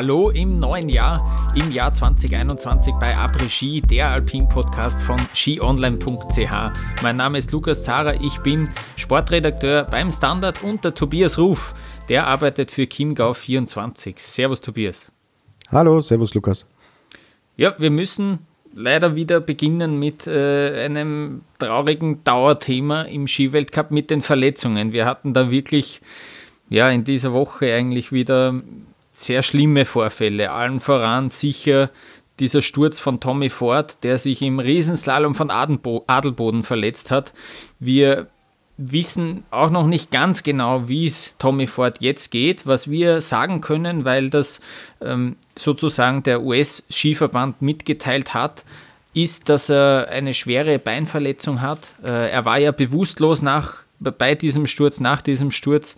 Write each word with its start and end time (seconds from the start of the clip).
Hallo 0.00 0.30
im 0.30 0.60
neuen 0.60 0.88
Jahr, 0.88 1.36
im 1.56 1.72
Jahr 1.72 1.92
2021 1.92 2.94
bei 3.00 3.16
Après 3.16 3.48
Ski, 3.48 3.80
der 3.80 4.10
Alpin-Podcast 4.10 5.02
von 5.02 5.18
skionline.ch. 5.34 7.02
Mein 7.02 7.16
Name 7.16 7.36
ist 7.36 7.50
Lukas 7.50 7.82
Zara, 7.82 8.14
ich 8.14 8.38
bin 8.38 8.70
Sportredakteur 8.94 9.82
beim 9.90 10.12
Standard 10.12 10.62
und 10.62 10.84
der 10.84 10.94
Tobias 10.94 11.36
Ruf, 11.36 11.74
der 12.08 12.28
arbeitet 12.28 12.70
für 12.70 12.82
Chiemgau24. 12.82 14.14
Servus 14.18 14.60
Tobias. 14.60 15.10
Hallo, 15.72 16.00
servus 16.00 16.32
Lukas. 16.32 16.64
Ja, 17.56 17.74
wir 17.78 17.90
müssen 17.90 18.46
leider 18.72 19.16
wieder 19.16 19.40
beginnen 19.40 19.98
mit 19.98 20.28
äh, 20.28 20.84
einem 20.84 21.40
traurigen 21.58 22.22
Dauerthema 22.22 23.02
im 23.02 23.26
Skiweltcup 23.26 23.90
mit 23.90 24.10
den 24.10 24.20
Verletzungen. 24.20 24.92
Wir 24.92 25.06
hatten 25.06 25.34
da 25.34 25.50
wirklich 25.50 26.02
ja 26.68 26.88
in 26.88 27.02
dieser 27.02 27.32
Woche 27.32 27.74
eigentlich 27.74 28.12
wieder 28.12 28.54
sehr 29.20 29.42
schlimme 29.42 29.84
Vorfälle. 29.84 30.52
Allen 30.52 30.80
voran 30.80 31.28
sicher 31.28 31.90
dieser 32.38 32.62
Sturz 32.62 33.00
von 33.00 33.20
Tommy 33.20 33.50
Ford, 33.50 33.98
der 34.02 34.18
sich 34.18 34.42
im 34.42 34.60
Riesenslalom 34.60 35.34
von 35.34 35.50
Adelboden 35.50 36.62
verletzt 36.62 37.10
hat. 37.10 37.32
Wir 37.80 38.28
wissen 38.76 39.44
auch 39.50 39.70
noch 39.70 39.86
nicht 39.86 40.12
ganz 40.12 40.44
genau, 40.44 40.88
wie 40.88 41.04
es 41.04 41.34
Tommy 41.38 41.66
Ford 41.66 41.98
jetzt 42.00 42.30
geht. 42.30 42.66
Was 42.66 42.88
wir 42.88 43.20
sagen 43.20 43.60
können, 43.60 44.04
weil 44.04 44.30
das 44.30 44.60
ähm, 45.00 45.36
sozusagen 45.56 46.22
der 46.22 46.42
US-Skiverband 46.42 47.60
mitgeteilt 47.60 48.34
hat, 48.34 48.64
ist, 49.14 49.48
dass 49.48 49.68
er 49.68 50.08
eine 50.10 50.32
schwere 50.32 50.78
Beinverletzung 50.78 51.60
hat. 51.60 51.94
Äh, 52.04 52.30
er 52.30 52.44
war 52.44 52.58
ja 52.58 52.70
bewusstlos 52.70 53.42
nach, 53.42 53.78
bei 53.98 54.36
diesem 54.36 54.68
Sturz, 54.68 55.00
nach 55.00 55.22
diesem 55.22 55.50
Sturz. 55.50 55.96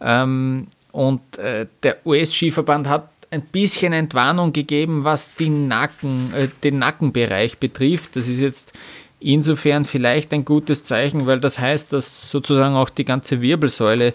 Ähm, 0.00 0.68
und 0.92 1.38
äh, 1.38 1.66
der 1.82 2.06
US-Skiverband 2.06 2.88
hat 2.88 3.08
ein 3.30 3.42
bisschen 3.42 3.94
Entwarnung 3.94 4.52
gegeben, 4.52 5.04
was 5.04 5.32
Nacken, 5.40 6.32
äh, 6.34 6.48
den 6.62 6.78
Nackenbereich 6.78 7.58
betrifft. 7.58 8.14
Das 8.14 8.28
ist 8.28 8.40
jetzt 8.40 8.72
insofern 9.20 9.84
vielleicht 9.86 10.32
ein 10.32 10.44
gutes 10.44 10.84
Zeichen, 10.84 11.26
weil 11.26 11.40
das 11.40 11.58
heißt, 11.58 11.92
dass 11.92 12.30
sozusagen 12.30 12.74
auch 12.74 12.90
die 12.90 13.04
ganze 13.04 13.40
Wirbelsäule 13.40 14.12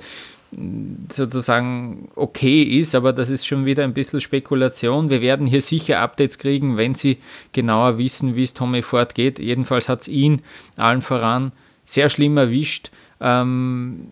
sozusagen 1.12 2.10
okay 2.16 2.64
ist, 2.64 2.96
aber 2.96 3.12
das 3.12 3.30
ist 3.30 3.46
schon 3.46 3.66
wieder 3.66 3.84
ein 3.84 3.94
bisschen 3.94 4.22
Spekulation. 4.22 5.10
Wir 5.10 5.22
werden 5.22 5.46
hier 5.46 5.62
sicher 5.62 6.00
Updates 6.00 6.38
kriegen, 6.38 6.78
wenn 6.78 6.96
Sie 6.96 7.18
genauer 7.52 7.98
wissen, 7.98 8.36
wie 8.36 8.44
es 8.44 8.54
Tommy 8.54 8.82
Ford 8.82 9.14
geht. 9.14 9.40
Jedenfalls 9.40 9.90
hat 9.90 10.02
es 10.02 10.08
ihn 10.08 10.42
allen 10.78 11.02
voran 11.02 11.52
sehr 11.84 12.08
schlimm 12.08 12.38
erwischt. 12.38 12.92
Ähm, 13.20 14.08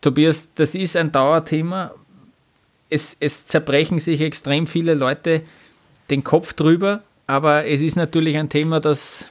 Tobias, 0.00 0.50
das 0.54 0.74
ist 0.74 0.96
ein 0.96 1.12
Dauerthema. 1.12 1.92
Es, 2.88 3.16
es 3.18 3.46
zerbrechen 3.46 3.98
sich 3.98 4.20
extrem 4.20 4.66
viele 4.66 4.94
Leute 4.94 5.42
den 6.10 6.22
Kopf 6.22 6.52
drüber, 6.52 7.02
aber 7.26 7.66
es 7.66 7.80
ist 7.82 7.96
natürlich 7.96 8.36
ein 8.36 8.48
Thema, 8.48 8.80
das, 8.80 9.26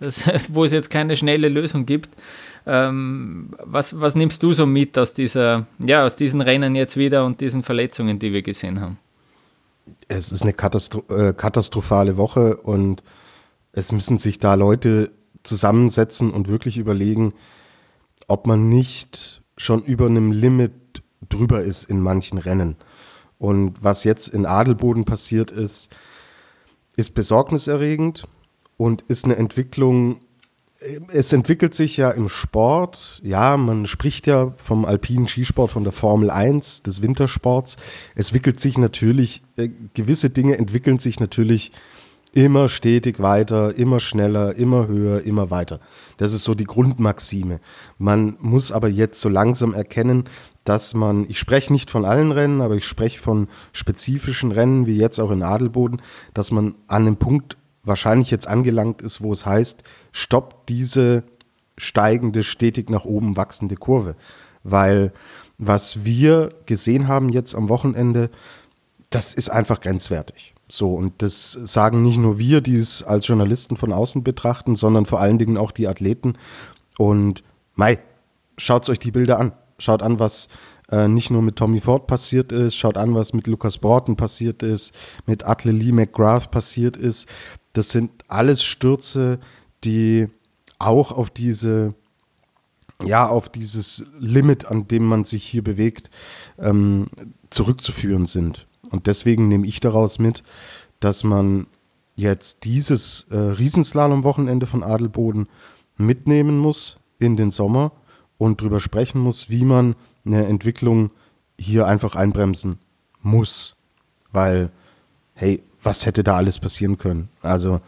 das, 0.00 0.24
wo 0.54 0.64
es 0.64 0.72
jetzt 0.72 0.90
keine 0.90 1.16
schnelle 1.16 1.48
Lösung 1.48 1.86
gibt. 1.86 2.10
Ähm, 2.66 3.50
was, 3.64 4.00
was 4.00 4.14
nimmst 4.14 4.42
du 4.42 4.52
so 4.52 4.66
mit 4.66 4.96
aus, 4.98 5.14
dieser, 5.14 5.66
ja, 5.78 6.04
aus 6.04 6.16
diesen 6.16 6.40
Rennen 6.40 6.74
jetzt 6.74 6.96
wieder 6.96 7.24
und 7.24 7.40
diesen 7.40 7.62
Verletzungen, 7.62 8.18
die 8.18 8.32
wir 8.32 8.42
gesehen 8.42 8.80
haben? 8.80 8.98
Es 10.06 10.32
ist 10.32 10.42
eine 10.42 10.52
Katastro 10.52 11.04
äh, 11.08 11.32
katastrophale 11.32 12.16
Woche 12.16 12.56
und 12.58 13.02
es 13.72 13.92
müssen 13.92 14.18
sich 14.18 14.38
da 14.38 14.54
Leute 14.54 15.10
zusammensetzen 15.44 16.30
und 16.30 16.48
wirklich 16.48 16.76
überlegen, 16.76 17.32
ob 18.26 18.46
man 18.46 18.68
nicht 18.68 19.40
schon 19.58 19.82
über 19.84 20.06
einem 20.06 20.32
Limit 20.32 20.72
drüber 21.28 21.62
ist 21.62 21.84
in 21.84 22.00
manchen 22.00 22.38
Rennen. 22.38 22.76
Und 23.38 23.82
was 23.82 24.04
jetzt 24.04 24.28
in 24.28 24.46
Adelboden 24.46 25.04
passiert 25.04 25.50
ist, 25.52 25.94
ist 26.96 27.14
besorgniserregend 27.14 28.26
und 28.76 29.02
ist 29.02 29.24
eine 29.24 29.36
Entwicklung, 29.36 30.20
es 31.12 31.32
entwickelt 31.32 31.74
sich 31.74 31.96
ja 31.96 32.10
im 32.10 32.28
Sport, 32.28 33.20
ja, 33.24 33.56
man 33.56 33.86
spricht 33.86 34.28
ja 34.28 34.54
vom 34.58 34.84
alpinen 34.84 35.26
Skisport, 35.26 35.72
von 35.72 35.82
der 35.82 35.92
Formel 35.92 36.30
1, 36.30 36.84
des 36.84 37.02
Wintersports. 37.02 37.76
Es 38.14 38.28
entwickelt 38.28 38.60
sich 38.60 38.78
natürlich, 38.78 39.42
äh, 39.56 39.70
gewisse 39.94 40.30
Dinge 40.30 40.56
entwickeln 40.56 40.98
sich 40.98 41.18
natürlich 41.18 41.72
immer 42.32 42.68
stetig 42.68 43.20
weiter, 43.20 43.76
immer 43.76 44.00
schneller, 44.00 44.54
immer 44.54 44.86
höher, 44.86 45.22
immer 45.22 45.50
weiter. 45.50 45.80
Das 46.18 46.32
ist 46.32 46.44
so 46.44 46.54
die 46.54 46.64
Grundmaxime. 46.64 47.60
Man 47.98 48.36
muss 48.40 48.70
aber 48.70 48.88
jetzt 48.88 49.20
so 49.20 49.28
langsam 49.28 49.74
erkennen, 49.74 50.24
dass 50.64 50.92
man, 50.92 51.24
ich 51.28 51.38
spreche 51.38 51.72
nicht 51.72 51.90
von 51.90 52.04
allen 52.04 52.30
Rennen, 52.30 52.60
aber 52.60 52.76
ich 52.76 52.84
spreche 52.84 53.18
von 53.18 53.48
spezifischen 53.72 54.52
Rennen, 54.52 54.86
wie 54.86 54.96
jetzt 54.96 55.18
auch 55.18 55.30
in 55.30 55.42
Adelboden, 55.42 56.02
dass 56.34 56.50
man 56.50 56.74
an 56.86 57.06
einem 57.06 57.16
Punkt 57.16 57.56
wahrscheinlich 57.84 58.30
jetzt 58.30 58.46
angelangt 58.46 59.00
ist, 59.00 59.22
wo 59.22 59.32
es 59.32 59.46
heißt, 59.46 59.82
stoppt 60.12 60.68
diese 60.68 61.24
steigende, 61.78 62.42
stetig 62.42 62.90
nach 62.90 63.04
oben 63.04 63.36
wachsende 63.36 63.76
Kurve. 63.76 64.14
Weil 64.62 65.12
was 65.56 66.04
wir 66.04 66.50
gesehen 66.66 67.08
haben 67.08 67.30
jetzt 67.30 67.54
am 67.54 67.68
Wochenende, 67.68 68.30
das 69.10 69.32
ist 69.32 69.48
einfach 69.48 69.80
grenzwertig. 69.80 70.54
So, 70.70 70.94
und 70.94 71.22
das 71.22 71.52
sagen 71.52 72.02
nicht 72.02 72.18
nur 72.18 72.38
wir, 72.38 72.60
die 72.60 72.74
es 72.74 73.02
als 73.02 73.26
Journalisten 73.26 73.76
von 73.76 73.92
außen 73.92 74.22
betrachten, 74.22 74.76
sondern 74.76 75.06
vor 75.06 75.20
allen 75.20 75.38
Dingen 75.38 75.56
auch 75.56 75.72
die 75.72 75.88
Athleten. 75.88 76.34
Und 76.98 77.42
Mai, 77.74 77.98
schaut 78.58 78.88
euch 78.90 78.98
die 78.98 79.10
Bilder 79.10 79.38
an. 79.38 79.52
Schaut 79.78 80.02
an, 80.02 80.18
was 80.18 80.48
äh, 80.90 81.08
nicht 81.08 81.30
nur 81.30 81.42
mit 81.42 81.56
Tommy 81.56 81.80
Ford 81.80 82.06
passiert 82.06 82.52
ist, 82.52 82.74
schaut 82.76 82.96
an, 82.96 83.14
was 83.14 83.32
mit 83.32 83.46
Lucas 83.46 83.78
Broughton 83.78 84.16
passiert 84.16 84.62
ist, 84.62 84.94
mit 85.26 85.46
Atle 85.46 85.72
Lee 85.72 85.92
McGrath 85.92 86.50
passiert 86.50 86.96
ist. 86.96 87.28
Das 87.72 87.90
sind 87.90 88.10
alles 88.28 88.64
Stürze, 88.64 89.38
die 89.84 90.28
auch 90.78 91.12
auf 91.12 91.30
diese, 91.30 91.94
ja, 93.04 93.28
auf 93.28 93.48
dieses 93.48 94.04
Limit, 94.18 94.66
an 94.66 94.88
dem 94.88 95.04
man 95.04 95.24
sich 95.24 95.44
hier 95.44 95.62
bewegt, 95.62 96.10
ähm, 96.58 97.08
zurückzuführen 97.50 98.26
sind. 98.26 98.67
Und 98.90 99.06
deswegen 99.06 99.48
nehme 99.48 99.66
ich 99.66 99.80
daraus 99.80 100.18
mit, 100.18 100.42
dass 101.00 101.24
man 101.24 101.66
jetzt 102.16 102.64
dieses 102.64 103.26
äh, 103.30 103.36
Riesenslalom-Wochenende 103.36 104.66
von 104.66 104.82
Adelboden 104.82 105.48
mitnehmen 105.96 106.58
muss 106.58 106.98
in 107.18 107.36
den 107.36 107.50
Sommer 107.50 107.92
und 108.38 108.60
darüber 108.60 108.80
sprechen 108.80 109.20
muss, 109.20 109.50
wie 109.50 109.64
man 109.64 109.94
eine 110.24 110.46
Entwicklung 110.46 111.12
hier 111.58 111.86
einfach 111.86 112.14
einbremsen 112.16 112.78
muss. 113.22 113.76
Weil, 114.32 114.70
hey, 115.34 115.62
was 115.82 116.06
hätte 116.06 116.24
da 116.24 116.36
alles 116.36 116.58
passieren 116.58 116.98
können? 116.98 117.28
Also, 117.42 117.80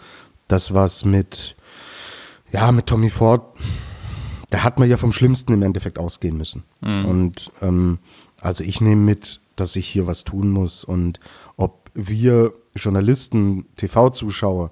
das, 0.49 0.75
was 0.75 1.05
mit, 1.05 1.57
ja, 2.53 2.73
mit 2.73 2.87
Tommy 2.87 3.11
Ford, 3.11 3.43
da 4.51 4.65
hat 4.65 4.79
man 4.79 4.89
ja 4.89 4.97
vom 4.97 5.13
Schlimmsten 5.13 5.53
im 5.53 5.63
Endeffekt 5.63 5.99
ausgehen 5.99 6.37
müssen. 6.37 6.65
Mhm. 6.81 7.05
Und 7.05 7.53
ähm, 7.63 7.99
also 8.41 8.65
ich 8.65 8.81
nehme 8.81 9.03
mit, 9.03 9.41
dass 9.61 9.77
ich 9.77 9.87
hier 9.87 10.07
was 10.07 10.25
tun 10.25 10.51
muss 10.51 10.85
und 10.85 11.21
ob 11.57 11.91
wir 11.95 12.53
Journalisten, 12.75 13.67
TV-Zuschauer, 13.77 14.71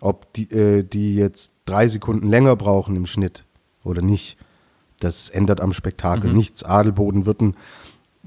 ob 0.00 0.32
die, 0.34 0.50
äh, 0.50 0.82
die 0.82 1.16
jetzt 1.16 1.52
drei 1.64 1.88
Sekunden 1.88 2.28
länger 2.28 2.56
brauchen 2.56 2.96
im 2.96 3.06
Schnitt 3.06 3.44
oder 3.84 4.02
nicht, 4.02 4.38
das 5.00 5.28
ändert 5.28 5.60
am 5.60 5.72
Spektakel 5.72 6.30
mhm. 6.30 6.36
nichts. 6.36 6.62
Adelboden 6.62 7.26
wird 7.26 7.40
ein 7.40 7.56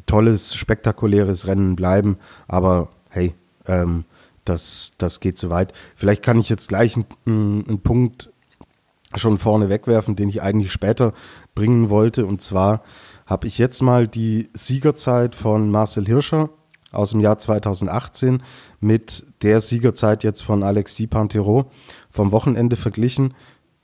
tolles, 0.05 0.55
spektakuläres 0.55 1.47
Rennen 1.47 1.75
bleiben, 1.75 2.17
aber 2.47 2.89
hey, 3.09 3.33
ähm, 3.65 4.05
das, 4.45 4.93
das 4.97 5.19
geht 5.19 5.37
zu 5.37 5.49
weit. 5.49 5.73
Vielleicht 5.95 6.23
kann 6.23 6.39
ich 6.39 6.49
jetzt 6.49 6.69
gleich 6.69 6.95
einen, 6.95 7.65
einen 7.67 7.81
Punkt 7.81 8.31
schon 9.15 9.37
vorne 9.37 9.69
wegwerfen, 9.69 10.15
den 10.15 10.29
ich 10.29 10.41
eigentlich 10.41 10.71
später 10.71 11.13
bringen 11.55 11.89
wollte, 11.89 12.25
und 12.25 12.41
zwar 12.41 12.83
habe 13.29 13.45
ich 13.45 13.59
jetzt 13.59 13.81
mal 13.83 14.07
die 14.07 14.49
Siegerzeit 14.53 15.35
von 15.35 15.69
Marcel 15.69 16.07
Hirscher 16.07 16.49
aus 16.91 17.11
dem 17.11 17.19
Jahr 17.19 17.37
2018 17.37 18.41
mit 18.79 19.23
der 19.43 19.61
Siegerzeit 19.61 20.23
jetzt 20.23 20.41
von 20.41 20.63
Alexis 20.63 21.07
Pantero 21.07 21.71
vom 22.09 22.31
Wochenende 22.31 22.75
verglichen 22.75 23.35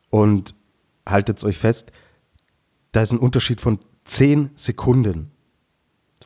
und 0.09 0.55
haltet 1.07 1.43
euch 1.43 1.59
fest, 1.59 1.91
da 2.91 3.03
ist 3.03 3.11
ein 3.11 3.19
Unterschied 3.19 3.61
von 3.61 3.77
10 4.05 4.49
Sekunden 4.55 5.29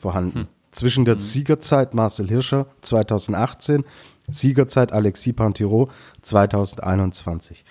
vorhanden. 0.00 0.40
Hm. 0.40 0.48
Zwischen 0.72 1.04
der 1.04 1.16
hm. 1.16 1.18
Siegerzeit 1.18 1.92
Marcel 1.92 2.28
Hirscher 2.28 2.68
2018, 2.80 3.84
Siegerzeit 4.28 4.92
Alexis 4.92 5.34
Pantero 5.34 5.90
2021. 6.22 7.66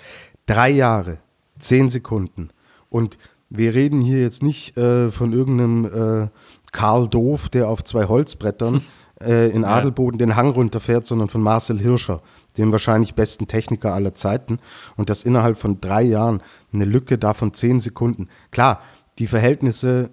Drei 0.45 0.69
Jahre, 0.69 1.17
10 1.57 1.89
Sekunden. 1.89 2.49
Und 2.91 3.17
wir 3.49 3.73
reden 3.73 4.01
hier 4.01 4.21
jetzt 4.21 4.43
nicht 4.43 4.77
äh, 4.77 5.09
von 5.11 5.33
irgendeinem 5.33 5.85
äh, 5.85 6.27
Karl 6.71 7.07
Doof, 7.07 7.49
der 7.49 7.67
auf 7.67 7.83
zwei 7.83 8.05
Holzbrettern 8.05 8.81
äh, 9.21 9.49
in 9.49 9.65
Adelboden 9.65 10.19
den 10.19 10.35
Hang 10.35 10.49
runterfährt, 10.49 11.05
sondern 11.05 11.29
von 11.29 11.41
Marcel 11.41 11.79
Hirscher, 11.79 12.21
dem 12.57 12.71
wahrscheinlich 12.71 13.15
besten 13.15 13.47
Techniker 13.47 13.93
aller 13.93 14.13
Zeiten. 14.13 14.59
Und 14.97 15.09
das 15.09 15.23
innerhalb 15.23 15.57
von 15.57 15.81
drei 15.81 16.03
Jahren 16.03 16.41
eine 16.73 16.85
Lücke 16.85 17.17
da 17.17 17.33
von 17.33 17.53
zehn 17.53 17.79
Sekunden. 17.79 18.27
Klar, 18.51 18.81
die 19.17 19.27
Verhältnisse 19.27 20.11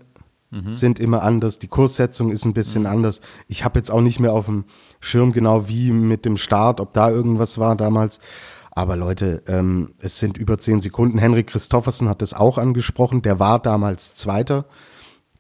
mhm. 0.51 0.73
sind 0.73 0.99
immer 0.99 1.23
anders, 1.23 1.59
die 1.59 1.69
Kurssetzung 1.69 2.31
ist 2.31 2.45
ein 2.45 2.55
bisschen 2.55 2.83
mhm. 2.83 2.89
anders. 2.89 3.21
Ich 3.49 3.65
habe 3.65 3.79
jetzt 3.79 3.91
auch 3.91 4.01
nicht 4.01 4.19
mehr 4.19 4.33
auf 4.33 4.47
dem 4.47 4.65
Schirm 5.01 5.33
genau 5.33 5.69
wie 5.69 5.91
mit 5.91 6.25
dem 6.25 6.37
Start, 6.37 6.81
ob 6.81 6.93
da 6.95 7.11
irgendwas 7.11 7.59
war 7.59 7.77
damals. 7.77 8.19
Aber 8.77 8.95
Leute, 8.95 9.43
ähm, 9.47 9.95
es 10.01 10.19
sind 10.19 10.37
über 10.37 10.59
zehn 10.59 10.83
Sekunden. 10.83 11.17
Henrik 11.17 11.47
Christoffersen 11.47 12.11
hat 12.11 12.21
das 12.21 12.35
auch 12.35 12.59
angesprochen. 12.59 13.23
Der 13.23 13.41
war 13.41 13.59
damals 13.59 14.15
Zweiter 14.15 14.67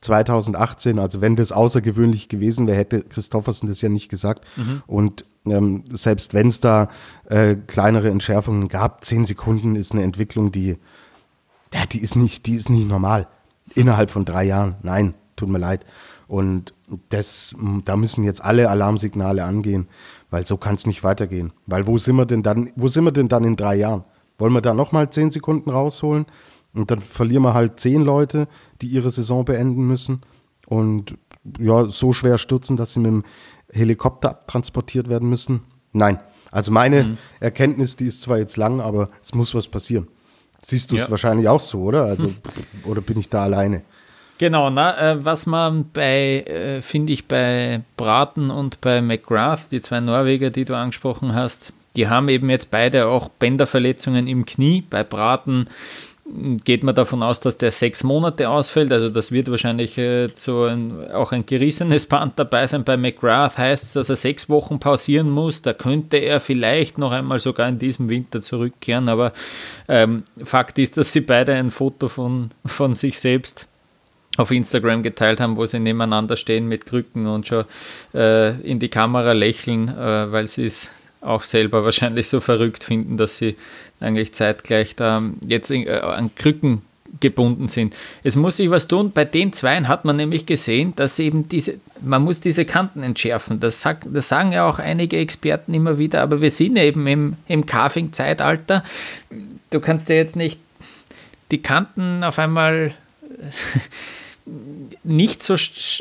2018. 0.00 0.98
Also 0.98 1.20
wenn 1.20 1.36
das 1.36 1.52
außergewöhnlich 1.52 2.30
gewesen 2.30 2.66
wäre, 2.66 2.78
hätte 2.78 3.02
Christoffersen 3.02 3.68
das 3.68 3.82
ja 3.82 3.90
nicht 3.90 4.08
gesagt. 4.08 4.46
Mhm. 4.56 4.82
Und 4.86 5.26
ähm, 5.44 5.84
selbst 5.92 6.32
wenn 6.32 6.46
es 6.46 6.60
da 6.60 6.88
äh, 7.28 7.56
kleinere 7.56 8.08
Entschärfungen 8.08 8.68
gab, 8.68 9.04
zehn 9.04 9.26
Sekunden 9.26 9.76
ist 9.76 9.92
eine 9.92 10.02
Entwicklung, 10.02 10.50
die, 10.50 10.78
ja, 11.74 11.84
die 11.92 12.00
ist 12.00 12.16
nicht, 12.16 12.46
die 12.46 12.54
ist 12.54 12.70
nicht 12.70 12.88
normal. 12.88 13.28
Innerhalb 13.74 14.10
von 14.10 14.24
drei 14.24 14.44
Jahren. 14.44 14.76
Nein, 14.80 15.12
tut 15.36 15.50
mir 15.50 15.58
leid. 15.58 15.84
Und 16.26 16.72
das, 17.10 17.54
da 17.84 17.96
müssen 17.96 18.24
jetzt 18.24 18.42
alle 18.42 18.70
Alarmsignale 18.70 19.44
angehen, 19.44 19.88
weil 20.30 20.46
so 20.46 20.56
kann 20.56 20.74
es 20.74 20.86
nicht 20.86 21.04
weitergehen. 21.04 21.52
Weil 21.66 21.86
wo 21.86 21.98
sind 21.98 22.16
wir 22.16 22.26
denn 22.26 22.42
dann, 22.42 22.70
wo 22.76 22.88
sind 22.88 23.04
wir 23.04 23.12
denn 23.12 23.28
dann 23.28 23.44
in 23.44 23.56
drei 23.56 23.76
Jahren? 23.76 24.04
Wollen 24.38 24.52
wir 24.52 24.60
da 24.60 24.74
nochmal 24.74 25.10
zehn 25.10 25.30
Sekunden 25.30 25.70
rausholen? 25.70 26.26
Und 26.74 26.90
dann 26.90 27.00
verlieren 27.00 27.42
wir 27.42 27.54
halt 27.54 27.80
zehn 27.80 28.02
Leute, 28.02 28.48
die 28.82 28.88
ihre 28.88 29.10
Saison 29.10 29.44
beenden 29.44 29.86
müssen. 29.86 30.20
Und 30.66 31.16
ja, 31.58 31.88
so 31.88 32.12
schwer 32.12 32.38
stürzen, 32.38 32.76
dass 32.76 32.92
sie 32.92 33.00
mit 33.00 33.10
dem 33.10 33.22
Helikopter 33.72 34.44
transportiert 34.46 35.08
werden 35.08 35.30
müssen. 35.30 35.62
Nein. 35.92 36.20
Also 36.50 36.70
meine 36.70 37.04
mhm. 37.04 37.18
Erkenntnis, 37.40 37.96
die 37.96 38.06
ist 38.06 38.22
zwar 38.22 38.38
jetzt 38.38 38.56
lang, 38.56 38.80
aber 38.80 39.10
es 39.22 39.34
muss 39.34 39.54
was 39.54 39.68
passieren. 39.68 40.08
Siehst 40.62 40.90
du 40.90 40.96
es 40.96 41.04
ja. 41.04 41.10
wahrscheinlich 41.10 41.48
auch 41.48 41.60
so, 41.60 41.82
oder? 41.82 42.04
Also, 42.04 42.32
oder 42.84 43.00
bin 43.00 43.18
ich 43.18 43.28
da 43.28 43.44
alleine? 43.44 43.82
Genau, 44.38 44.68
na, 44.68 45.12
äh, 45.12 45.24
was 45.24 45.46
man 45.46 45.90
bei, 45.92 46.40
äh, 46.42 46.82
finde 46.82 47.12
ich, 47.12 47.26
bei 47.26 47.82
Braten 47.96 48.50
und 48.50 48.80
bei 48.82 49.00
McGrath, 49.00 49.70
die 49.70 49.80
zwei 49.80 50.00
Norweger, 50.00 50.50
die 50.50 50.66
du 50.66 50.76
angesprochen 50.76 51.34
hast, 51.34 51.72
die 51.96 52.08
haben 52.08 52.28
eben 52.28 52.50
jetzt 52.50 52.70
beide 52.70 53.06
auch 53.06 53.30
Bänderverletzungen 53.30 54.26
im 54.26 54.44
Knie. 54.44 54.82
Bei 54.82 55.02
Braten 55.02 55.68
geht 56.64 56.82
man 56.82 56.94
davon 56.94 57.22
aus, 57.22 57.40
dass 57.40 57.56
der 57.56 57.70
sechs 57.70 58.02
Monate 58.02 58.48
ausfällt. 58.48 58.92
Also 58.92 59.08
das 59.08 59.30
wird 59.30 59.50
wahrscheinlich 59.50 59.96
äh, 59.96 60.28
so 60.34 60.64
ein, 60.64 61.10
auch 61.12 61.32
ein 61.32 61.46
gerissenes 61.46 62.06
Band 62.08 62.38
dabei 62.38 62.66
sein. 62.66 62.84
Bei 62.84 62.96
McGrath 62.96 63.56
heißt 63.56 63.84
es, 63.84 63.92
dass 63.92 64.10
er 64.10 64.16
sechs 64.16 64.48
Wochen 64.48 64.80
pausieren 64.80 65.30
muss. 65.30 65.62
Da 65.62 65.72
könnte 65.72 66.18
er 66.18 66.40
vielleicht 66.40 66.98
noch 66.98 67.12
einmal 67.12 67.38
sogar 67.38 67.68
in 67.68 67.78
diesem 67.78 68.08
Winter 68.08 68.40
zurückkehren. 68.40 69.08
Aber 69.08 69.32
ähm, 69.88 70.24
Fakt 70.42 70.78
ist, 70.78 70.96
dass 70.96 71.12
sie 71.12 71.20
beide 71.20 71.54
ein 71.54 71.70
Foto 71.70 72.08
von, 72.08 72.50
von 72.64 72.94
sich 72.94 73.20
selbst 73.20 73.68
auf 74.36 74.50
Instagram 74.50 75.02
geteilt 75.02 75.40
haben, 75.40 75.56
wo 75.56 75.66
sie 75.66 75.80
nebeneinander 75.80 76.36
stehen 76.36 76.68
mit 76.68 76.86
Krücken 76.86 77.26
und 77.26 77.46
schon 77.46 77.64
äh, 78.14 78.60
in 78.60 78.78
die 78.78 78.88
Kamera 78.88 79.32
lächeln, 79.32 79.88
äh, 79.88 80.32
weil 80.32 80.46
sie 80.46 80.66
es 80.66 80.90
auch 81.20 81.42
selber 81.42 81.84
wahrscheinlich 81.84 82.28
so 82.28 82.40
verrückt 82.40 82.84
finden, 82.84 83.16
dass 83.16 83.38
sie 83.38 83.56
eigentlich 84.00 84.34
zeitgleich 84.34 84.96
da 84.96 85.22
jetzt 85.46 85.70
in, 85.70 85.86
äh, 85.86 85.98
an 85.98 86.34
Krücken 86.34 86.82
gebunden 87.20 87.68
sind. 87.68 87.94
Es 88.24 88.36
muss 88.36 88.56
sich 88.56 88.70
was 88.70 88.88
tun. 88.88 89.12
Bei 89.12 89.24
den 89.24 89.52
Zweien 89.52 89.88
hat 89.88 90.04
man 90.04 90.16
nämlich 90.16 90.44
gesehen, 90.46 90.94
dass 90.96 91.18
eben 91.18 91.48
diese, 91.48 91.74
man 92.02 92.22
muss 92.22 92.40
diese 92.40 92.64
Kanten 92.64 93.02
entschärfen. 93.02 93.60
Das, 93.60 93.80
sagt, 93.80 94.06
das 94.12 94.28
sagen 94.28 94.52
ja 94.52 94.68
auch 94.68 94.78
einige 94.78 95.16
Experten 95.16 95.72
immer 95.72 95.98
wieder, 95.98 96.22
aber 96.22 96.40
wir 96.40 96.50
sind 96.50 96.76
eben 96.76 97.06
im, 97.06 97.36
im 97.48 97.64
Carving-Zeitalter. 97.64 98.84
Du 99.70 99.80
kannst 99.80 100.08
ja 100.08 100.16
jetzt 100.16 100.36
nicht 100.36 100.60
die 101.50 101.62
Kanten 101.62 102.24
auf 102.24 102.38
einmal 102.38 102.92
nicht 105.02 105.42
so, 105.42 105.56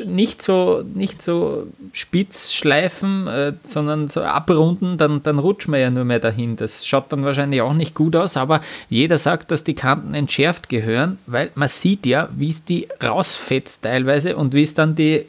nicht 0.06 0.40
so, 0.40 0.84
nicht 0.94 1.20
so 1.20 1.66
spitz 1.92 2.52
schleifen, 2.52 3.26
äh, 3.26 3.52
sondern 3.64 4.08
so 4.08 4.22
abrunden, 4.22 4.98
dann, 4.98 5.22
dann 5.22 5.40
rutschen 5.40 5.72
wir 5.72 5.80
ja 5.80 5.90
nur 5.90 6.04
mehr 6.04 6.20
dahin. 6.20 6.56
Das 6.56 6.86
schaut 6.86 7.12
dann 7.12 7.24
wahrscheinlich 7.24 7.60
auch 7.60 7.74
nicht 7.74 7.94
gut 7.94 8.14
aus, 8.14 8.36
aber 8.36 8.60
jeder 8.88 9.18
sagt, 9.18 9.50
dass 9.50 9.64
die 9.64 9.74
Kanten 9.74 10.14
entschärft 10.14 10.68
gehören, 10.68 11.18
weil 11.26 11.50
man 11.56 11.68
sieht 11.68 12.06
ja, 12.06 12.28
wie 12.36 12.50
es 12.50 12.64
die 12.64 12.86
rausfetzt 13.02 13.82
teilweise 13.82 14.36
und 14.36 14.54
wie 14.54 14.62
es 14.62 14.74
dann 14.74 14.94
die 14.94 15.24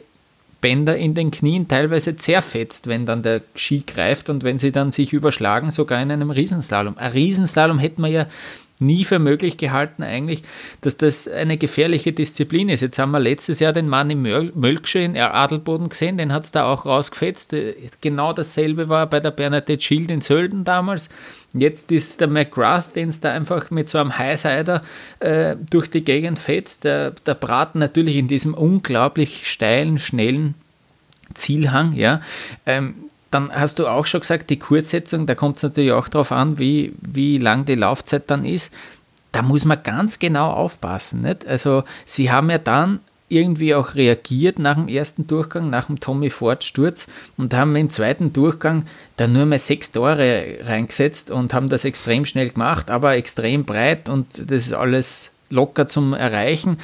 Bänder 0.60 0.96
in 0.96 1.14
den 1.14 1.30
Knien 1.30 1.68
teilweise 1.68 2.16
zerfetzt, 2.16 2.86
wenn 2.88 3.06
dann 3.06 3.22
der 3.22 3.42
Ski 3.54 3.82
greift 3.86 4.28
und 4.28 4.42
wenn 4.42 4.58
sie 4.58 4.72
dann 4.72 4.90
sich 4.90 5.12
überschlagen, 5.12 5.70
sogar 5.70 6.02
in 6.02 6.10
einem 6.10 6.30
Riesenslalom. 6.30 6.98
Ein 6.98 7.12
Riesenslalom 7.12 7.78
hätte 7.78 8.00
man 8.00 8.12
ja 8.12 8.26
nie 8.80 9.04
für 9.04 9.18
möglich 9.18 9.56
gehalten 9.56 10.02
eigentlich, 10.02 10.42
dass 10.80 10.96
das 10.96 11.28
eine 11.28 11.58
gefährliche 11.58 12.12
Disziplin 12.12 12.68
ist. 12.68 12.80
Jetzt 12.80 12.98
haben 12.98 13.10
wir 13.10 13.20
letztes 13.20 13.60
Jahr 13.60 13.72
den 13.72 13.88
Mann 13.88 14.10
im 14.10 14.22
Mölksche 14.22 15.00
in 15.00 15.16
Adelboden 15.16 15.88
gesehen, 15.88 16.16
den 16.16 16.32
hat 16.32 16.44
es 16.44 16.52
da 16.52 16.64
auch 16.72 16.86
rausgefetzt. 16.86 17.52
Äh, 17.52 17.74
genau 18.00 18.32
dasselbe 18.32 18.88
war 18.88 19.06
bei 19.06 19.20
der 19.20 19.30
Bernadette 19.30 19.82
Schild 19.82 20.10
in 20.10 20.20
Sölden 20.20 20.64
damals. 20.64 21.08
Jetzt 21.54 21.90
ist 21.92 22.20
der 22.20 22.28
McGrath, 22.28 22.94
den 22.94 23.08
es 23.08 23.20
da 23.20 23.32
einfach 23.32 23.70
mit 23.70 23.88
so 23.88 23.98
einem 23.98 24.18
Highsider 24.18 24.82
äh, 25.20 25.56
durch 25.70 25.88
die 25.90 26.04
Gegend 26.04 26.38
fetzt. 26.38 26.84
Der, 26.84 27.12
der 27.12 27.34
Braten 27.34 27.78
natürlich 27.78 28.16
in 28.16 28.28
diesem 28.28 28.54
unglaublich 28.54 29.50
steilen, 29.50 29.98
schnellen 29.98 30.54
Zielhang, 31.34 31.94
ja. 31.94 32.20
Ähm, 32.66 33.07
dann 33.30 33.52
hast 33.52 33.78
du 33.78 33.86
auch 33.86 34.06
schon 34.06 34.20
gesagt, 34.20 34.50
die 34.50 34.58
Kurzsetzung, 34.58 35.26
da 35.26 35.34
kommt 35.34 35.58
es 35.58 35.62
natürlich 35.62 35.92
auch 35.92 36.08
darauf 36.08 36.32
an, 36.32 36.58
wie, 36.58 36.94
wie 37.00 37.38
lang 37.38 37.64
die 37.64 37.74
Laufzeit 37.74 38.24
dann 38.30 38.44
ist. 38.44 38.72
Da 39.32 39.42
muss 39.42 39.64
man 39.64 39.82
ganz 39.82 40.18
genau 40.18 40.50
aufpassen. 40.50 41.22
Nicht? 41.22 41.46
Also 41.46 41.84
sie 42.06 42.30
haben 42.30 42.50
ja 42.50 42.58
dann 42.58 43.00
irgendwie 43.28 43.74
auch 43.74 43.94
reagiert 43.94 44.58
nach 44.58 44.76
dem 44.76 44.88
ersten 44.88 45.26
Durchgang, 45.26 45.68
nach 45.68 45.86
dem 45.86 46.00
Tommy 46.00 46.30
Ford 46.30 46.64
Sturz 46.64 47.06
und 47.36 47.52
haben 47.54 47.76
im 47.76 47.90
zweiten 47.90 48.32
Durchgang 48.32 48.86
dann 49.16 49.34
nur 49.34 49.44
mal 49.44 49.58
sechs 49.58 49.92
Tore 49.92 50.58
reingesetzt 50.62 51.30
und 51.30 51.52
haben 51.52 51.68
das 51.68 51.84
extrem 51.84 52.24
schnell 52.24 52.48
gemacht, 52.50 52.90
aber 52.90 53.16
extrem 53.16 53.64
breit 53.64 54.08
und 54.08 54.26
das 54.50 54.66
ist 54.66 54.72
alles 54.72 55.30
locker 55.50 55.86
zum 55.86 56.14
Erreichen. 56.14 56.78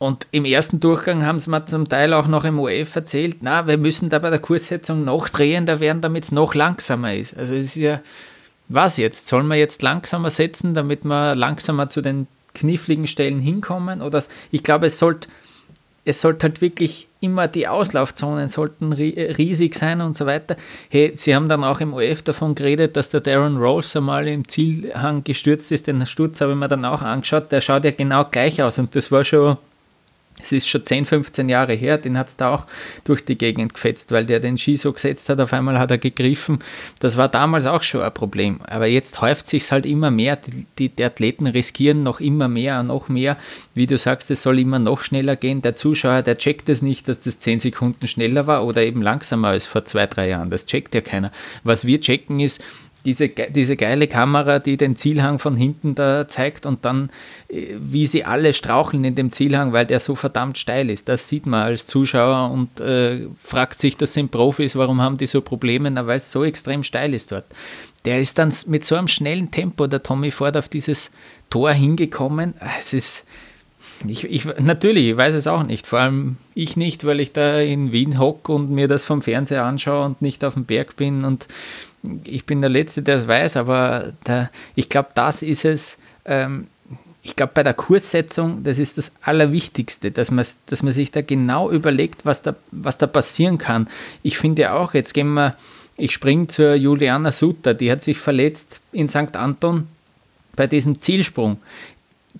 Und 0.00 0.26
im 0.30 0.46
ersten 0.46 0.80
Durchgang 0.80 1.26
haben 1.26 1.38
sie 1.38 1.50
mir 1.50 1.66
zum 1.66 1.86
Teil 1.86 2.14
auch 2.14 2.26
noch 2.26 2.44
im 2.44 2.58
OF 2.58 2.96
erzählt, 2.96 3.42
na, 3.42 3.66
wir 3.66 3.76
müssen 3.76 4.08
da 4.08 4.18
bei 4.18 4.30
der 4.30 4.38
Kurssetzung 4.38 5.04
noch 5.04 5.28
drehender 5.28 5.78
werden, 5.78 6.00
damit 6.00 6.24
es 6.24 6.32
noch 6.32 6.54
langsamer 6.54 7.14
ist. 7.14 7.36
Also 7.36 7.52
es 7.52 7.66
ist 7.66 7.74
ja, 7.74 8.00
was 8.68 8.96
jetzt? 8.96 9.26
Sollen 9.26 9.46
wir 9.48 9.56
jetzt 9.56 9.82
langsamer 9.82 10.30
setzen, 10.30 10.72
damit 10.72 11.04
wir 11.04 11.34
langsamer 11.34 11.88
zu 11.88 12.00
den 12.00 12.28
kniffligen 12.54 13.06
Stellen 13.06 13.40
hinkommen? 13.40 14.00
Oder 14.00 14.24
ich 14.50 14.62
glaube, 14.62 14.86
es 14.86 14.98
sollte 14.98 15.28
es 16.06 16.22
sollte 16.22 16.44
halt 16.44 16.62
wirklich 16.62 17.08
immer 17.20 17.46
die 17.46 17.68
Auslaufzonen 17.68 18.48
sollten 18.48 18.94
riesig 18.94 19.74
sein 19.74 20.00
und 20.00 20.16
so 20.16 20.24
weiter. 20.24 20.56
Hey, 20.88 21.12
sie 21.14 21.34
haben 21.34 21.50
dann 21.50 21.62
auch 21.62 21.80
im 21.80 21.92
OF 21.92 22.22
davon 22.22 22.54
geredet, 22.54 22.96
dass 22.96 23.10
der 23.10 23.20
Darren 23.20 23.58
Rolls 23.58 23.94
einmal 23.94 24.26
im 24.28 24.48
Zielhang 24.48 25.24
gestürzt 25.24 25.70
ist. 25.72 25.86
Den 25.86 26.06
Sturz 26.06 26.40
habe 26.40 26.52
ich 26.52 26.58
mir 26.58 26.68
dann 26.68 26.86
auch 26.86 27.02
angeschaut. 27.02 27.52
Der 27.52 27.60
schaut 27.60 27.84
ja 27.84 27.90
genau 27.90 28.24
gleich 28.24 28.62
aus 28.62 28.78
und 28.78 28.96
das 28.96 29.12
war 29.12 29.26
schon 29.26 29.58
es 30.42 30.52
ist 30.52 30.68
schon 30.68 30.84
10, 30.84 31.04
15 31.04 31.48
Jahre 31.48 31.74
her, 31.74 31.98
den 31.98 32.18
hat 32.18 32.28
es 32.28 32.36
da 32.36 32.54
auch 32.54 32.66
durch 33.04 33.24
die 33.24 33.36
Gegend 33.36 33.74
gefetzt, 33.74 34.10
weil 34.12 34.26
der 34.26 34.40
den 34.40 34.58
Ski 34.58 34.76
so 34.76 34.92
gesetzt 34.92 35.28
hat, 35.28 35.40
auf 35.40 35.52
einmal 35.52 35.78
hat 35.78 35.90
er 35.90 35.98
gegriffen. 35.98 36.60
Das 36.98 37.16
war 37.16 37.28
damals 37.28 37.66
auch 37.66 37.82
schon 37.82 38.02
ein 38.02 38.12
Problem. 38.12 38.60
Aber 38.62 38.86
jetzt 38.86 39.20
häuft 39.20 39.46
sich 39.46 39.70
halt 39.70 39.86
immer 39.86 40.10
mehr. 40.10 40.36
Die, 40.36 40.66
die, 40.78 40.88
die, 40.88 41.04
Athleten 41.04 41.46
riskieren 41.46 42.02
noch 42.02 42.20
immer 42.20 42.48
mehr, 42.48 42.82
noch 42.82 43.08
mehr. 43.08 43.36
Wie 43.74 43.86
du 43.86 43.98
sagst, 43.98 44.30
es 44.30 44.42
soll 44.42 44.58
immer 44.58 44.78
noch 44.78 45.02
schneller 45.02 45.36
gehen. 45.36 45.62
Der 45.62 45.74
Zuschauer, 45.74 46.22
der 46.22 46.38
checkt 46.38 46.68
es 46.68 46.82
nicht, 46.82 47.08
dass 47.08 47.20
das 47.20 47.38
10 47.38 47.60
Sekunden 47.60 48.06
schneller 48.06 48.46
war 48.46 48.64
oder 48.64 48.82
eben 48.82 49.02
langsamer 49.02 49.48
als 49.48 49.66
vor 49.66 49.84
zwei, 49.84 50.06
drei 50.06 50.28
Jahren. 50.28 50.50
Das 50.50 50.66
checkt 50.66 50.94
ja 50.94 51.00
keiner. 51.00 51.32
Was 51.64 51.84
wir 51.84 52.00
checken 52.00 52.40
ist, 52.40 52.62
diese, 53.04 53.28
diese 53.28 53.76
geile 53.76 54.06
Kamera, 54.08 54.58
die 54.58 54.76
den 54.76 54.96
Zielhang 54.96 55.38
von 55.38 55.56
hinten 55.56 55.94
da 55.94 56.28
zeigt 56.28 56.66
und 56.66 56.84
dann, 56.84 57.10
äh, 57.48 57.74
wie 57.78 58.06
sie 58.06 58.24
alle 58.24 58.52
straucheln 58.52 59.04
in 59.04 59.14
dem 59.14 59.30
Zielhang, 59.32 59.72
weil 59.72 59.86
der 59.86 60.00
so 60.00 60.14
verdammt 60.14 60.58
steil 60.58 60.90
ist. 60.90 61.08
Das 61.08 61.28
sieht 61.28 61.46
man 61.46 61.62
als 61.62 61.86
Zuschauer 61.86 62.50
und 62.50 62.80
äh, 62.80 63.26
fragt 63.42 63.78
sich, 63.78 63.96
das 63.96 64.14
sind 64.14 64.30
Profis, 64.30 64.76
warum 64.76 65.00
haben 65.00 65.16
die 65.16 65.26
so 65.26 65.40
Probleme? 65.40 65.90
Na, 65.90 66.06
weil 66.06 66.18
es 66.18 66.30
so 66.30 66.44
extrem 66.44 66.82
steil 66.82 67.14
ist 67.14 67.32
dort. 67.32 67.44
Der 68.04 68.20
ist 68.20 68.38
dann 68.38 68.52
mit 68.66 68.84
so 68.84 68.96
einem 68.96 69.08
schnellen 69.08 69.50
Tempo, 69.50 69.86
der 69.86 70.02
Tommy 70.02 70.30
Ford, 70.30 70.56
auf 70.56 70.68
dieses 70.68 71.10
Tor 71.50 71.72
hingekommen. 71.72 72.54
Es 72.78 72.92
ist, 72.92 73.26
ich, 74.06 74.24
ich, 74.24 74.44
natürlich, 74.58 75.08
ich 75.08 75.16
weiß 75.16 75.34
es 75.34 75.46
auch 75.46 75.62
nicht. 75.62 75.86
Vor 75.86 75.98
allem 75.98 76.36
ich 76.54 76.76
nicht, 76.76 77.04
weil 77.04 77.20
ich 77.20 77.32
da 77.32 77.58
in 77.58 77.92
Wien 77.92 78.18
hocke 78.18 78.52
und 78.52 78.70
mir 78.70 78.88
das 78.88 79.04
vom 79.04 79.20
Fernseher 79.20 79.64
anschaue 79.64 80.06
und 80.06 80.22
nicht 80.22 80.44
auf 80.44 80.54
dem 80.54 80.64
Berg 80.64 80.96
bin 80.96 81.24
und 81.24 81.46
ich 82.24 82.46
bin 82.46 82.60
der 82.60 82.70
Letzte, 82.70 83.02
der 83.02 83.16
es 83.16 83.28
weiß, 83.28 83.56
aber 83.56 84.12
der, 84.26 84.50
ich 84.74 84.88
glaube, 84.88 85.10
das 85.14 85.42
ist 85.42 85.64
es. 85.64 85.98
Ähm, 86.24 86.66
ich 87.22 87.36
glaube, 87.36 87.52
bei 87.54 87.62
der 87.62 87.74
Kurssetzung, 87.74 88.64
das 88.64 88.78
ist 88.78 88.96
das 88.96 89.12
Allerwichtigste, 89.20 90.10
dass 90.10 90.30
man, 90.30 90.46
dass 90.66 90.82
man 90.82 90.94
sich 90.94 91.10
da 91.10 91.20
genau 91.20 91.70
überlegt, 91.70 92.24
was 92.24 92.40
da, 92.40 92.56
was 92.70 92.96
da 92.96 93.06
passieren 93.06 93.58
kann. 93.58 93.88
Ich 94.22 94.38
finde 94.38 94.72
auch, 94.72 94.94
jetzt 94.94 95.12
gehen 95.12 95.34
wir, 95.34 95.54
ich 95.98 96.12
springe 96.12 96.46
zur 96.46 96.74
Juliana 96.74 97.30
Sutter, 97.30 97.74
die 97.74 97.92
hat 97.92 98.02
sich 98.02 98.18
verletzt 98.18 98.80
in 98.92 99.10
St. 99.10 99.36
Anton 99.36 99.86
bei 100.56 100.66
diesem 100.66 100.98
Zielsprung. 101.00 101.58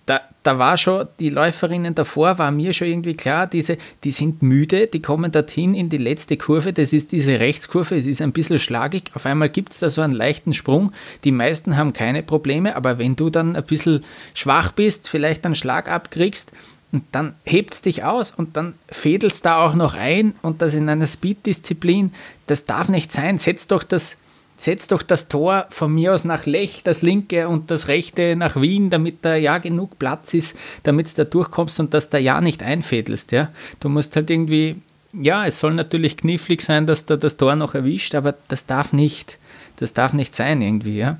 Da, 0.06 0.20
da 0.42 0.58
war 0.58 0.76
schon, 0.76 1.06
die 1.18 1.30
Läuferinnen 1.30 1.94
davor 1.94 2.38
war 2.38 2.50
mir 2.50 2.72
schon 2.72 2.88
irgendwie 2.88 3.14
klar, 3.14 3.46
diese, 3.46 3.76
die 4.04 4.10
sind 4.10 4.42
müde, 4.42 4.86
die 4.86 5.02
kommen 5.02 5.30
dorthin 5.32 5.74
in 5.74 5.88
die 5.88 5.98
letzte 5.98 6.36
Kurve, 6.36 6.72
das 6.72 6.92
ist 6.92 7.12
diese 7.12 7.38
Rechtskurve, 7.40 7.96
es 7.96 8.06
ist 8.06 8.22
ein 8.22 8.32
bisschen 8.32 8.58
schlagig, 8.58 9.10
auf 9.14 9.26
einmal 9.26 9.48
gibt 9.48 9.72
es 9.72 9.78
da 9.78 9.90
so 9.90 10.00
einen 10.00 10.12
leichten 10.12 10.54
Sprung, 10.54 10.92
die 11.24 11.32
meisten 11.32 11.76
haben 11.76 11.92
keine 11.92 12.22
Probleme, 12.22 12.76
aber 12.76 12.98
wenn 12.98 13.16
du 13.16 13.30
dann 13.30 13.56
ein 13.56 13.64
bisschen 13.64 14.02
schwach 14.34 14.72
bist, 14.72 15.08
vielleicht 15.08 15.44
einen 15.44 15.54
Schlag 15.54 15.88
abkriegst, 15.88 16.52
und 16.92 17.04
dann 17.12 17.36
hebt 17.44 17.74
es 17.74 17.82
dich 17.82 18.02
aus 18.02 18.32
und 18.32 18.56
dann 18.56 18.74
fädelst 18.88 19.46
da 19.46 19.64
auch 19.64 19.74
noch 19.74 19.94
ein 19.94 20.34
und 20.42 20.60
das 20.60 20.74
in 20.74 20.88
einer 20.88 21.06
Speed-Disziplin, 21.06 22.12
das 22.48 22.64
darf 22.64 22.88
nicht 22.88 23.12
sein. 23.12 23.38
Setz 23.38 23.68
doch 23.68 23.84
das 23.84 24.16
setz 24.60 24.88
doch 24.88 25.02
das 25.02 25.28
Tor 25.28 25.66
von 25.70 25.94
mir 25.94 26.12
aus 26.12 26.24
nach 26.24 26.44
Lech, 26.44 26.82
das 26.84 27.00
linke 27.00 27.48
und 27.48 27.70
das 27.70 27.88
rechte 27.88 28.36
nach 28.36 28.60
Wien, 28.60 28.90
damit 28.90 29.18
da 29.22 29.34
ja 29.34 29.56
genug 29.56 29.98
Platz 29.98 30.34
ist, 30.34 30.54
damit 30.82 31.10
du 31.10 31.24
da 31.24 31.24
durchkommst 31.24 31.80
und 31.80 31.94
dass 31.94 32.10
da 32.10 32.18
ja 32.18 32.42
nicht 32.42 32.62
einfädelst. 32.62 33.32
Ja? 33.32 33.48
Du 33.80 33.88
musst 33.88 34.16
halt 34.16 34.28
irgendwie, 34.28 34.76
ja, 35.14 35.46
es 35.46 35.60
soll 35.60 35.72
natürlich 35.72 36.18
knifflig 36.18 36.60
sein, 36.60 36.86
dass 36.86 37.06
da 37.06 37.16
das 37.16 37.38
Tor 37.38 37.56
noch 37.56 37.74
erwischt, 37.74 38.14
aber 38.14 38.34
das 38.48 38.66
darf 38.66 38.92
nicht, 38.92 39.38
das 39.76 39.94
darf 39.94 40.12
nicht 40.12 40.34
sein 40.34 40.60
irgendwie. 40.60 40.98
Ja? 40.98 41.18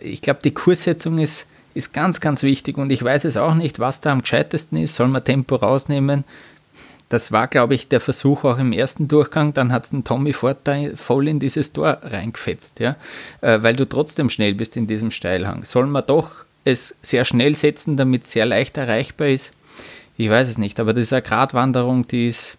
Ich 0.00 0.20
glaube, 0.20 0.40
die 0.42 0.52
Kurssetzung 0.52 1.18
ist, 1.18 1.46
ist 1.74 1.92
ganz, 1.92 2.20
ganz 2.20 2.42
wichtig 2.42 2.76
und 2.76 2.90
ich 2.90 3.04
weiß 3.04 3.24
es 3.24 3.36
auch 3.36 3.54
nicht, 3.54 3.78
was 3.78 4.00
da 4.00 4.10
am 4.10 4.22
gescheitesten 4.22 4.78
ist. 4.78 4.96
Soll 4.96 5.06
man 5.06 5.24
Tempo 5.24 5.54
rausnehmen? 5.54 6.24
Das 7.10 7.32
war, 7.32 7.48
glaube 7.48 7.74
ich, 7.74 7.88
der 7.88 7.98
Versuch 8.00 8.44
auch 8.44 8.58
im 8.58 8.72
ersten 8.72 9.08
Durchgang. 9.08 9.52
Dann 9.52 9.72
hat 9.72 9.84
es 9.84 9.90
den 9.90 10.04
Tommy 10.04 10.32
Ford 10.32 10.58
voll 10.94 11.26
in 11.28 11.40
dieses 11.40 11.72
Tor 11.72 11.98
reingefetzt, 12.02 12.78
ja? 12.78 12.96
Äh, 13.40 13.62
weil 13.62 13.74
du 13.74 13.86
trotzdem 13.86 14.30
schnell 14.30 14.54
bist 14.54 14.76
in 14.76 14.86
diesem 14.86 15.10
Steilhang. 15.10 15.64
Soll 15.64 15.86
man 15.86 16.06
doch 16.06 16.30
es 16.64 16.94
sehr 17.02 17.24
schnell 17.24 17.56
setzen, 17.56 17.96
damit 17.96 18.22
es 18.22 18.30
sehr 18.30 18.46
leicht 18.46 18.78
erreichbar 18.78 19.26
ist? 19.26 19.52
Ich 20.16 20.30
weiß 20.30 20.48
es 20.48 20.58
nicht, 20.58 20.78
aber 20.78 20.94
das 20.94 21.02
ist 21.02 21.12
eine 21.12 21.22
Gratwanderung, 21.22 22.06
die 22.06 22.28
ist, 22.28 22.56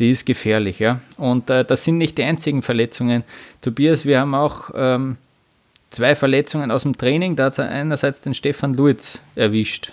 die 0.00 0.10
ist 0.10 0.26
gefährlich. 0.26 0.80
Ja? 0.80 0.98
Und 1.16 1.50
äh, 1.50 1.64
das 1.64 1.84
sind 1.84 1.98
nicht 1.98 2.18
die 2.18 2.24
einzigen 2.24 2.62
Verletzungen. 2.62 3.22
Tobias, 3.62 4.04
wir 4.04 4.18
haben 4.18 4.34
auch 4.34 4.70
ähm, 4.74 5.18
zwei 5.90 6.16
Verletzungen 6.16 6.72
aus 6.72 6.82
dem 6.82 6.98
Training. 6.98 7.36
Da 7.36 7.44
hat 7.44 7.60
einerseits 7.60 8.22
den 8.22 8.34
Stefan 8.34 8.74
Luiz 8.74 9.20
erwischt. 9.36 9.92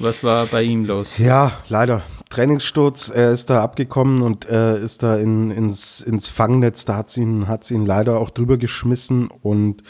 Was 0.00 0.24
war 0.24 0.46
bei 0.46 0.64
ihm 0.64 0.84
los? 0.84 1.16
Ja, 1.16 1.52
leider. 1.68 2.02
Trainingssturz, 2.28 3.08
er 3.08 3.30
ist 3.30 3.50
da 3.50 3.62
abgekommen 3.62 4.22
und 4.22 4.48
äh, 4.48 4.80
ist 4.82 5.02
da 5.02 5.16
in, 5.16 5.50
ins, 5.50 6.00
ins 6.00 6.28
Fangnetz, 6.28 6.84
da 6.84 6.96
hat 6.96 7.10
sie 7.10 7.22
ihn, 7.22 7.48
hat's 7.48 7.70
ihn 7.70 7.86
leider 7.86 8.18
auch 8.18 8.30
drüber 8.30 8.56
geschmissen 8.58 9.28
und 9.42 9.82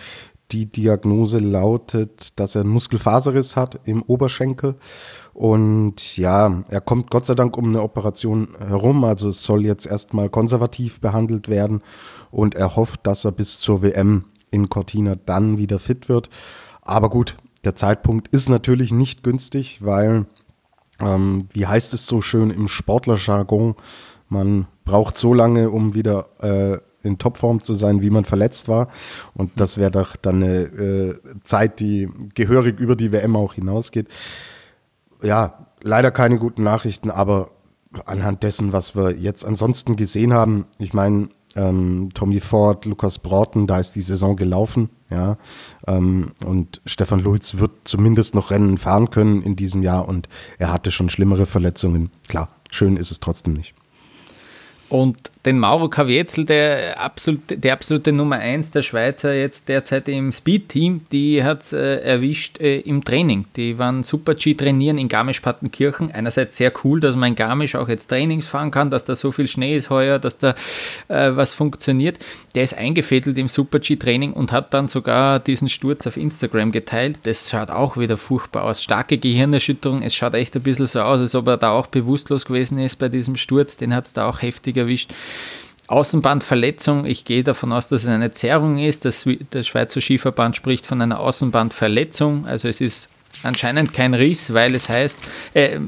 die 0.53 0.71
Diagnose 0.71 1.39
lautet, 1.39 2.39
dass 2.39 2.55
er 2.55 2.61
einen 2.61 2.71
Muskelfaserriss 2.71 3.57
hat 3.57 3.81
im 3.85 4.03
Oberschenkel. 4.03 4.77
Und 5.35 6.17
ja, 6.17 6.65
er 6.69 6.81
kommt 6.81 7.11
Gott 7.11 7.27
sei 7.27 7.35
Dank 7.35 7.57
um 7.57 7.67
eine 7.67 7.83
Operation 7.83 8.49
herum. 8.59 9.05
Also 9.05 9.29
es 9.29 9.43
soll 9.43 9.65
jetzt 9.65 9.87
erstmal 9.87 10.29
konservativ 10.29 11.01
behandelt 11.01 11.49
werden. 11.49 11.83
Und 12.31 12.55
er 12.55 12.77
hofft, 12.77 13.07
dass 13.07 13.25
er 13.25 13.33
bis 13.33 13.59
zur 13.59 13.83
WM 13.83 14.27
in 14.51 14.69
Cortina 14.69 15.17
dann 15.17 15.59
wieder 15.59 15.79
fit 15.79 16.09
wird. 16.09 16.31
Aber 16.83 17.11
gut, 17.11 17.37
der 17.65 17.75
Zeitpunkt 17.75 18.29
ist 18.29 18.49
natürlich 18.49 18.93
nicht 18.93 19.25
günstig, 19.25 19.85
weil 19.85 20.27
ähm, 21.01 21.49
wie 21.53 21.67
heißt 21.67 21.95
es 21.95 22.07
so 22.07 22.21
schön 22.21 22.51
im 22.51 22.69
Sportlerjargon, 22.69 23.75
man 24.29 24.67
braucht 24.85 25.19
so 25.19 25.35
lange, 25.35 25.71
um 25.71 25.95
wieder 25.95 26.29
äh, 26.41 26.79
in 27.07 27.19
Topform 27.19 27.63
zu 27.63 27.75
sein, 27.75 28.03
wie 28.03 28.11
man 28.11 28.25
verletzt 28.25 28.69
war. 28.69 28.89
Und 29.35 29.53
das 29.61 29.79
wäre 29.79 29.91
doch 29.91 30.17
dann 30.17 30.43
eine 30.43 30.63
äh, 30.63 31.19
Zeit, 31.45 31.81
die 31.81 32.09
gehörig 32.35 32.81
über 32.81 32.97
die 32.97 33.13
WM 33.13 33.37
auch 33.37 33.55
hinausgeht. 33.55 34.09
Ja, 35.23 35.67
leider 35.83 36.11
keine 36.11 36.39
guten 36.39 36.63
Nachrichten, 36.63 37.11
aber 37.11 37.51
anhand 38.05 38.43
dessen, 38.43 38.73
was 38.73 38.97
wir 38.97 39.13
jetzt 39.13 39.45
ansonsten 39.45 39.97
gesehen 39.97 40.35
haben, 40.35 40.67
ich 40.79 40.93
meine, 40.93 41.29
ähm, 41.57 42.11
Tommy 42.15 42.41
Ford, 42.41 42.85
Lukas 42.85 43.19
Broughton, 43.19 43.67
da 43.67 43.81
ist 43.81 43.97
die 43.97 44.01
Saison 44.03 44.37
gelaufen, 44.37 44.91
ja. 45.11 45.37
Ähm, 45.87 46.33
und 46.45 46.81
Stefan 46.85 47.21
Luiz 47.21 47.57
wird 47.57 47.73
zumindest 47.85 48.35
noch 48.35 48.51
Rennen 48.51 48.79
fahren 48.79 49.11
können 49.11 49.43
in 49.43 49.57
diesem 49.57 49.83
Jahr 49.83 50.09
und 50.09 50.29
er 50.59 50.73
hatte 50.73 50.91
schon 50.91 51.09
schlimmere 51.09 51.47
Verletzungen. 51.47 52.11
Klar, 52.29 52.51
schön 52.71 52.97
ist 52.97 53.11
es 53.11 53.21
trotzdem 53.21 53.55
nicht. 53.55 53.75
Und 54.89 55.33
den 55.47 55.61
Mauro 55.61 55.89
Kavietzel, 55.89 56.45
der, 56.45 57.01
absolut, 57.01 57.41
der 57.49 57.73
absolute 57.73 58.11
Nummer 58.13 58.37
1 58.37 58.73
der 58.73 58.83
Schweizer 58.83 59.33
jetzt 59.33 59.69
derzeit 59.69 60.09
im 60.09 60.33
Speed-Team, 60.33 61.03
die 61.13 61.45
hat 61.45 61.63
es 61.63 61.73
äh, 61.73 62.01
erwischt 62.01 62.61
äh, 62.61 62.81
im 62.81 63.05
Training. 63.05 63.47
Die 63.55 63.79
waren 63.79 64.03
Super-G 64.03 64.55
trainieren 64.55 64.99
in 64.99 65.09
Garmisch-Partenkirchen. 65.09 66.11
Einerseits 66.11 66.57
sehr 66.57 66.73
cool, 66.83 66.99
dass 66.99 67.15
man 67.15 67.31
in 67.31 67.35
Garmisch 67.37 67.77
auch 67.77 67.89
jetzt 67.89 68.09
Trainings 68.09 68.49
fahren 68.49 68.73
kann, 68.73 68.91
dass 68.91 69.05
da 69.05 69.15
so 69.15 69.31
viel 69.31 69.47
Schnee 69.47 69.77
ist 69.77 69.89
heuer, 69.89 70.19
dass 70.19 70.39
da 70.39 70.57
äh, 71.07 71.31
was 71.37 71.55
funktioniert. 71.55 72.19
Der 72.57 72.65
ist 72.65 72.77
eingefädelt 72.77 73.39
im 73.39 73.49
Super-G-Training 73.49 74.33
und 74.33 74.51
hat 74.51 74.75
dann 74.75 74.89
sogar 74.89 75.39
diesen 75.39 75.69
Sturz 75.69 76.09
auf 76.09 76.17
Instagram 76.17 76.73
geteilt. 76.73 77.21
Das 77.23 77.51
schaut 77.51 77.71
auch 77.71 77.97
wieder 77.97 78.17
furchtbar 78.17 78.65
aus. 78.65 78.83
Starke 78.83 79.17
Gehirnerschütterung. 79.17 80.03
Es 80.03 80.17
schaut 80.17 80.35
echt 80.35 80.57
ein 80.57 80.63
bisschen 80.63 80.87
so 80.87 81.03
aus, 81.03 81.21
als 81.21 81.37
ob 81.37 81.47
er 81.47 81.57
da 81.57 81.71
auch 81.71 81.87
bewusstlos 81.87 82.47
gewesen 82.47 82.79
ist 82.79 82.97
bei 82.97 83.09
diesem 83.09 83.37
Sturz. 83.37 83.77
Den 83.77 83.95
hat 83.95 84.07
es 84.07 84.13
da 84.13 84.29
auch 84.29 84.43
heftig 84.43 84.77
erwischt. 84.77 85.13
Außenbandverletzung, 85.89 87.07
ich 87.07 87.25
gehe 87.25 87.45
davon 87.45 87.73
aus, 87.73 87.89
dass 87.89 88.03
es 88.03 88.09
eine 88.09 88.33
Zerrung 88.33 88.79
ist. 88.79 89.05
Das, 89.05 89.25
der 89.53 89.63
Schweizer 89.63 90.01
Skiverband 90.01 90.57
spricht 90.57 90.87
von 90.87 91.01
einer 91.01 91.21
Außenbandverletzung. 91.21 92.47
Also 92.47 92.69
es 92.69 92.81
ist 92.81 93.09
anscheinend 93.43 93.93
kein 93.93 94.15
Riss, 94.15 94.53
weil 94.53 94.75
es 94.75 94.89
heißt, 94.89 95.19
äh, 95.55 95.79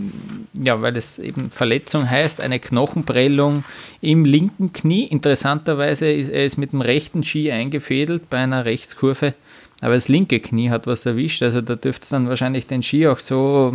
ja, 0.54 0.80
weil 0.82 0.96
es 0.96 1.18
eben 1.18 1.50
Verletzung 1.50 2.08
heißt, 2.08 2.40
eine 2.40 2.60
Knochenprellung 2.60 3.64
im 4.00 4.24
linken 4.24 4.72
Knie. 4.72 5.04
Interessanterweise 5.04 6.10
ist 6.10 6.28
er 6.28 6.44
ist 6.44 6.58
mit 6.58 6.72
dem 6.72 6.80
rechten 6.80 7.24
Ski 7.24 7.50
eingefädelt 7.50 8.30
bei 8.30 8.38
einer 8.38 8.64
Rechtskurve, 8.64 9.34
aber 9.80 9.94
das 9.94 10.08
linke 10.08 10.40
Knie 10.40 10.70
hat 10.70 10.86
was 10.86 11.06
erwischt. 11.06 11.42
Also 11.42 11.60
da 11.60 11.74
dürfte 11.74 12.02
es 12.02 12.08
dann 12.08 12.28
wahrscheinlich 12.28 12.66
den 12.66 12.82
Ski 12.82 13.08
auch 13.08 13.18
so 13.18 13.74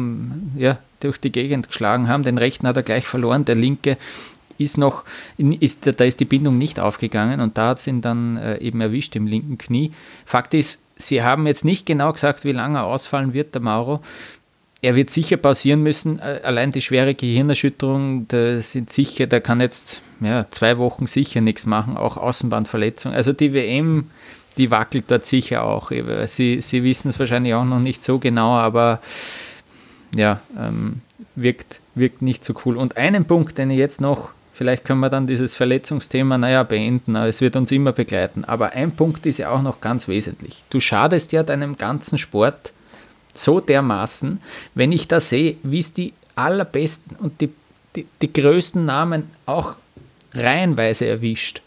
ja, 0.56 0.78
durch 1.00 1.18
die 1.18 1.32
Gegend 1.32 1.68
geschlagen 1.68 2.08
haben. 2.08 2.24
Den 2.24 2.38
rechten 2.38 2.68
hat 2.68 2.78
er 2.78 2.84
gleich 2.84 3.06
verloren, 3.06 3.46
der 3.46 3.56
linke 3.56 3.98
ist 4.58 4.78
noch, 4.78 5.04
ist, 5.38 6.00
da 6.00 6.04
ist 6.04 6.20
die 6.20 6.26
Bindung 6.26 6.58
nicht 6.58 6.80
aufgegangen 6.80 7.40
und 7.40 7.58
da 7.58 7.70
hat 7.70 7.80
es 7.80 7.88
ihn 7.88 8.02
dann 8.02 8.38
äh, 8.38 8.58
eben 8.60 8.82
erwischt 8.82 9.16
im 9.16 9.28
linken 9.28 9.58
Knie. 9.58 9.92
Fakt 10.26 10.54
ist, 10.54 10.84
sie 10.96 11.24
haben 11.24 11.48
jetzt 11.48 11.66
nicht 11.66 11.86
genau 11.86 12.14
gesagt, 12.14 12.46
wie 12.46 12.52
lange 12.52 12.80
er 12.80 12.86
ausfallen 12.86 13.34
wird, 13.34 13.54
der 13.54 13.62
Mauro. 13.62 14.02
Er 14.82 14.96
wird 14.96 15.10
sicher 15.10 15.38
pausieren 15.38 15.82
müssen. 15.82 16.20
Äh, 16.20 16.42
allein 16.44 16.72
die 16.72 16.82
schwere 16.82 17.16
Gehirnerschütterung, 17.16 18.28
da 18.28 18.60
sind 18.60 18.90
sicher, 18.90 19.28
da 19.28 19.40
kann 19.40 19.62
jetzt 19.62 20.02
ja, 20.20 20.46
zwei 20.52 20.78
Wochen 20.78 21.08
sicher 21.08 21.42
nichts 21.42 21.66
machen, 21.66 21.98
auch 21.98 22.18
Außenbandverletzung. 22.18 23.14
Also 23.14 23.34
die 23.34 23.54
WM, 23.54 24.10
die 24.58 24.72
wackelt 24.72 25.06
dort 25.08 25.26
sicher 25.26 25.64
auch. 25.64 25.92
Sie, 26.26 26.62
sie 26.62 26.84
wissen 26.84 27.10
es 27.10 27.20
wahrscheinlich 27.20 27.54
auch 27.54 27.66
noch 27.66 27.80
nicht 27.80 28.04
so 28.04 28.20
genau, 28.20 28.56
aber 28.56 29.00
ja, 30.16 30.42
ähm, 30.58 31.02
wirkt, 31.36 31.80
wirkt 31.96 32.22
nicht 32.22 32.44
so 32.44 32.54
cool. 32.66 32.78
Und 32.78 32.98
einen 32.98 33.26
Punkt, 33.26 33.58
den 33.58 33.72
ich 33.72 33.78
jetzt 33.78 34.02
noch 34.02 34.30
Vielleicht 34.64 34.86
können 34.86 35.02
wir 35.02 35.10
dann 35.10 35.28
dieses 35.28 35.56
Verletzungsthema, 35.56 36.38
naja, 36.38 36.64
beenden, 36.64 37.18
es 37.18 37.42
wird 37.42 37.58
uns 37.58 37.70
immer 37.74 37.92
begleiten. 37.92 38.46
Aber 38.46 38.72
ein 38.72 38.94
Punkt 38.94 39.26
ist 39.26 39.40
ja 39.40 39.50
auch 39.50 39.62
noch 39.62 39.82
ganz 39.82 40.08
wesentlich. 40.08 40.64
Du 40.70 40.80
schadest 40.80 41.34
ja 41.34 41.44
deinem 41.44 41.78
ganzen 41.78 42.18
Sport 42.18 42.72
so 43.34 43.60
dermaßen, 43.60 44.40
wenn 44.74 44.94
ich 44.94 45.10
da 45.10 45.20
sehe, 45.20 45.58
wie 45.64 45.80
es 45.80 45.94
die 45.94 46.14
allerbesten 46.36 47.18
und 47.18 47.42
die, 47.42 47.50
die, 47.98 48.08
die 48.22 48.32
größten 48.32 48.86
Namen 48.86 49.30
auch 49.46 49.74
reihenweise 50.34 51.08
erwischt, 51.08 51.62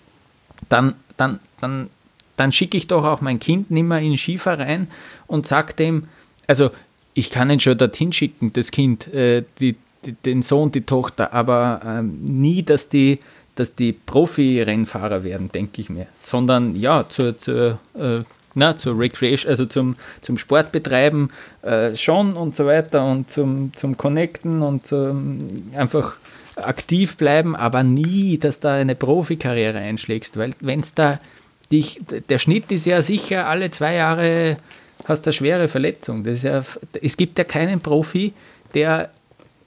dann, 0.71 0.95
dann, 1.19 1.41
dann, 1.61 1.91
dann 2.39 2.51
schicke 2.51 2.79
ich 2.79 2.87
doch 2.87 3.05
auch 3.05 3.21
mein 3.21 3.41
Kind 3.41 3.71
nimmer 3.71 3.99
in 3.99 4.13
den 4.13 4.19
Skiverein 4.19 4.89
und 5.27 5.47
sage 5.47 5.75
dem, 5.75 6.09
also 6.47 6.71
ich 7.13 7.29
kann 7.29 7.51
ihn 7.51 7.61
schon 7.61 7.77
dorthin 7.77 8.15
schicken, 8.15 8.55
das 8.55 8.71
Kind, 8.71 9.13
äh, 9.13 9.45
die, 9.61 9.77
den 10.13 10.43
Sohn, 10.43 10.73
die 10.73 10.83
Tochter, 10.83 11.33
aber 11.33 11.81
ähm, 11.85 12.25
nie, 12.25 12.63
dass 12.63 12.89
die, 12.89 13.21
dass 13.55 13.75
die 13.75 13.93
Profi-Rennfahrer 13.93 15.25
werden, 15.25 15.51
denke 15.51 15.81
ich 15.81 15.91
mir, 15.91 16.07
sondern 16.23 16.77
ja, 16.77 17.09
zur, 17.09 17.39
zur, 17.39 17.79
äh, 17.99 18.21
na, 18.55 18.77
zur 18.77 18.99
Recreation, 18.99 19.51
also 19.51 19.67
zum, 19.67 19.97
zum 20.23 20.39
Sportbetreiben 20.39 21.31
äh, 21.63 21.95
schon 21.97 22.35
und 22.35 22.55
so 22.55 22.67
weiter 22.67 23.05
und 23.05 23.31
zum, 23.31 23.73
zum 23.75 23.97
Connecten 23.97 24.63
und 24.63 24.87
zum 24.87 25.49
einfach 25.75 26.17
aktiv 26.57 27.17
bleiben, 27.17 27.55
aber 27.55 27.83
nie, 27.83 28.39
dass 28.39 28.61
da 28.61 28.75
eine 28.75 28.95
Profikarriere 28.95 29.79
einschlägst, 29.79 30.39
weil 30.39 30.53
wenn 30.61 30.81
es 30.81 30.95
da 30.95 31.21
dich, 31.71 32.01
der 32.29 32.39
Schnitt 32.39 32.71
ist 32.73 32.87
ja 32.87 33.03
sicher 33.03 33.47
alle 33.47 33.71
zwei 33.71 33.95
Jahre 33.95 34.57
hast 35.05 35.27
du 35.27 35.29
eine 35.29 35.33
schwere 35.33 35.69
Verletzung. 35.69 36.25
Das 36.25 36.35
ist 36.35 36.45
ja, 36.45 36.63
es 37.03 37.17
gibt 37.17 37.39
ja 37.39 37.45
keinen 37.45 37.81
Profi, 37.81 38.33
der 38.75 39.11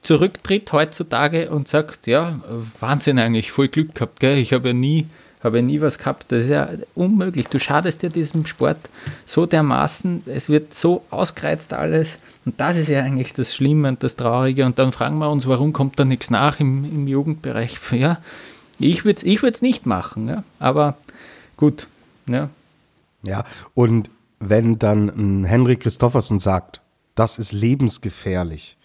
zurücktritt 0.10 0.72
heutzutage 0.72 1.52
und 1.52 1.68
sagt, 1.68 2.08
ja, 2.08 2.40
Wahnsinn 2.80 3.20
eigentlich, 3.20 3.52
voll 3.52 3.68
Glück 3.68 3.94
gehabt, 3.94 4.20
gell? 4.20 4.40
ich 4.40 4.54
habe 4.54 4.70
ja 4.70 4.74
nie 4.74 5.06
ich 5.44 5.62
nie 5.62 5.82
was 5.82 6.00
gehabt. 6.00 6.32
Das 6.32 6.46
ist 6.46 6.50
ja 6.50 6.68
unmöglich. 6.96 7.48
Du 7.48 7.60
schadest 7.60 8.02
dir 8.02 8.10
diesem 8.10 8.48
Sport 8.48 8.80
so 9.28 9.46
dermaßen, 9.46 10.24
es 10.26 10.50
wird 10.50 10.74
so 10.74 11.04
ausgereizt 11.12 11.74
alles. 11.74 12.18
Und 12.44 12.60
das 12.60 12.76
ist 12.76 12.90
ja 12.90 13.04
eigentlich 13.04 13.34
das 13.34 13.56
Schlimme 13.56 13.88
und 13.88 14.02
das 14.02 14.16
Traurige. 14.16 14.66
Und 14.66 14.80
dann 14.80 14.92
fragen 14.92 15.20
wir 15.20 15.30
uns, 15.30 15.46
warum 15.46 15.74
kommt 15.74 16.00
da 16.00 16.06
nichts 16.06 16.32
nach 16.32 16.60
im, 16.60 16.84
im 16.86 17.08
Jugendbereich? 17.08 17.78
Ja, 17.92 18.18
ich 18.80 19.06
würde 19.06 19.18
es 19.18 19.24
ich 19.24 19.62
nicht 19.62 19.86
machen, 19.86 20.28
ja? 20.28 20.44
aber 20.58 20.98
gut. 21.56 21.86
Ja. 22.26 22.50
ja, 23.22 23.44
und 23.76 24.10
wenn 24.40 24.80
dann 24.80 25.46
Henry 25.46 25.76
Christoffersen 25.76 26.40
sagt, 26.40 26.82
das 27.14 27.38
ist 27.38 27.52
lebensgefährlich, 27.52 28.79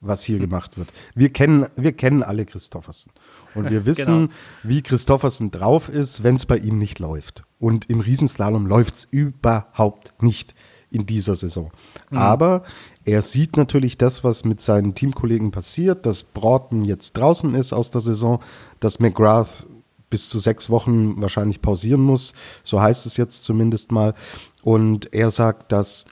was 0.00 0.22
hier 0.22 0.38
gemacht 0.38 0.78
wird. 0.78 0.92
Wir 1.14 1.30
kennen, 1.30 1.66
wir 1.76 1.92
kennen 1.92 2.22
alle 2.22 2.46
Christoffersen. 2.46 3.12
Und 3.54 3.70
wir 3.70 3.84
wissen, 3.86 4.28
genau. 4.28 4.32
wie 4.62 4.82
Christoffersen 4.82 5.50
drauf 5.50 5.88
ist, 5.88 6.22
wenn 6.22 6.36
es 6.36 6.46
bei 6.46 6.58
ihm 6.58 6.78
nicht 6.78 6.98
läuft. 6.98 7.44
Und 7.58 7.90
im 7.90 8.00
Riesenslalom 8.00 8.66
läuft 8.66 8.94
es 8.94 9.08
überhaupt 9.10 10.22
nicht 10.22 10.54
in 10.90 11.06
dieser 11.06 11.34
Saison. 11.34 11.70
Mhm. 12.10 12.18
Aber 12.18 12.62
er 13.04 13.22
sieht 13.22 13.56
natürlich 13.56 13.98
das, 13.98 14.24
was 14.24 14.44
mit 14.44 14.60
seinen 14.60 14.94
Teamkollegen 14.94 15.50
passiert, 15.50 16.06
dass 16.06 16.22
Broughton 16.22 16.84
jetzt 16.84 17.16
draußen 17.16 17.54
ist 17.54 17.72
aus 17.72 17.90
der 17.90 18.00
Saison, 18.00 18.40
dass 18.80 19.00
McGrath 19.00 19.66
bis 20.10 20.28
zu 20.30 20.38
sechs 20.38 20.70
Wochen 20.70 21.20
wahrscheinlich 21.20 21.60
pausieren 21.60 22.00
muss. 22.00 22.32
So 22.64 22.80
heißt 22.80 23.04
es 23.04 23.16
jetzt 23.16 23.44
zumindest 23.44 23.92
mal. 23.92 24.14
Und 24.62 25.12
er 25.12 25.30
sagt, 25.30 25.72
dass 25.72 26.06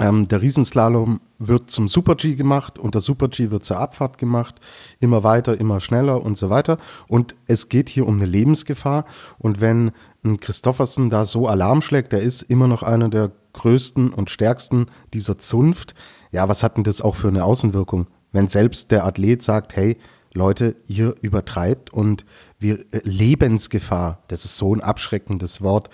ähm, 0.00 0.28
der 0.28 0.40
Riesenslalom 0.40 1.20
wird 1.38 1.70
zum 1.70 1.86
Super-G 1.86 2.34
gemacht 2.34 2.78
und 2.78 2.94
der 2.94 3.02
Super-G 3.02 3.50
wird 3.50 3.64
zur 3.64 3.78
Abfahrt 3.78 4.18
gemacht. 4.18 4.56
Immer 4.98 5.22
weiter, 5.24 5.60
immer 5.60 5.80
schneller 5.80 6.22
und 6.22 6.38
so 6.38 6.48
weiter. 6.48 6.78
Und 7.06 7.34
es 7.46 7.68
geht 7.68 7.88
hier 7.90 8.06
um 8.06 8.16
eine 8.16 8.26
Lebensgefahr. 8.26 9.04
Und 9.38 9.60
wenn 9.60 9.92
ein 10.24 10.40
Christoffersen 10.40 11.10
da 11.10 11.24
so 11.24 11.46
Alarm 11.46 11.82
schlägt, 11.82 12.12
der 12.12 12.22
ist 12.22 12.42
immer 12.42 12.66
noch 12.66 12.82
einer 12.82 13.08
der 13.08 13.32
größten 13.52 14.12
und 14.12 14.30
stärksten 14.30 14.86
dieser 15.12 15.38
Zunft. 15.38 15.94
Ja, 16.30 16.48
was 16.48 16.62
hat 16.62 16.76
denn 16.76 16.84
das 16.84 17.00
auch 17.00 17.16
für 17.16 17.28
eine 17.28 17.44
Außenwirkung? 17.44 18.06
Wenn 18.32 18.48
selbst 18.48 18.92
der 18.92 19.04
Athlet 19.04 19.42
sagt, 19.42 19.76
hey, 19.76 19.98
Leute, 20.34 20.76
ihr 20.86 21.16
übertreibt 21.20 21.92
und 21.92 22.24
wir 22.58 22.80
äh, 22.92 23.00
Lebensgefahr, 23.02 24.22
das 24.28 24.44
ist 24.44 24.56
so 24.56 24.74
ein 24.74 24.80
abschreckendes 24.80 25.60
Wort 25.60 25.90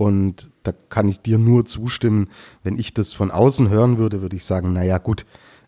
und 0.00 0.50
da 0.62 0.72
kann 0.72 1.10
ich 1.10 1.20
dir 1.20 1.36
nur 1.36 1.66
zustimmen. 1.66 2.28
Wenn 2.62 2.78
ich 2.78 2.94
das 2.94 3.12
von 3.12 3.30
außen 3.30 3.68
hören 3.68 3.98
würde, 3.98 4.22
würde 4.22 4.34
ich 4.34 4.46
sagen, 4.46 4.72
naja 4.72 4.96
gut, 4.96 5.26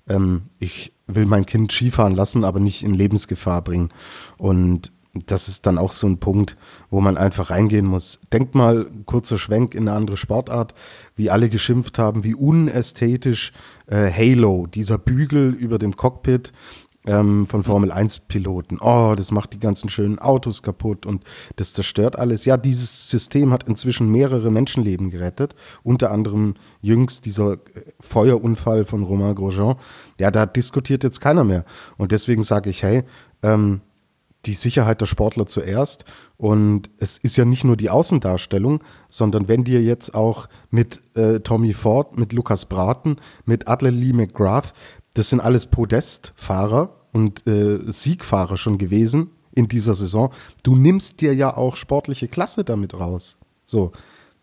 ähm, 0.08 0.44
ich 0.58 0.94
will 1.06 1.26
mein 1.26 1.44
Kind 1.44 1.70
Skifahren 1.70 2.14
lassen, 2.14 2.42
aber 2.42 2.58
nicht 2.58 2.82
in 2.82 2.94
Lebensgefahr 2.94 3.60
bringen. 3.60 3.90
Und 4.38 4.90
das 5.12 5.48
ist 5.48 5.66
dann 5.66 5.76
auch 5.76 5.92
so 5.92 6.06
ein 6.06 6.18
Punkt, 6.18 6.56
wo 6.88 7.02
man 7.02 7.18
einfach 7.18 7.50
reingehen 7.50 7.84
muss. 7.84 8.20
Denkt 8.32 8.54
mal, 8.54 8.90
kurzer 9.04 9.36
Schwenk 9.36 9.74
in 9.74 9.86
eine 9.86 9.98
andere 9.98 10.16
Sportart, 10.16 10.72
wie 11.14 11.28
alle 11.28 11.50
geschimpft 11.50 11.98
haben, 11.98 12.24
wie 12.24 12.34
unästhetisch 12.34 13.52
äh, 13.86 14.10
Halo, 14.10 14.66
dieser 14.66 14.96
Bügel 14.96 15.52
über 15.52 15.78
dem 15.78 15.94
Cockpit, 15.94 16.54
ähm, 17.06 17.46
von 17.46 17.64
Formel 17.64 17.90
1 17.90 18.20
Piloten. 18.20 18.78
Oh, 18.80 19.14
das 19.16 19.30
macht 19.30 19.52
die 19.52 19.58
ganzen 19.58 19.88
schönen 19.88 20.18
Autos 20.18 20.62
kaputt 20.62 21.06
und 21.06 21.24
das 21.56 21.74
zerstört 21.74 22.18
alles. 22.18 22.44
Ja, 22.44 22.56
dieses 22.56 23.10
System 23.10 23.52
hat 23.52 23.68
inzwischen 23.68 24.10
mehrere 24.10 24.50
Menschenleben 24.50 25.10
gerettet, 25.10 25.54
unter 25.82 26.10
anderem 26.10 26.54
jüngst 26.80 27.26
dieser 27.26 27.52
äh, 27.52 27.58
Feuerunfall 28.00 28.84
von 28.84 29.02
Romain 29.02 29.34
Grosjean. 29.34 29.76
Ja, 30.20 30.30
da 30.30 30.46
diskutiert 30.46 31.04
jetzt 31.04 31.20
keiner 31.20 31.44
mehr. 31.44 31.64
Und 31.96 32.12
deswegen 32.12 32.44
sage 32.44 32.70
ich, 32.70 32.82
hey, 32.82 33.02
ähm, 33.42 33.80
die 34.46 34.54
Sicherheit 34.54 35.00
der 35.00 35.06
Sportler 35.06 35.46
zuerst. 35.46 36.04
Und 36.36 36.90
es 36.98 37.18
ist 37.18 37.36
ja 37.36 37.44
nicht 37.44 37.64
nur 37.64 37.76
die 37.76 37.90
Außendarstellung, 37.90 38.82
sondern 39.08 39.46
wenn 39.48 39.64
dir 39.64 39.80
jetzt 39.82 40.14
auch 40.14 40.48
mit 40.70 41.00
äh, 41.16 41.40
Tommy 41.40 41.72
Ford, 41.72 42.18
mit 42.18 42.32
Lukas 42.32 42.66
Braten, 42.66 43.16
mit 43.44 43.68
Adler 43.68 43.92
Lee 43.92 44.12
McGrath 44.12 44.72
das 45.14 45.28
sind 45.28 45.40
alles 45.40 45.66
Podestfahrer 45.66 46.94
und 47.12 47.46
äh, 47.46 47.80
Siegfahrer 47.86 48.56
schon 48.56 48.78
gewesen 48.78 49.30
in 49.52 49.68
dieser 49.68 49.94
Saison. 49.94 50.32
Du 50.62 50.74
nimmst 50.74 51.20
dir 51.20 51.34
ja 51.34 51.56
auch 51.56 51.76
sportliche 51.76 52.28
Klasse 52.28 52.64
damit 52.64 52.94
raus. 52.94 53.38
So, 53.64 53.92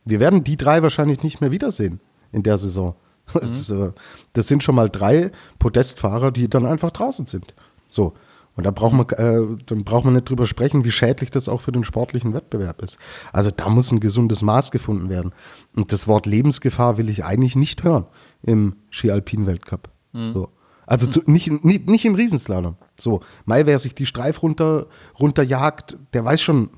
wir 0.06 0.20
werden 0.20 0.44
die 0.44 0.58
drei 0.58 0.84
wahrscheinlich 0.84 1.24
nicht 1.24 1.42
mehr 1.42 1.52
wiedersehen 1.52 2.00
in 2.32 2.44
der 2.44 2.58
Saison. 2.58 2.90
Mhm. 2.90 2.94
Das, 3.40 3.70
äh, 3.70 3.92
das, 4.34 4.48
sind 4.48 4.64
schon 4.64 4.74
mal 4.74 4.90
drei 4.90 5.32
Podestfahrer, 5.60 6.32
die 6.32 6.50
dann 6.50 6.66
einfach 6.66 6.90
draußen 6.90 7.28
sind. 7.28 7.54
So. 7.88 8.14
Und 8.56 8.66
da 8.66 8.72
braucht 8.72 8.94
man, 8.94 9.08
äh, 9.10 9.56
dann 9.68 9.84
braucht 9.84 10.04
man 10.04 10.16
nicht 10.16 10.28
drüber 10.28 10.48
sprechen, 10.48 10.84
wie 10.84 10.90
schädlich 10.90 11.30
das 11.30 11.48
auch 11.48 11.62
für 11.62 11.72
den 11.72 11.84
sportlichen 11.84 12.34
Wettbewerb 12.34 12.82
ist. 12.82 12.98
Also 13.32 13.52
da 13.52 13.70
muss 13.70 13.92
ein 13.92 14.00
gesundes 14.00 14.42
Maß 14.42 14.72
gefunden 14.72 15.10
werden. 15.10 15.32
Und 15.76 15.92
das 15.94 16.08
Wort 16.08 16.26
Lebensgefahr 16.26 16.98
will 16.98 17.08
ich 17.08 17.24
eigentlich 17.24 17.56
nicht 17.56 17.84
hören 17.84 18.08
im 18.42 18.78
Ski-Alpin-Weltcup. 18.90 19.90
Mhm. 20.14 20.34
So. 20.34 20.50
Also 20.90 21.06
zu, 21.06 21.22
nicht, 21.28 21.64
nicht, 21.64 21.88
nicht 21.88 22.04
im 22.06 22.16
Riesenslalom. 22.16 22.76
So, 22.98 23.22
Mai, 23.46 23.68
wer 23.68 23.78
sich 23.78 23.94
die 23.94 24.08
Streif 24.08 24.42
runter, 24.42 24.88
runterjagt, 25.20 25.96
der 26.14 26.26
weiß 26.26 26.42
schon, 26.42 26.72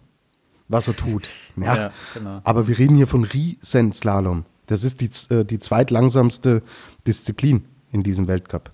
was 0.67 0.89
er 0.89 0.97
tut. 0.97 1.29
Ja, 1.55 1.75
ja 1.75 1.91
genau. 2.13 2.41
Aber 2.43 2.67
wir 2.67 2.77
reden 2.77 2.97
hier 2.97 3.07
von 3.07 3.23
Riesenslalom. 3.23 4.43
Das 4.65 4.83
ist 4.83 4.99
die, 4.99 5.33
äh, 5.33 5.45
die 5.45 5.59
zweitlangsamste 5.59 6.61
Disziplin 7.07 7.63
in 7.93 8.03
diesem 8.03 8.27
Weltcup. 8.27 8.71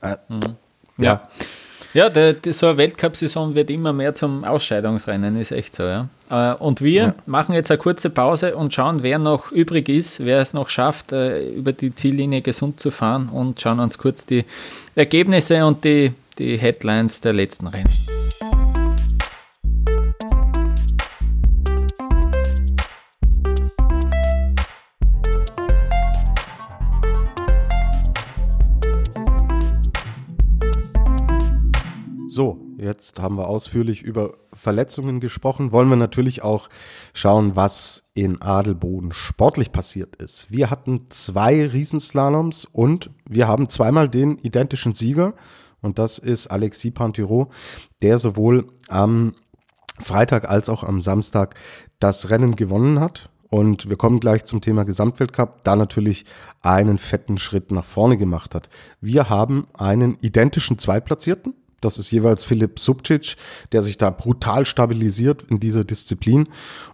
Äh, 0.00 0.16
mhm. 0.30 0.56
ja. 0.96 1.04
ja. 1.04 1.28
Ja, 1.94 2.10
der, 2.10 2.34
der, 2.34 2.52
so 2.52 2.66
eine 2.66 2.76
Weltcup-Saison 2.76 3.54
wird 3.54 3.70
immer 3.70 3.92
mehr 3.92 4.12
zum 4.12 4.44
Ausscheidungsrennen, 4.44 5.36
ist 5.40 5.52
echt 5.52 5.74
so, 5.74 5.84
ja. 5.84 6.08
Äh, 6.30 6.54
und 6.54 6.82
wir 6.82 7.02
ja. 7.02 7.14
machen 7.26 7.54
jetzt 7.54 7.70
eine 7.70 7.78
kurze 7.78 8.10
Pause 8.10 8.56
und 8.56 8.74
schauen, 8.74 9.02
wer 9.02 9.18
noch 9.18 9.50
übrig 9.52 9.88
ist, 9.88 10.24
wer 10.24 10.40
es 10.40 10.52
noch 10.52 10.68
schafft, 10.68 11.12
äh, 11.12 11.48
über 11.48 11.72
die 11.72 11.94
Ziellinie 11.94 12.42
gesund 12.42 12.80
zu 12.80 12.90
fahren 12.90 13.30
und 13.30 13.60
schauen 13.60 13.80
uns 13.80 13.96
kurz 13.96 14.26
die 14.26 14.44
Ergebnisse 14.94 15.64
und 15.64 15.84
die, 15.84 16.12
die 16.38 16.58
Headlines 16.58 17.22
der 17.22 17.32
letzten 17.32 17.66
Rennen. 17.68 17.90
So, 32.38 32.56
jetzt 32.76 33.18
haben 33.20 33.36
wir 33.36 33.48
ausführlich 33.48 34.00
über 34.02 34.34
Verletzungen 34.52 35.18
gesprochen. 35.18 35.72
Wollen 35.72 35.88
wir 35.88 35.96
natürlich 35.96 36.44
auch 36.44 36.68
schauen, 37.12 37.56
was 37.56 38.04
in 38.14 38.40
Adelboden 38.40 39.12
sportlich 39.12 39.72
passiert 39.72 40.14
ist. 40.14 40.48
Wir 40.48 40.70
hatten 40.70 41.06
zwei 41.08 41.66
Riesenslaloms 41.66 42.64
und 42.64 43.10
wir 43.28 43.48
haben 43.48 43.68
zweimal 43.68 44.08
den 44.08 44.38
identischen 44.38 44.94
Sieger. 44.94 45.34
Und 45.80 45.98
das 45.98 46.18
ist 46.18 46.46
Alexis 46.46 46.94
Pantiro, 46.94 47.50
der 48.02 48.18
sowohl 48.18 48.68
am 48.86 49.34
Freitag 49.98 50.48
als 50.48 50.68
auch 50.68 50.84
am 50.84 51.00
Samstag 51.00 51.56
das 51.98 52.30
Rennen 52.30 52.54
gewonnen 52.54 53.00
hat. 53.00 53.30
Und 53.50 53.88
wir 53.88 53.96
kommen 53.96 54.20
gleich 54.20 54.44
zum 54.44 54.60
Thema 54.60 54.84
Gesamtweltcup, 54.84 55.64
da 55.64 55.74
natürlich 55.74 56.24
einen 56.60 56.98
fetten 56.98 57.36
Schritt 57.36 57.72
nach 57.72 57.84
vorne 57.84 58.16
gemacht 58.16 58.54
hat. 58.54 58.68
Wir 59.00 59.28
haben 59.28 59.66
einen 59.74 60.18
identischen 60.20 60.78
Zweitplatzierten, 60.78 61.54
das 61.80 61.98
ist 61.98 62.10
jeweils 62.10 62.44
Philipp 62.44 62.78
Subcic, 62.78 63.36
der 63.72 63.82
sich 63.82 63.98
da 63.98 64.10
brutal 64.10 64.66
stabilisiert 64.66 65.44
in 65.44 65.60
dieser 65.60 65.84
Disziplin 65.84 66.48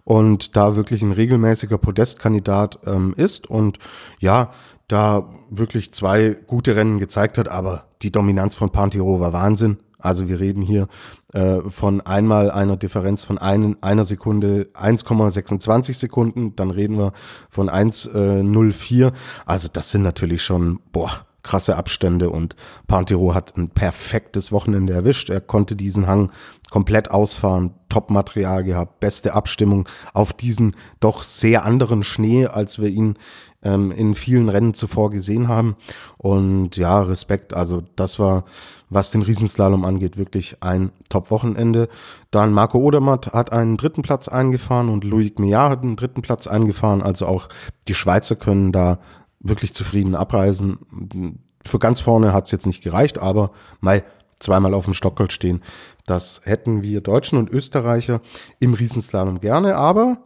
und 0.04 0.56
da 0.56 0.76
wirklich 0.76 1.02
ein 1.02 1.12
regelmäßiger 1.12 1.78
Podestkandidat 1.78 2.78
ähm, 2.86 3.14
ist 3.16 3.48
und 3.48 3.78
ja, 4.20 4.52
da 4.88 5.28
wirklich 5.50 5.92
zwei 5.92 6.36
gute 6.46 6.76
Rennen 6.76 6.98
gezeigt 6.98 7.38
hat, 7.38 7.48
aber 7.48 7.86
die 8.02 8.12
Dominanz 8.12 8.54
von 8.54 8.70
Pantiro 8.70 9.20
war 9.20 9.32
Wahnsinn. 9.32 9.78
Also 9.98 10.28
wir 10.28 10.38
reden 10.38 10.60
hier 10.60 10.88
äh, 11.32 11.60
von 11.62 12.02
einmal 12.02 12.50
einer 12.50 12.76
Differenz 12.76 13.24
von 13.24 13.38
ein, 13.38 13.82
einer 13.82 14.04
Sekunde 14.04 14.68
1,26 14.74 15.94
Sekunden, 15.94 16.54
dann 16.56 16.70
reden 16.70 16.98
wir 16.98 17.12
von 17.48 17.70
1,04. 17.70 19.06
Äh, 19.06 19.12
also 19.46 19.68
das 19.72 19.90
sind 19.90 20.02
natürlich 20.02 20.42
schon, 20.42 20.80
boah, 20.92 21.26
krasse 21.44 21.76
Abstände 21.76 22.30
und 22.30 22.56
Pantero 22.88 23.34
hat 23.34 23.56
ein 23.56 23.70
perfektes 23.70 24.50
Wochenende 24.50 24.92
erwischt. 24.92 25.30
Er 25.30 25.40
konnte 25.40 25.76
diesen 25.76 26.08
Hang 26.08 26.32
komplett 26.70 27.12
ausfahren, 27.12 27.74
Top-Material 27.88 28.64
gehabt, 28.64 28.98
beste 28.98 29.34
Abstimmung 29.34 29.88
auf 30.12 30.32
diesen 30.32 30.74
doch 30.98 31.22
sehr 31.22 31.64
anderen 31.64 32.02
Schnee, 32.02 32.48
als 32.48 32.80
wir 32.80 32.88
ihn 32.88 33.16
ähm, 33.62 33.92
in 33.92 34.16
vielen 34.16 34.48
Rennen 34.48 34.74
zuvor 34.74 35.10
gesehen 35.10 35.46
haben. 35.46 35.76
Und 36.18 36.76
ja, 36.76 37.00
Respekt, 37.02 37.54
also 37.54 37.82
das 37.94 38.18
war, 38.18 38.44
was 38.90 39.12
den 39.12 39.22
Riesenslalom 39.22 39.84
angeht, 39.84 40.16
wirklich 40.16 40.56
ein 40.62 40.90
Top-Wochenende. 41.10 41.88
Dann 42.32 42.52
Marco 42.52 42.78
Odermatt 42.78 43.32
hat 43.32 43.52
einen 43.52 43.76
dritten 43.76 44.02
Platz 44.02 44.26
eingefahren 44.26 44.88
und 44.88 45.04
Loic 45.04 45.38
Meillard 45.38 45.70
hat 45.70 45.82
einen 45.82 45.96
dritten 45.96 46.22
Platz 46.22 46.46
eingefahren. 46.46 47.02
Also 47.02 47.26
auch 47.26 47.48
die 47.86 47.94
Schweizer 47.94 48.34
können 48.34 48.72
da 48.72 48.98
wirklich 49.44 49.72
zufrieden 49.72 50.16
abreisen. 50.16 51.38
Für 51.64 51.78
ganz 51.78 52.00
vorne 52.00 52.32
hat 52.32 52.46
es 52.46 52.50
jetzt 52.50 52.66
nicht 52.66 52.82
gereicht, 52.82 53.18
aber 53.18 53.52
mal 53.80 54.02
zweimal 54.40 54.74
auf 54.74 54.84
dem 54.84 54.94
Stockholz 54.94 55.32
stehen. 55.32 55.62
Das 56.06 56.42
hätten 56.44 56.82
wir 56.82 57.00
Deutschen 57.00 57.38
und 57.38 57.50
Österreicher 57.50 58.20
im 58.58 58.74
Riesenslalom 58.74 59.40
gerne, 59.40 59.76
aber 59.76 60.18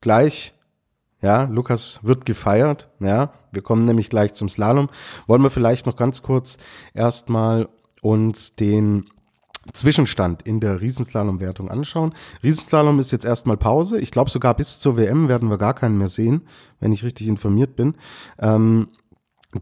gleich, 0.00 0.54
ja, 1.22 1.44
Lukas 1.44 2.00
wird 2.02 2.26
gefeiert, 2.26 2.88
ja, 3.00 3.32
wir 3.52 3.62
kommen 3.62 3.84
nämlich 3.84 4.10
gleich 4.10 4.34
zum 4.34 4.48
Slalom. 4.48 4.90
Wollen 5.26 5.42
wir 5.42 5.50
vielleicht 5.50 5.86
noch 5.86 5.96
ganz 5.96 6.22
kurz 6.22 6.58
erstmal 6.92 7.68
uns 8.02 8.54
den 8.54 9.08
Zwischenstand 9.72 10.42
in 10.42 10.60
der 10.60 10.80
Riesenslalom-Wertung 10.80 11.70
anschauen. 11.70 12.14
Riesenslalom 12.42 12.98
ist 12.98 13.10
jetzt 13.10 13.24
erstmal 13.24 13.56
Pause. 13.56 13.98
Ich 13.98 14.10
glaube 14.10 14.30
sogar 14.30 14.54
bis 14.54 14.80
zur 14.80 14.96
WM 14.96 15.28
werden 15.28 15.50
wir 15.50 15.58
gar 15.58 15.74
keinen 15.74 15.98
mehr 15.98 16.08
sehen, 16.08 16.42
wenn 16.80 16.92
ich 16.92 17.04
richtig 17.04 17.28
informiert 17.28 17.76
bin. 17.76 17.94
Ähm, 18.38 18.88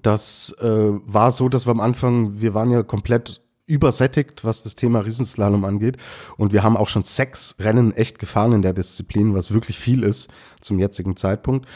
das 0.02 0.54
äh, 0.60 0.66
war 0.66 1.30
so, 1.30 1.48
dass 1.48 1.66
wir 1.66 1.70
am 1.70 1.80
Anfang, 1.80 2.40
wir 2.40 2.54
waren 2.54 2.70
ja 2.70 2.82
komplett 2.82 3.40
übersättigt, 3.66 4.44
was 4.44 4.62
das 4.62 4.74
Thema 4.74 5.00
Riesenslalom 5.00 5.64
angeht. 5.64 5.96
Und 6.36 6.52
wir 6.52 6.62
haben 6.62 6.76
auch 6.76 6.88
schon 6.88 7.04
sechs 7.04 7.56
Rennen 7.58 7.92
echt 7.92 8.18
gefahren 8.18 8.52
in 8.52 8.62
der 8.62 8.74
Disziplin, 8.74 9.34
was 9.34 9.52
wirklich 9.52 9.78
viel 9.78 10.02
ist 10.02 10.30
zum 10.60 10.78
jetzigen 10.78 11.16
Zeitpunkt. 11.16 11.66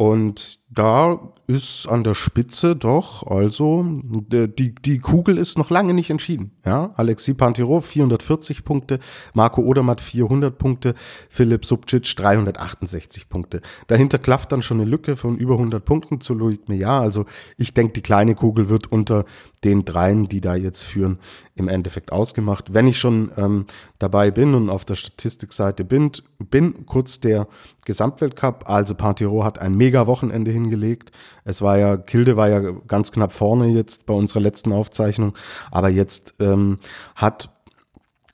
Und 0.00 0.60
da 0.70 1.34
ist 1.46 1.86
an 1.86 2.04
der 2.04 2.14
Spitze 2.14 2.74
doch, 2.74 3.26
also 3.26 3.84
die, 3.84 4.74
die 4.74 4.98
Kugel 4.98 5.36
ist 5.36 5.58
noch 5.58 5.68
lange 5.68 5.92
nicht 5.92 6.08
entschieden. 6.08 6.52
Ja, 6.64 6.94
Alexei 6.96 7.34
Pantirov 7.34 7.84
440 7.84 8.64
Punkte, 8.64 8.98
Marco 9.34 9.60
Odermatt 9.60 10.00
400 10.00 10.56
Punkte, 10.56 10.94
Philipp 11.28 11.66
Subcic 11.66 12.16
368 12.16 13.28
Punkte. 13.28 13.60
Dahinter 13.88 14.18
klafft 14.18 14.52
dann 14.52 14.62
schon 14.62 14.80
eine 14.80 14.88
Lücke 14.88 15.16
von 15.16 15.36
über 15.36 15.56
100 15.56 15.84
Punkten 15.84 16.22
zu 16.22 16.32
Loic 16.32 16.66
Meillard. 16.66 17.02
Also 17.02 17.26
ich 17.58 17.74
denke, 17.74 17.92
die 17.92 18.02
kleine 18.02 18.34
Kugel 18.34 18.70
wird 18.70 18.90
unter 18.90 19.26
den 19.64 19.84
dreien, 19.84 20.28
die 20.28 20.40
da 20.40 20.54
jetzt 20.54 20.82
führen, 20.82 21.18
im 21.60 21.68
Endeffekt 21.68 22.10
ausgemacht. 22.10 22.74
Wenn 22.74 22.88
ich 22.88 22.98
schon 22.98 23.30
ähm, 23.36 23.66
dabei 24.00 24.32
bin 24.32 24.54
und 24.54 24.68
auf 24.68 24.84
der 24.84 24.96
Statistikseite 24.96 25.84
bin, 25.84 26.10
bin 26.38 26.86
kurz 26.86 27.20
der 27.20 27.46
Gesamtweltcup. 27.84 28.68
Also 28.68 28.96
Partiro 28.96 29.44
hat 29.44 29.60
ein 29.60 29.76
mega 29.76 30.08
Wochenende 30.08 30.50
hingelegt. 30.50 31.12
Es 31.44 31.62
war 31.62 31.78
ja, 31.78 31.96
Kilde 31.96 32.36
war 32.36 32.48
ja 32.48 32.60
ganz 32.88 33.12
knapp 33.12 33.32
vorne 33.32 33.68
jetzt 33.68 34.06
bei 34.06 34.14
unserer 34.14 34.40
letzten 34.40 34.72
Aufzeichnung. 34.72 35.34
Aber 35.70 35.88
jetzt 35.88 36.34
ähm, 36.40 36.78
hat 37.14 37.50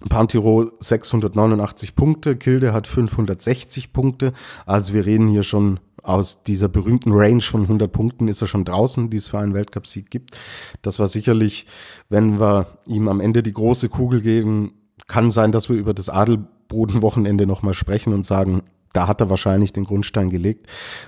Pantiro 0.08 0.70
689 0.78 1.94
Punkte, 1.94 2.36
Kilde 2.36 2.72
hat 2.72 2.86
560 2.86 3.92
Punkte. 3.92 4.32
Also 4.66 4.92
wir 4.92 5.06
reden 5.06 5.28
hier 5.28 5.42
schon 5.42 5.80
aus 6.08 6.42
dieser 6.42 6.68
berühmten 6.68 7.12
Range 7.12 7.40
von 7.40 7.62
100 7.62 7.90
Punkten 7.90 8.28
ist 8.28 8.40
er 8.40 8.46
schon 8.46 8.64
draußen, 8.64 9.10
die 9.10 9.16
es 9.16 9.28
für 9.28 9.38
einen 9.38 9.54
Weltcupsieg 9.54 10.10
gibt. 10.10 10.36
Das 10.82 10.98
war 10.98 11.06
sicherlich, 11.06 11.66
wenn 12.08 12.40
wir 12.40 12.78
ihm 12.86 13.08
am 13.08 13.20
Ende 13.20 13.42
die 13.42 13.52
große 13.52 13.88
Kugel 13.88 14.22
geben, 14.22 14.72
kann 15.06 15.30
sein, 15.30 15.52
dass 15.52 15.68
wir 15.68 15.76
über 15.76 15.94
das 15.94 16.08
Adelbodenwochenende 16.08 17.46
nochmal 17.46 17.74
sprechen 17.74 18.12
und 18.12 18.24
sagen, 18.24 18.62
da 18.92 19.06
hat 19.08 19.20
er 19.20 19.28
wahrscheinlich 19.28 19.72
den 19.72 19.84
Grundstein 19.84 20.30
gelegt. 20.30 20.66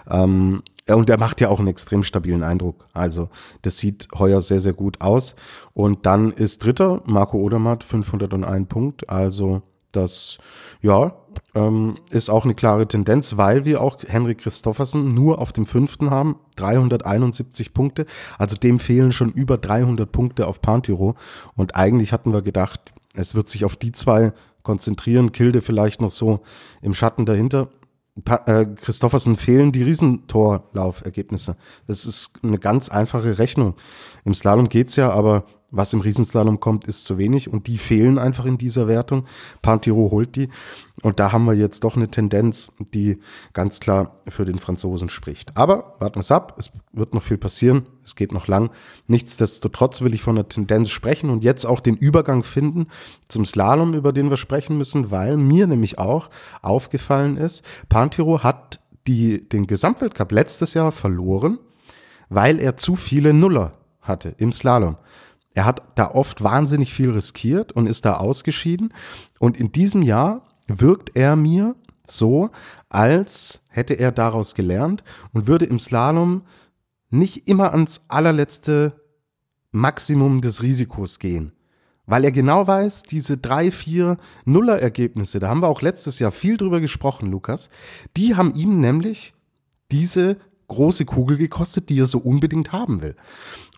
Ähm, 0.09 0.63
und 0.87 1.09
er 1.11 1.19
macht 1.19 1.41
ja 1.41 1.49
auch 1.49 1.59
einen 1.59 1.69
extrem 1.69 2.03
stabilen 2.03 2.43
Eindruck. 2.43 2.87
Also 2.93 3.31
das 3.63 3.79
sieht 3.79 4.09
heuer 4.19 4.41
sehr, 4.41 4.61
sehr 4.61 4.75
gut 4.75 5.01
aus. 5.01 5.37
Und 5.73 6.07
dann 6.07 6.33
ist 6.33 6.65
Dritter 6.65 7.03
Marco 7.07 7.39
Odermatt, 7.39 7.85
501 7.85 8.69
Punkt. 8.69 9.09
Also 9.09 9.63
das, 9.93 10.39
ja, 10.83 11.15
ähm, 11.55 11.99
ist 12.11 12.31
auch 12.31 12.45
eine 12.45 12.55
klare 12.55 12.87
Tendenz, 12.87 13.37
weil 13.37 13.65
wir 13.65 13.81
auch 13.81 13.99
Henrik 14.07 14.39
Christoffersen 14.39 15.09
nur 15.09 15.39
auf 15.39 15.53
dem 15.53 15.67
fünften 15.67 16.11
haben, 16.11 16.37
371 16.57 17.73
Punkte. 17.73 18.07
Also 18.39 18.57
dem 18.57 18.79
fehlen 18.79 19.13
schon 19.13 19.33
über 19.33 19.59
300 19.59 20.11
Punkte 20.11 20.47
auf 20.47 20.61
Pantiro. 20.61 21.15
Und 21.55 21.75
eigentlich 21.75 22.13
hatten 22.13 22.33
wir 22.33 22.43
gedacht, 22.43 22.93
es 23.15 23.35
wird 23.35 23.49
sich 23.49 23.65
auf 23.65 23.77
die 23.77 23.93
zwei 23.93 24.33
konzentrieren, 24.63 25.33
Kilde 25.33 25.63
vielleicht 25.63 26.01
noch 26.01 26.11
so 26.11 26.41
im 26.83 26.95
Schatten 26.95 27.25
dahinter. 27.25 27.69
Pa 28.25 28.43
äh, 28.47 28.67
Christoffersen 28.67 29.37
fehlen 29.37 29.73
die 29.73 29.85
Riesentorlaufergebnisse. 29.85 31.57
Das 31.87 32.05
ist 32.05 32.33
eine 32.43 32.59
ganz 32.59 32.89
einfache 32.89 33.39
Rechnung. 33.39 33.75
Im 34.25 34.35
Slalom 34.35 34.69
geht's 34.69 34.97
ja, 34.97 35.11
aber 35.11 35.45
was 35.71 35.93
im 35.93 36.01
Riesenslalom 36.01 36.61
kommt, 36.61 36.87
ist 36.87 37.05
zu 37.05 37.19
wenig 37.19 37.53
und 37.53 37.67
die 37.67 37.79
fehlen 37.79 38.19
einfach 38.19 38.47
in 38.47 38.57
dieser 38.57 38.89
Wertung. 38.89 39.27
Pantiro 39.61 40.11
holt 40.11 40.37
die 40.37 40.49
und 41.03 41.21
da 41.21 41.33
haben 41.33 41.45
wir 41.45 41.55
jetzt 41.55 41.85
doch 41.85 41.95
eine 41.95 42.09
Tendenz, 42.09 42.73
die 42.95 43.19
ganz 43.53 43.79
klar 43.79 44.17
für 44.27 44.45
den 44.45 44.59
Franzosen 44.59 45.11
spricht. 45.11 45.57
Aber 45.57 45.97
warten 45.99 46.17
wir 46.17 46.21
es 46.21 46.33
ab, 46.33 46.57
es 46.59 46.71
wird 46.93 47.13
noch 47.13 47.23
viel 47.23 47.37
passieren, 47.37 47.87
es 48.03 48.17
geht 48.17 48.33
noch 48.33 48.47
lang. 48.47 48.71
Nichtsdestotrotz 49.07 50.01
will 50.01 50.15
ich 50.15 50.23
von 50.23 50.37
der 50.37 50.49
Tendenz 50.49 50.91
sprechen 50.91 51.29
und 51.29 51.45
jetzt 51.45 51.67
auch 51.67 51.81
den 51.81 51.97
Übergang 51.97 52.45
finden 52.45 52.87
zum 53.29 53.45
Slalom, 53.45 53.93
über 53.93 54.13
den 54.13 54.31
wir 54.31 54.39
sprechen 54.39 54.79
müssen, 54.79 55.11
weil 55.11 55.37
mir 55.37 55.67
nämlich 55.67 55.99
auch 55.99 56.31
aufgefallen 56.63 57.37
ist, 57.37 57.63
Pantiro 57.91 58.43
hat 58.43 58.81
die, 59.07 59.47
den 59.49 59.67
Gesamtweltcup 59.67 60.33
letztes 60.33 60.75
Jahr 60.75 60.93
verloren, 60.93 61.59
weil 62.31 62.59
er 62.59 62.77
zu 62.77 62.97
viele 62.97 63.35
Nuller 63.35 63.73
hatte 64.01 64.35
im 64.39 64.53
Slalom. 64.53 64.97
Er 65.59 65.65
hat 65.65 65.83
da 65.97 66.13
oft 66.13 66.45
wahnsinnig 66.45 66.95
viel 66.95 67.11
riskiert 67.11 67.73
und 67.73 67.89
ist 67.89 68.05
da 68.05 68.19
ausgeschieden. 68.19 68.95
Und 69.41 69.57
in 69.57 69.73
diesem 69.73 70.03
Jahr 70.03 70.47
wirkt 70.69 71.17
er 71.17 71.35
mir 71.35 71.75
so, 72.07 72.51
als 72.89 73.63
hätte 73.67 73.95
er 73.95 74.13
daraus 74.13 74.55
gelernt 74.55 75.03
und 75.33 75.49
würde 75.49 75.65
im 75.65 75.81
Slalom 75.81 76.43
nicht 77.11 77.49
immer 77.49 77.73
ans 77.73 78.03
allerletzte 78.07 79.01
Maximum 79.73 80.43
des 80.43 80.63
Risikos 80.63 81.19
gehen. 81.19 81.51
Weil 82.07 82.23
er 82.23 82.31
genau 82.31 82.69
weiß, 82.69 83.03
diese 83.03 83.37
drei, 83.37 83.73
vier 83.73 84.17
Nuller-Ergebnisse, 84.45 85.41
da 85.41 85.49
haben 85.49 85.63
wir 85.63 85.69
auch 85.69 85.83
letztes 85.83 86.21
Jahr 86.21 86.31
viel 86.31 86.57
drüber 86.57 86.79
gesprochen, 86.79 87.33
Lukas, 87.33 87.69
die 88.17 88.37
haben 88.37 88.55
ihm 88.55 88.79
nämlich 88.79 89.35
diese 89.91 90.37
große 90.69 91.05
Kugel 91.05 91.37
gekostet, 91.37 91.89
die 91.89 92.01
er 92.01 92.07
so 92.07 92.19
unbedingt 92.19 92.73
haben 92.73 93.03
will. 93.03 93.17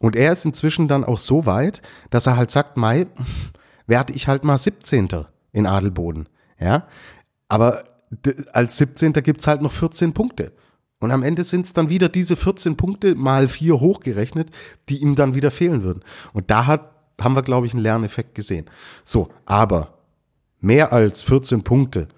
Und 0.01 0.17
er 0.17 0.33
ist 0.33 0.45
inzwischen 0.45 0.89
dann 0.89 1.05
auch 1.05 1.19
so 1.19 1.47
weit, 1.47 1.83
dass 2.11 2.27
er 2.27 2.37
halt 2.37 2.51
sagt, 2.51 2.77
Mai, 2.77 3.07
werde 3.87 4.13
ich 4.13 4.29
halt 4.29 4.45
mal 4.45 4.59
17. 4.59 5.09
in 5.53 5.67
Adelboden. 5.67 6.29
Ja, 6.59 6.87
aber 7.49 7.85
als 8.53 8.77
17. 8.77 9.13
gibt's 9.15 9.47
halt 9.47 9.63
noch 9.63 9.73
14 9.73 10.13
Punkte. 10.13 10.53
Und 10.99 11.13
am 11.13 11.23
Ende 11.23 11.45
sind 11.45 11.65
es 11.65 11.73
dann 11.73 11.89
wieder 11.89 12.09
diese 12.09 12.37
14 12.37 12.77
Punkte 12.77 13.15
mal 13.15 13.49
vier 13.49 13.81
hochgerechnet, 13.81 14.51
die 14.89 14.99
ihm 14.99 15.15
dann 15.15 15.35
wieder 15.35 15.51
fehlen 15.51 15.83
würden. 15.83 16.05
Und 16.33 16.51
da 16.51 16.67
hat, 16.67 16.93
haben 17.21 17.35
wir, 17.35 17.43
glaube 17.43 17.67
ich, 17.67 17.73
einen 17.73 17.83
Lerneffekt 17.83 18.35
gesehen. 18.35 18.67
So, 19.03 19.31
aber 19.47 19.99
mehr 20.61 20.93
als 20.93 21.23
14 21.23 21.65
Punkte, 21.65 22.09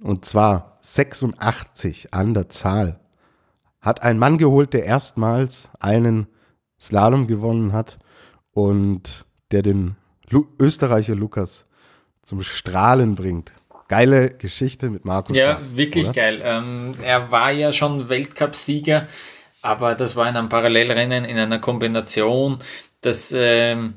und 0.00 0.24
zwar 0.24 0.78
86 0.82 2.14
an 2.14 2.34
der 2.34 2.48
Zahl, 2.48 3.00
hat 3.80 4.02
ein 4.02 4.18
Mann 4.18 4.38
geholt, 4.38 4.72
der 4.72 4.84
erstmals 4.84 5.68
einen 5.78 6.26
Slalom 6.80 7.26
gewonnen 7.26 7.72
hat 7.72 7.98
und 8.52 9.24
der 9.50 9.62
den 9.62 9.96
Lu 10.28 10.46
Österreicher 10.58 11.14
Lukas 11.14 11.66
zum 12.22 12.42
Strahlen 12.42 13.14
bringt. 13.14 13.52
Geile 13.88 14.30
Geschichte 14.30 14.88
mit 14.88 15.04
Markus. 15.04 15.36
Ja, 15.36 15.54
Schwarz, 15.54 15.76
wirklich 15.76 16.04
oder? 16.06 16.14
geil. 16.14 16.40
Ähm, 16.44 16.94
er 17.02 17.32
war 17.32 17.50
ja 17.50 17.72
schon 17.72 18.08
Weltcupsieger, 18.08 19.08
aber 19.62 19.96
das 19.96 20.14
war 20.14 20.28
in 20.28 20.36
einem 20.36 20.48
Parallelrennen, 20.48 21.24
in 21.24 21.36
einer 21.36 21.58
Kombination. 21.58 22.58
Das, 23.02 23.34
ähm, 23.36 23.94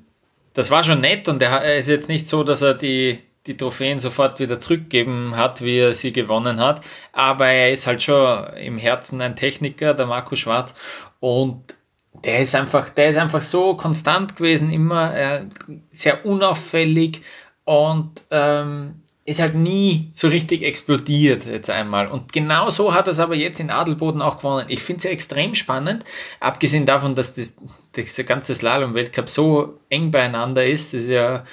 das 0.54 0.72
war 0.72 0.84
schon 0.84 1.02
nett 1.02 1.28
und 1.28 1.42
er 1.42 1.78
ist 1.78 1.90
jetzt 1.90 2.10
nicht 2.10 2.26
so, 2.26 2.44
dass 2.44 2.64
er 2.64 2.74
die 2.74 3.20
die 3.48 3.58
Trophäen 3.58 4.00
sofort 4.00 4.40
wieder 4.40 4.60
zurückgeben 4.60 5.36
hat, 5.36 5.62
wie 5.62 5.80
er 5.80 5.94
sie 5.94 6.14
gewonnen 6.14 6.60
hat. 6.60 6.82
Aber 7.12 7.48
er 7.48 7.72
ist 7.72 7.88
halt 7.88 8.02
schon 8.02 8.48
im 8.56 8.78
Herzen 8.78 9.22
ein 9.22 9.36
Techniker, 9.36 9.94
der 9.94 10.06
Marco 10.06 10.36
Schwarz. 10.36 10.74
Und 11.20 11.76
der 12.24 12.40
ist 12.40 12.56
einfach, 12.56 12.90
der 12.90 13.10
ist 13.10 13.18
einfach 13.18 13.42
so 13.42 13.76
konstant 13.76 14.36
gewesen, 14.36 14.72
immer 14.72 15.16
äh, 15.16 15.46
sehr 15.92 16.26
unauffällig 16.26 17.22
und 17.66 18.24
ähm, 18.32 19.04
ist 19.26 19.40
halt 19.40 19.56
nie 19.56 20.10
so 20.12 20.28
richtig 20.28 20.64
explodiert 20.64 21.46
jetzt 21.46 21.70
einmal. 21.70 22.08
Und 22.08 22.34
genau 22.34 22.70
so 22.70 22.94
hat 22.94 23.08
er 23.08 23.12
es 23.12 23.20
aber 23.20 23.36
jetzt 23.36 23.60
in 23.60 23.70
Adelboden 23.70 24.22
auch 24.22 24.38
gewonnen. 24.38 24.66
Ich 24.68 24.84
finde 24.84 24.98
es 24.98 25.04
ja 25.06 25.12
extrem 25.12 25.56
spannend, 25.56 26.04
abgesehen 26.40 26.86
davon, 26.86 27.16
dass 27.16 27.34
das, 27.34 27.56
dieser 27.96 28.26
ganze 28.26 28.54
Slalom-Weltcup 28.54 29.30
so 29.30 29.80
eng 29.90 30.12
beieinander 30.12 30.66
ist. 30.66 30.94
Das 30.94 31.04
ist 31.04 31.10
ja 31.10 31.46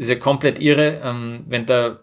ist 0.00 0.08
ja 0.08 0.16
komplett 0.16 0.58
irre. 0.58 1.02
Ähm, 1.04 1.44
wenn 1.46 1.66
da, 1.66 2.00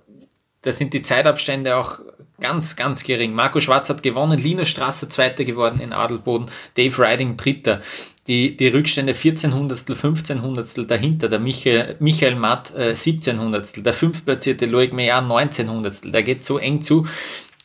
da 0.61 0.71
sind 0.71 0.93
die 0.93 1.01
Zeitabstände 1.01 1.75
auch 1.75 1.99
ganz, 2.39 2.75
ganz 2.75 3.03
gering. 3.03 3.33
Marco 3.33 3.59
Schwarz 3.59 3.89
hat 3.89 4.03
gewonnen, 4.03 4.37
Linus 4.37 4.69
Strasser 4.69 5.09
Zweiter 5.09 5.43
geworden 5.43 5.79
in 5.79 5.93
Adelboden, 5.93 6.45
Dave 6.75 6.95
Riding 7.01 7.37
Dritter. 7.37 7.81
Die, 8.27 8.55
die 8.55 8.67
Rückstände 8.67 9.13
1400, 9.13 9.89
1500 9.89 10.91
dahinter, 10.91 11.27
der 11.27 11.39
Michael, 11.39 11.95
Michael 11.99 12.35
Matt 12.35 12.71
äh, 12.75 12.89
1700, 12.89 13.83
der 13.83 13.93
fünftplatzierte 13.93 14.67
Loic 14.67 14.93
Meyer 14.93 15.17
1900. 15.17 16.13
Da 16.13 16.21
geht 16.21 16.45
so 16.45 16.59
eng 16.59 16.81
zu. 16.81 17.07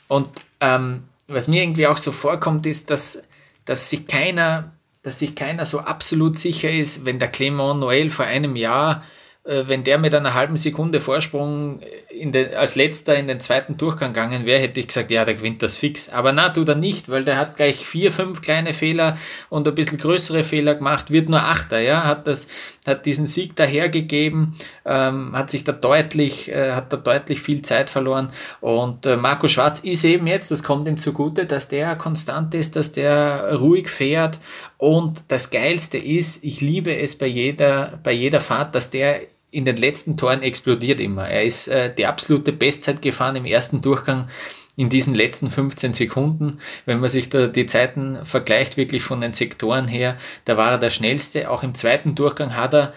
Und 0.08 0.28
ähm, 0.60 1.02
was 1.28 1.46
mir 1.46 1.62
irgendwie 1.62 1.86
auch 1.86 1.98
so 1.98 2.10
vorkommt, 2.10 2.64
ist, 2.64 2.88
dass, 2.88 3.22
dass 3.66 3.90
sich 3.90 4.06
keiner, 4.06 4.72
dass 5.02 5.18
sich 5.18 5.34
keiner 5.34 5.66
so 5.66 5.80
absolut 5.80 6.38
sicher 6.38 6.70
ist, 6.70 7.04
wenn 7.04 7.18
der 7.18 7.28
Clement 7.28 7.82
Noël 7.82 8.08
vor 8.08 8.24
einem 8.24 8.56
Jahr 8.56 9.02
wenn 9.44 9.82
der 9.82 9.98
mit 9.98 10.14
einer 10.14 10.34
halben 10.34 10.56
Sekunde 10.56 11.00
Vorsprung 11.00 11.80
in 12.08 12.30
den, 12.30 12.54
als 12.54 12.76
letzter 12.76 13.16
in 13.16 13.26
den 13.26 13.40
zweiten 13.40 13.76
Durchgang 13.76 14.12
gegangen 14.12 14.46
wäre, 14.46 14.60
hätte 14.60 14.78
ich 14.78 14.86
gesagt, 14.86 15.10
ja, 15.10 15.24
der 15.24 15.34
gewinnt 15.34 15.62
das 15.62 15.74
fix. 15.74 16.08
Aber 16.08 16.32
na, 16.32 16.50
tut 16.50 16.68
er 16.68 16.76
nicht, 16.76 17.08
weil 17.08 17.24
der 17.24 17.36
hat 17.36 17.56
gleich 17.56 17.84
vier, 17.84 18.12
fünf 18.12 18.40
kleine 18.40 18.72
Fehler 18.72 19.16
und 19.48 19.66
ein 19.66 19.74
bisschen 19.74 19.98
größere 19.98 20.44
Fehler 20.44 20.76
gemacht, 20.76 21.10
wird 21.10 21.28
nur 21.28 21.42
Achter, 21.42 21.80
ja, 21.80 22.04
hat 22.04 22.28
das, 22.28 22.46
hat 22.86 23.04
diesen 23.04 23.26
Sieg 23.26 23.56
dahergegeben, 23.56 24.54
ähm, 24.84 25.36
hat 25.36 25.50
sich 25.50 25.64
da 25.64 25.72
deutlich, 25.72 26.48
äh, 26.48 26.72
hat 26.72 26.92
da 26.92 26.96
deutlich 26.96 27.40
viel 27.40 27.62
Zeit 27.62 27.90
verloren 27.90 28.30
und 28.60 29.06
äh, 29.06 29.16
Marco 29.16 29.48
Schwarz 29.48 29.80
ist 29.80 30.04
eben 30.04 30.28
jetzt, 30.28 30.52
das 30.52 30.62
kommt 30.62 30.86
ihm 30.86 30.98
zugute, 30.98 31.46
dass 31.46 31.66
der 31.66 31.96
konstant 31.96 32.54
ist, 32.54 32.76
dass 32.76 32.92
der 32.92 33.56
ruhig 33.56 33.88
fährt 33.88 34.38
und 34.78 35.24
das 35.28 35.50
Geilste 35.50 35.98
ist, 35.98 36.44
ich 36.44 36.60
liebe 36.60 36.96
es 36.96 37.18
bei 37.18 37.26
jeder, 37.26 37.98
bei 38.04 38.12
jeder 38.12 38.40
Fahrt, 38.40 38.74
dass 38.74 38.90
der 38.90 39.31
in 39.52 39.64
den 39.64 39.76
letzten 39.76 40.16
Toren 40.16 40.42
explodiert 40.42 40.98
immer. 40.98 41.28
Er 41.28 41.44
ist 41.44 41.68
äh, 41.68 41.94
die 41.94 42.06
absolute 42.06 42.52
Bestzeit 42.52 43.02
gefahren 43.02 43.36
im 43.36 43.44
ersten 43.44 43.82
Durchgang 43.82 44.28
in 44.76 44.88
diesen 44.88 45.14
letzten 45.14 45.50
15 45.50 45.92
Sekunden. 45.92 46.58
Wenn 46.86 47.00
man 47.00 47.10
sich 47.10 47.28
da 47.28 47.46
die 47.46 47.66
Zeiten 47.66 48.24
vergleicht, 48.24 48.78
wirklich 48.78 49.02
von 49.02 49.20
den 49.20 49.30
Sektoren 49.30 49.86
her, 49.86 50.16
da 50.46 50.56
war 50.56 50.72
er 50.72 50.78
der 50.78 50.90
schnellste. 50.90 51.50
Auch 51.50 51.62
im 51.62 51.74
zweiten 51.74 52.14
Durchgang 52.14 52.56
hat 52.56 52.74
er 52.74 52.92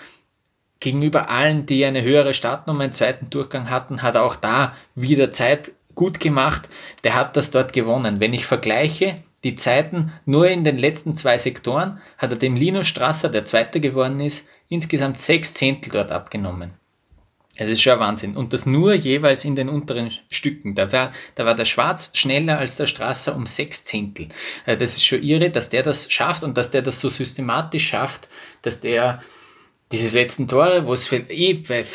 gegenüber 0.80 1.30
allen, 1.30 1.66
die 1.66 1.84
eine 1.84 2.02
höhere 2.02 2.34
Startnummer 2.34 2.86
im 2.86 2.94
zweiten 2.94 3.30
Durchgang 3.30 3.70
hatten, 3.70 4.02
hat 4.02 4.16
er 4.16 4.24
auch 4.24 4.38
da 4.38 4.76
wieder 4.96 5.32
Zeit 5.32 5.74
gut 5.94 6.22
gemacht. 6.22 6.70
Der 7.04 7.16
hat 7.16 7.36
das 7.36 7.52
dort 7.52 7.74
gewonnen. 7.74 8.22
Wenn 8.22 8.34
ich 8.34 8.46
vergleiche, 8.46 9.18
die 9.44 9.56
Zeiten 9.56 10.14
nur 10.26 10.48
in 10.48 10.64
den 10.64 10.78
letzten 10.78 11.16
zwei 11.16 11.38
Sektoren 11.38 12.00
hat 12.18 12.32
er 12.32 12.38
dem 12.38 12.56
Linus 12.56 12.88
Strasser, 12.88 13.30
der 13.30 13.46
Zweiter 13.46 13.80
geworden 13.80 14.20
ist, 14.20 14.48
insgesamt 14.70 15.20
sechs 15.20 15.54
Zehntel 15.54 15.92
dort 15.92 16.12
abgenommen. 16.12 16.74
Es 17.58 17.70
ist 17.70 17.82
schon 17.82 18.00
Wahnsinn. 18.00 18.36
Und 18.36 18.52
das 18.52 18.66
nur 18.66 18.94
jeweils 18.94 19.46
in 19.46 19.56
den 19.56 19.70
unteren 19.70 20.12
Stücken. 20.30 20.76
Da 20.76 20.92
war, 20.92 21.12
da 21.36 21.46
war 21.46 21.56
der 21.56 21.66
Schwarz 21.66 22.12
schneller 22.14 22.58
als 22.58 22.76
der 22.76 22.86
Strasser 22.86 23.36
um 23.36 23.46
sechs 23.46 23.86
Zehntel. 23.86 24.28
Äh, 24.66 24.76
das 24.76 24.98
ist 24.98 25.06
schon 25.06 25.24
irre, 25.24 25.50
dass 25.50 25.70
der 25.70 25.82
das 25.82 26.12
schafft 26.12 26.44
und 26.44 26.58
dass 26.58 26.72
der 26.72 26.82
das 26.82 27.00
so 27.00 27.08
systematisch 27.08 27.88
schafft, 27.88 28.28
dass 28.62 28.82
der 28.82 29.22
diese 29.92 30.18
letzten 30.18 30.48
Tore, 30.48 30.88
wo 30.88 30.94
es 30.94 31.12
eh 31.12 31.54
bei, 31.54 31.86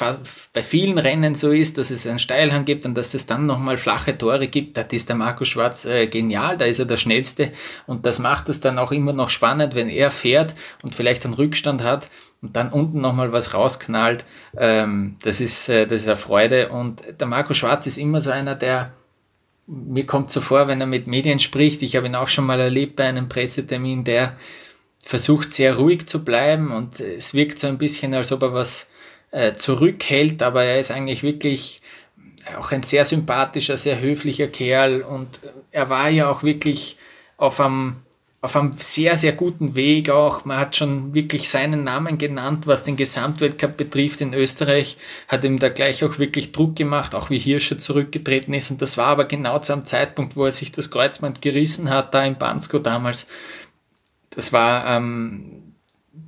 bei, 0.53 0.63
vielen 0.63 0.97
Rennen 0.97 1.35
so 1.35 1.51
ist, 1.51 1.77
dass 1.77 1.91
es 1.91 2.07
einen 2.07 2.21
Steilhang 2.21 2.65
gibt 2.65 2.87
und 2.87 2.95
dass 2.95 3.15
es 3.15 3.27
dann 3.27 3.47
nochmal 3.47 3.79
flache 3.79 4.17
Tore 4.17 4.47
gibt, 4.47 4.77
da 4.77 4.83
ist 4.83 5.09
der 5.09 5.17
Markus 5.17 5.49
Schwarz 5.49 5.87
äh, 5.87 6.07
genial, 6.07 6.57
da 6.57 6.67
ist 6.67 6.79
er 6.79 6.85
der 6.85 6.97
Schnellste. 6.97 7.51
Und 7.87 8.07
das 8.07 8.21
macht 8.21 8.49
es 8.49 8.61
dann 8.61 8.79
auch 8.79 8.93
immer 8.93 9.13
noch 9.13 9.29
spannend, 9.29 9.75
wenn 9.75 9.89
er 9.89 10.13
fährt 10.13 10.55
und 10.83 10.95
vielleicht 10.95 11.25
einen 11.25 11.35
Rückstand 11.35 11.83
hat 11.83 12.11
und 12.43 12.55
dann 12.55 12.71
unten 12.71 13.01
nochmal 13.01 13.33
was 13.33 13.55
rausknallt. 13.55 14.25
Ähm, 14.57 15.17
das, 15.23 15.41
ist, 15.41 15.69
äh, 15.69 15.87
das 15.89 16.03
ist 16.03 16.09
eine 16.09 16.17
Freude. 16.17 16.69
Und 16.69 17.03
der 17.19 17.27
Markus 17.27 17.57
Schwarz 17.57 17.89
ist 17.89 17.99
immer 17.99 18.21
so 18.21 18.31
einer, 18.31 18.55
der 18.55 18.93
mir 19.67 20.05
kommt 20.05 20.31
so 20.31 20.41
vor, 20.41 20.67
wenn 20.69 20.81
er 20.81 20.87
mit 20.87 21.07
Medien 21.07 21.39
spricht, 21.39 21.83
ich 21.83 21.95
habe 21.95 22.07
ihn 22.07 22.17
auch 22.17 22.27
schon 22.27 22.45
mal 22.45 22.59
erlebt 22.59 22.97
bei 22.97 23.05
einem 23.05 23.29
Pressetermin, 23.29 24.03
der 24.03 24.37
versucht 25.03 25.53
sehr 25.53 25.77
ruhig 25.77 26.07
zu 26.07 26.25
bleiben 26.25 26.71
und 26.71 27.01
es 27.01 27.35
wirkt 27.35 27.59
so 27.59 27.67
ein 27.67 27.79
bisschen, 27.79 28.15
als 28.15 28.33
ob 28.33 28.43
er 28.43 28.55
was 28.55 28.89
äh, 29.31 29.55
zurückhält, 29.55 30.43
aber 30.43 30.65
er 30.65 30.79
ist 30.79 30.91
eigentlich 30.91 31.23
wirklich 31.23 31.81
auch 32.59 32.73
ein 32.73 32.83
sehr 32.83 33.05
sympathischer, 33.05 33.77
sehr 33.77 34.01
höflicher 34.01 34.49
Kerl 34.49 35.03
und 35.03 35.29
er 35.71 35.89
war 35.91 36.09
ja 36.09 36.29
auch 36.31 36.43
wirklich 36.43 36.97
auf 37.37 37.61
einem, 37.61 37.97
auf 38.41 38.57
einem 38.57 38.73
sehr, 38.73 39.17
sehr 39.17 39.33
guten 39.33 39.77
Weg 39.77 40.11
auch. 40.11 40.45
Man 40.45 40.59
hat 40.59 40.75
schon 40.75 41.15
wirklich 41.15 41.51
seinen 41.51 41.85
Namen 41.85 42.19
genannt, 42.19 42.67
was 42.67 42.85
den 42.85 42.97
Gesamtweltcup 42.97 43.77
betrifft 43.77 44.21
in 44.21 44.35
Österreich, 44.35 44.97
hat 45.29 45.45
ihm 45.45 45.59
da 45.59 45.69
gleich 45.69 46.03
auch 46.03 46.19
wirklich 46.19 46.53
Druck 46.53 46.77
gemacht, 46.77 47.15
auch 47.15 47.31
wie 47.31 47.39
Hirscher 47.39 47.79
zurückgetreten 47.79 48.55
ist 48.55 48.71
und 48.71 48.83
das 48.83 48.97
war 48.97 49.09
aber 49.09 49.27
genau 49.27 49.59
zu 49.59 49.73
einem 49.73 49.85
Zeitpunkt, 49.85 50.37
wo 50.37 50.47
er 50.47 50.53
sich 50.53 50.73
das 50.73 50.91
Kreuzband 50.91 51.43
gerissen 51.43 51.91
hat, 51.91 52.15
da 52.15 52.25
in 52.25 52.39
Bansko 52.39 52.79
damals 52.79 53.27
das 54.31 54.53
war, 54.53 54.87
ähm, 54.87 55.75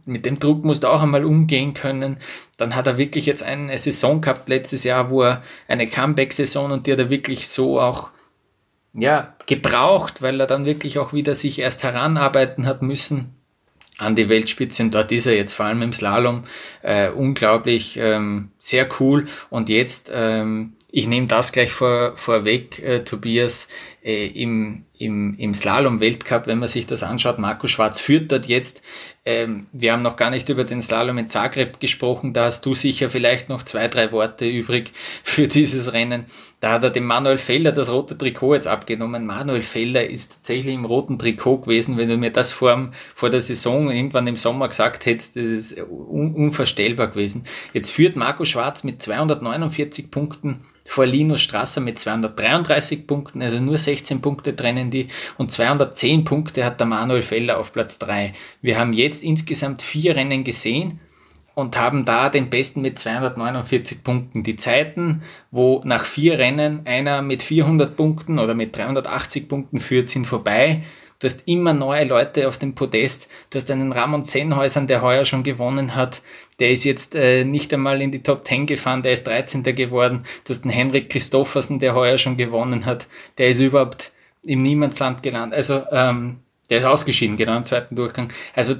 mit 0.04 0.26
dem 0.26 0.38
Druck 0.38 0.64
musste 0.64 0.88
er 0.88 0.92
auch 0.92 1.02
einmal 1.02 1.24
umgehen 1.24 1.74
können. 1.74 2.18
Dann 2.56 2.74
hat 2.74 2.86
er 2.86 2.98
wirklich 2.98 3.26
jetzt 3.26 3.42
eine 3.42 3.76
Saison 3.78 4.20
gehabt 4.20 4.48
letztes 4.48 4.84
Jahr, 4.84 5.10
wo 5.10 5.22
er 5.22 5.42
eine 5.68 5.86
Comeback-Saison 5.86 6.70
und 6.72 6.86
die 6.86 6.92
hat 6.92 6.98
er 6.98 7.10
wirklich 7.10 7.48
so 7.48 7.80
auch 7.80 8.10
ja, 8.94 9.34
gebraucht, 9.46 10.20
weil 10.20 10.38
er 10.40 10.46
dann 10.46 10.66
wirklich 10.66 10.98
auch 10.98 11.12
wieder 11.12 11.34
sich 11.34 11.58
erst 11.60 11.82
heranarbeiten 11.82 12.66
hat 12.66 12.82
müssen 12.82 13.34
an 13.98 14.16
die 14.16 14.28
Weltspitze. 14.28 14.82
Und 14.82 14.94
dort 14.94 15.12
ist 15.12 15.26
er 15.26 15.36
jetzt 15.36 15.52
vor 15.52 15.66
allem 15.66 15.82
im 15.82 15.92
Slalom 15.92 16.44
äh, 16.82 17.08
unglaublich 17.08 17.96
ähm, 17.96 18.50
sehr 18.58 18.88
cool. 18.98 19.26
Und 19.50 19.68
jetzt 19.68 20.10
ähm, 20.12 20.74
ich 20.94 21.06
nehme 21.08 21.26
das 21.26 21.52
gleich 21.52 21.72
vor, 21.72 22.14
vorweg, 22.16 22.78
äh, 22.78 23.02
Tobias, 23.02 23.66
äh, 24.04 24.26
im, 24.26 24.84
im, 24.98 25.34
im 25.38 25.54
Slalom-Weltcup, 25.54 26.46
wenn 26.46 26.58
man 26.58 26.68
sich 26.68 26.86
das 26.86 27.04
anschaut, 27.04 27.38
Marco 27.38 27.68
Schwarz 27.68 28.00
führt 28.00 28.32
dort 28.32 28.46
jetzt. 28.46 28.82
Ähm, 29.24 29.66
wir 29.72 29.92
haben 29.92 30.02
noch 30.02 30.16
gar 30.16 30.30
nicht 30.30 30.48
über 30.48 30.64
den 30.64 30.82
Slalom 30.82 31.18
in 31.18 31.28
Zagreb 31.28 31.78
gesprochen, 31.78 32.32
da 32.32 32.46
hast 32.46 32.66
du 32.66 32.74
sicher 32.74 33.08
vielleicht 33.10 33.48
noch 33.48 33.62
zwei, 33.62 33.86
drei 33.86 34.10
Worte 34.10 34.48
übrig 34.48 34.90
für 34.94 35.46
dieses 35.46 35.92
Rennen. 35.92 36.26
Da 36.58 36.72
hat 36.72 36.84
er 36.84 36.90
dem 36.90 37.04
Manuel 37.04 37.38
Feller 37.38 37.70
das 37.70 37.90
rote 37.90 38.18
Trikot 38.18 38.54
jetzt 38.54 38.66
abgenommen. 38.66 39.24
Manuel 39.24 39.62
Feller 39.62 40.08
ist 40.08 40.34
tatsächlich 40.34 40.74
im 40.74 40.84
roten 40.84 41.18
Trikot 41.18 41.58
gewesen. 41.58 41.96
Wenn 41.96 42.08
du 42.08 42.16
mir 42.16 42.32
das 42.32 42.52
vor, 42.52 42.90
vor 43.14 43.30
der 43.30 43.40
Saison 43.40 43.90
irgendwann 43.90 44.26
im 44.26 44.36
Sommer 44.36 44.68
gesagt 44.68 45.06
hättest, 45.06 45.36
das 45.36 45.44
ist 45.44 45.78
un, 45.78 46.34
unvorstellbar 46.34 47.08
gewesen. 47.08 47.44
Jetzt 47.72 47.90
führt 47.90 48.16
Marco 48.16 48.44
Schwarz 48.44 48.82
mit 48.82 49.00
249 49.00 50.10
Punkten 50.10 50.64
vor 50.84 51.06
Linus 51.06 51.40
Strasser 51.40 51.80
mit 51.80 51.98
233 51.98 53.06
Punkten, 53.06 53.42
also 53.42 53.60
nur 53.60 53.78
16 53.92 54.22
Punkte 54.22 54.56
trennen 54.56 54.90
die 54.90 55.08
und 55.36 55.52
210 55.52 56.24
Punkte 56.24 56.64
hat 56.64 56.80
der 56.80 56.86
Manuel 56.86 57.20
Feller 57.20 57.58
auf 57.58 57.72
Platz 57.74 57.98
3. 57.98 58.32
Wir 58.62 58.78
haben 58.78 58.94
jetzt 58.94 59.22
insgesamt 59.22 59.82
vier 59.82 60.16
Rennen 60.16 60.44
gesehen 60.44 60.98
und 61.54 61.78
haben 61.78 62.06
da 62.06 62.30
den 62.30 62.48
besten 62.48 62.80
mit 62.80 62.98
249 62.98 64.02
Punkten. 64.02 64.42
Die 64.42 64.56
Zeiten, 64.56 65.22
wo 65.50 65.82
nach 65.84 66.06
vier 66.06 66.38
Rennen 66.38 66.86
einer 66.86 67.20
mit 67.20 67.42
400 67.42 67.94
Punkten 67.94 68.38
oder 68.38 68.54
mit 68.54 68.74
380 68.74 69.46
Punkten 69.46 69.78
führt, 69.78 70.06
sind 70.06 70.26
vorbei. 70.26 70.82
Du 71.22 71.26
hast 71.26 71.46
immer 71.46 71.72
neue 71.72 72.02
Leute 72.02 72.48
auf 72.48 72.58
dem 72.58 72.74
Podest. 72.74 73.28
Du 73.50 73.56
hast 73.56 73.70
einen 73.70 73.92
Ramon 73.92 74.24
Zenhäusern, 74.24 74.88
der 74.88 75.02
heuer 75.02 75.24
schon 75.24 75.44
gewonnen 75.44 75.94
hat. 75.94 76.20
Der 76.58 76.72
ist 76.72 76.82
jetzt 76.82 77.14
äh, 77.14 77.44
nicht 77.44 77.72
einmal 77.72 78.02
in 78.02 78.10
die 78.10 78.24
Top 78.24 78.44
10 78.44 78.66
gefahren, 78.66 79.02
der 79.02 79.12
ist 79.12 79.28
13. 79.28 79.62
geworden. 79.62 80.24
Du 80.44 80.50
hast 80.50 80.64
einen 80.64 80.72
Henrik 80.72 81.10
Christoffersen, 81.10 81.78
der 81.78 81.94
heuer 81.94 82.18
schon 82.18 82.36
gewonnen 82.36 82.86
hat. 82.86 83.06
Der 83.38 83.50
ist 83.50 83.60
überhaupt 83.60 84.10
im 84.42 84.62
Niemandsland 84.62 85.22
gelandet. 85.22 85.56
Also 85.56 85.82
ähm, 85.92 86.40
der 86.70 86.78
ist 86.78 86.84
ausgeschieden, 86.84 87.36
genau 87.36 87.56
im 87.56 87.64
zweiten 87.64 87.94
Durchgang. 87.94 88.32
Also 88.56 88.74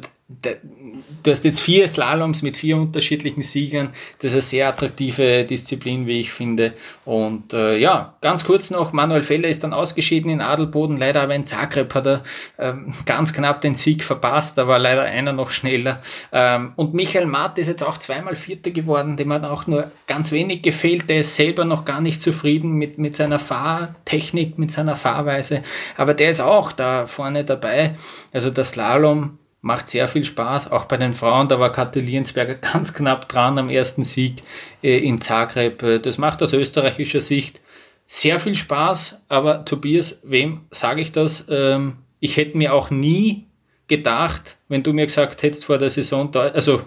du 1.22 1.30
hast 1.30 1.44
jetzt 1.44 1.60
vier 1.60 1.86
Slaloms 1.86 2.42
mit 2.42 2.56
vier 2.56 2.76
unterschiedlichen 2.76 3.42
Siegern. 3.42 3.90
Das 4.18 4.30
ist 4.30 4.34
eine 4.34 4.42
sehr 4.42 4.68
attraktive 4.68 5.44
Disziplin, 5.44 6.06
wie 6.06 6.20
ich 6.20 6.32
finde. 6.32 6.72
Und 7.04 7.52
äh, 7.52 7.78
ja, 7.78 8.14
ganz 8.20 8.44
kurz 8.44 8.70
noch, 8.70 8.92
Manuel 8.92 9.22
Feller 9.22 9.48
ist 9.48 9.64
dann 9.64 9.72
ausgeschieden 9.72 10.30
in 10.30 10.40
Adelboden. 10.40 10.96
Leider 10.96 11.22
aber 11.22 11.34
in 11.34 11.44
Zagreb 11.44 11.94
hat 11.94 12.06
er 12.06 12.22
ähm, 12.58 12.92
ganz 13.04 13.32
knapp 13.32 13.60
den 13.60 13.74
Sieg 13.74 14.04
verpasst. 14.04 14.58
Da 14.58 14.68
war 14.68 14.78
leider 14.78 15.02
einer 15.02 15.32
noch 15.32 15.50
schneller. 15.50 16.00
Ähm, 16.32 16.72
und 16.76 16.94
Michael 16.94 17.26
Matt 17.26 17.58
ist 17.58 17.68
jetzt 17.68 17.84
auch 17.84 17.98
zweimal 17.98 18.36
Vierter 18.36 18.70
geworden. 18.70 19.16
Dem 19.16 19.32
hat 19.32 19.44
auch 19.44 19.66
nur 19.66 19.90
ganz 20.06 20.32
wenig 20.32 20.62
gefehlt. 20.62 21.08
Der 21.10 21.20
ist 21.20 21.36
selber 21.36 21.64
noch 21.64 21.84
gar 21.84 22.00
nicht 22.00 22.22
zufrieden 22.22 22.72
mit, 22.72 22.98
mit 22.98 23.16
seiner 23.16 23.38
Fahrtechnik, 23.38 24.58
mit 24.58 24.70
seiner 24.70 24.96
Fahrweise. 24.96 25.62
Aber 25.96 26.14
der 26.14 26.30
ist 26.30 26.40
auch 26.40 26.72
da 26.72 27.06
vorne 27.06 27.44
dabei. 27.44 27.94
Also 28.32 28.50
der 28.50 28.64
Slalom 28.64 29.38
macht 29.62 29.88
sehr 29.88 30.08
viel 30.08 30.24
Spaß, 30.24 30.70
auch 30.70 30.84
bei 30.84 30.96
den 30.98 31.14
Frauen. 31.14 31.48
Da 31.48 31.58
war 31.58 31.72
Kathi 31.72 32.00
Liensberger 32.00 32.54
ganz 32.72 32.92
knapp 32.92 33.28
dran 33.28 33.58
am 33.58 33.70
ersten 33.70 34.04
Sieg 34.04 34.42
äh, 34.82 34.98
in 34.98 35.20
Zagreb. 35.20 35.82
Äh, 35.82 35.98
das 36.00 36.18
macht 36.18 36.42
aus 36.42 36.52
österreichischer 36.52 37.20
Sicht 37.20 37.62
sehr 38.06 38.38
viel 38.38 38.54
Spaß, 38.54 39.20
aber 39.28 39.64
Tobias, 39.64 40.20
wem 40.24 40.62
sage 40.70 41.00
ich 41.00 41.12
das? 41.12 41.46
Ähm, 41.48 41.94
ich 42.20 42.36
hätte 42.36 42.58
mir 42.58 42.74
auch 42.74 42.90
nie 42.90 43.46
gedacht, 43.88 44.58
wenn 44.68 44.82
du 44.82 44.92
mir 44.92 45.06
gesagt 45.06 45.42
hättest 45.42 45.64
vor 45.64 45.78
der 45.78 45.90
Saison, 45.90 46.34
also 46.34 46.82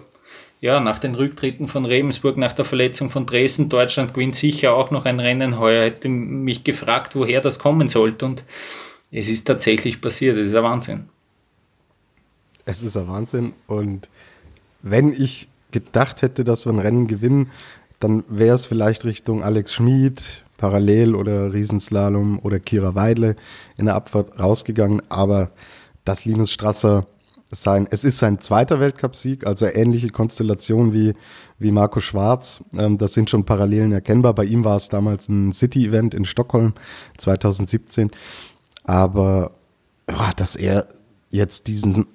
ja, 0.60 0.80
nach 0.80 0.98
den 0.98 1.14
Rücktritten 1.14 1.68
von 1.68 1.84
Regensburg, 1.84 2.36
nach 2.36 2.52
der 2.52 2.64
Verletzung 2.64 3.10
von 3.10 3.26
Dresden, 3.26 3.68
Deutschland 3.68 4.14
gewinnt 4.14 4.36
sicher 4.36 4.74
auch 4.74 4.90
noch 4.90 5.04
ein 5.04 5.20
Rennen 5.20 5.58
heuer, 5.58 5.84
hätte 5.84 6.08
mich 6.08 6.64
gefragt, 6.64 7.16
woher 7.16 7.40
das 7.40 7.58
kommen 7.58 7.88
sollte 7.88 8.24
und 8.26 8.44
es 9.10 9.28
ist 9.28 9.44
tatsächlich 9.44 10.00
passiert, 10.00 10.36
das 10.36 10.48
ist 10.48 10.54
ein 10.54 10.62
Wahnsinn 10.64 11.08
es 12.66 12.82
ist 12.82 12.96
ein 12.96 13.08
Wahnsinn. 13.08 13.54
Und 13.66 14.10
wenn 14.82 15.12
ich 15.12 15.48
gedacht 15.70 16.20
hätte, 16.22 16.44
dass 16.44 16.66
wir 16.66 16.72
ein 16.72 16.78
Rennen 16.78 17.06
gewinnen, 17.06 17.50
dann 18.00 18.24
wäre 18.28 18.54
es 18.54 18.66
vielleicht 18.66 19.04
Richtung 19.06 19.42
Alex 19.42 19.72
Schmid, 19.72 20.44
Parallel 20.58 21.14
oder 21.14 21.52
Riesenslalom 21.52 22.38
oder 22.42 22.60
Kira 22.60 22.94
Weidle 22.94 23.36
in 23.78 23.86
der 23.86 23.94
Abfahrt 23.94 24.38
rausgegangen. 24.38 25.00
Aber 25.08 25.50
dass 26.04 26.24
Linus 26.24 26.52
Strasser 26.52 27.06
sein, 27.50 27.86
es 27.90 28.04
ist 28.04 28.18
sein 28.18 28.40
zweiter 28.40 28.80
Weltcupsieg, 28.80 29.46
also 29.46 29.66
ähnliche 29.66 30.08
Konstellation 30.08 30.92
wie, 30.92 31.14
wie 31.58 31.70
Marco 31.70 32.00
Schwarz. 32.00 32.62
Ähm, 32.76 32.98
das 32.98 33.14
sind 33.14 33.30
schon 33.30 33.44
Parallelen 33.44 33.92
erkennbar. 33.92 34.34
Bei 34.34 34.44
ihm 34.44 34.64
war 34.64 34.76
es 34.76 34.88
damals 34.88 35.28
ein 35.28 35.52
City-Event 35.52 36.14
in 36.14 36.24
Stockholm 36.24 36.74
2017. 37.18 38.10
Aber 38.84 39.52
ja, 40.10 40.32
dass 40.36 40.56
er 40.56 40.88
jetzt 41.30 41.68
diesen 41.68 42.06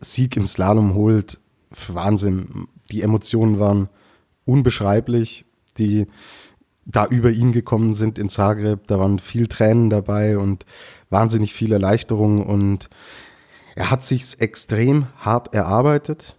Sieg 0.00 0.36
im 0.36 0.46
Slalom 0.46 0.94
holt, 0.94 1.40
Wahnsinn. 1.88 2.68
Die 2.90 3.02
Emotionen 3.02 3.58
waren 3.58 3.88
unbeschreiblich, 4.44 5.44
die 5.76 6.06
da 6.84 7.06
über 7.06 7.30
ihn 7.30 7.52
gekommen 7.52 7.94
sind 7.94 8.18
in 8.18 8.28
Zagreb. 8.28 8.86
Da 8.86 8.98
waren 8.98 9.18
viel 9.18 9.46
Tränen 9.46 9.90
dabei 9.90 10.38
und 10.38 10.64
wahnsinnig 11.10 11.52
viel 11.52 11.72
Erleichterung 11.72 12.44
und 12.44 12.88
er 13.76 13.90
hat 13.90 14.02
sich's 14.02 14.34
extrem 14.34 15.06
hart 15.18 15.54
erarbeitet. 15.54 16.36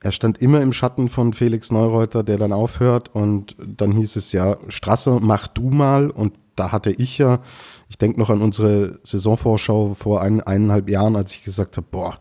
Er 0.00 0.12
stand 0.12 0.38
immer 0.38 0.62
im 0.62 0.72
Schatten 0.72 1.08
von 1.08 1.32
Felix 1.32 1.72
Neureuter, 1.72 2.22
der 2.22 2.38
dann 2.38 2.52
aufhört 2.52 3.14
und 3.14 3.56
dann 3.58 3.92
hieß 3.92 4.16
es 4.16 4.30
ja, 4.32 4.56
Strasser, 4.68 5.18
mach 5.20 5.48
du 5.48 5.70
mal 5.70 6.10
und 6.10 6.34
da 6.54 6.70
hatte 6.72 6.90
ich 6.90 7.18
ja, 7.18 7.40
ich 7.88 7.98
denke 7.98 8.18
noch 8.18 8.30
an 8.30 8.40
unsere 8.40 9.00
Saisonvorschau 9.02 9.94
vor 9.94 10.22
ein, 10.22 10.40
eineinhalb 10.40 10.88
Jahren, 10.88 11.16
als 11.16 11.32
ich 11.32 11.42
gesagt 11.42 11.76
habe, 11.76 11.86
boah, 11.90 12.18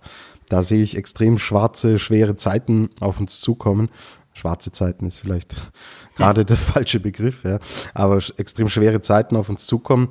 da 0.50 0.64
sehe 0.64 0.84
ich 0.84 0.98
extrem 0.98 1.38
schwarze, 1.38 2.00
schwere 2.00 2.36
Zeiten 2.36 2.90
auf 3.00 3.20
uns 3.20 3.42
zukommen. 3.42 3.90
Schwarze 4.34 4.72
Zeiten 4.72 5.06
ist 5.06 5.20
vielleicht 5.20 5.56
gerade 6.16 6.46
der 6.46 6.58
falsche 6.58 7.00
Begriff, 7.00 7.44
ja, 7.44 7.60
aber 7.94 8.20
extrem 8.38 8.70
schwere 8.70 9.02
Zeiten 9.02 9.36
auf 9.36 9.50
uns 9.50 9.66
zukommen. 9.66 10.10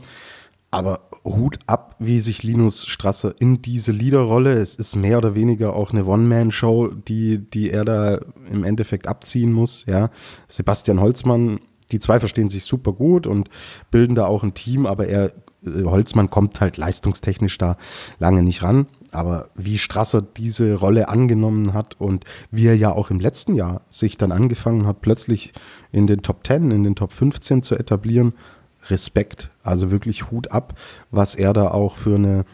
Aber 0.71 1.09
Hut 1.25 1.59
ab, 1.67 1.97
wie 1.99 2.21
sich 2.21 2.43
Linus 2.43 2.87
Strasser 2.87 3.35
in 3.39 3.63
diese 3.63 3.93
Leaderrolle, 3.93 4.53
es 4.55 4.77
ist 4.77 4.97
mehr 4.97 5.19
oder 5.19 5.35
weniger 5.35 5.75
auch 5.75 5.93
eine 5.93 6.05
One-Man-Show, 6.05 6.89
die, 6.89 7.39
die 7.39 7.71
er 7.71 7.85
da 7.85 8.21
im 8.51 8.65
Endeffekt 8.65 9.09
abziehen 9.09 9.53
muss. 9.53 9.87
Ja. 9.87 10.11
Sebastian 10.49 11.01
Holzmann, 11.01 11.61
die 11.93 11.99
zwei 11.99 12.19
verstehen 12.19 12.49
sich 12.49 12.65
super 12.65 12.93
gut 12.93 13.27
und 13.27 13.49
bilden 13.91 14.15
da 14.15 14.27
auch 14.27 14.43
ein 14.43 14.55
Team, 14.55 14.87
aber 14.87 15.07
er, 15.07 15.33
äh, 15.65 15.85
Holzmann 15.85 16.31
kommt 16.31 16.61
halt 16.61 16.77
leistungstechnisch 16.77 17.59
da 17.59 17.77
lange 18.19 18.43
nicht 18.43 18.63
ran. 18.63 18.87
Aber 19.17 19.49
wie 19.55 19.79
Strasser 19.79 20.21
diese 20.21 20.75
Rolle 20.75 21.09
angenommen 21.09 21.73
hat 21.73 21.99
und 21.99 22.25
wie 22.51 22.67
er 22.67 22.77
ja 22.77 22.93
auch 22.93 23.11
im 23.11 23.19
letzten 23.19 23.55
Jahr 23.55 23.81
sich 23.89 24.19
dann 24.19 24.31
angefangen 24.31 24.87
hat, 24.87 25.01
plötzlich 25.01 25.53
in 25.91 26.07
den 26.07 26.23
Top 26.23 26.47
10, 26.47 26.71
in 26.71 26.85
den 26.85 26.97
Top 26.97 27.13
15 27.13 27.63
zu 27.63 27.77
etablieren, 27.77 28.35
Respekt. 28.91 29.51
Also 29.63 29.91
wirklich 29.91 30.31
Hut 30.31 30.51
ab, 30.53 30.79
was 31.11 31.35
er 31.35 31.55
da 31.55 31.71
auch 31.71 31.97
für 31.97 32.15
eine 32.15 32.45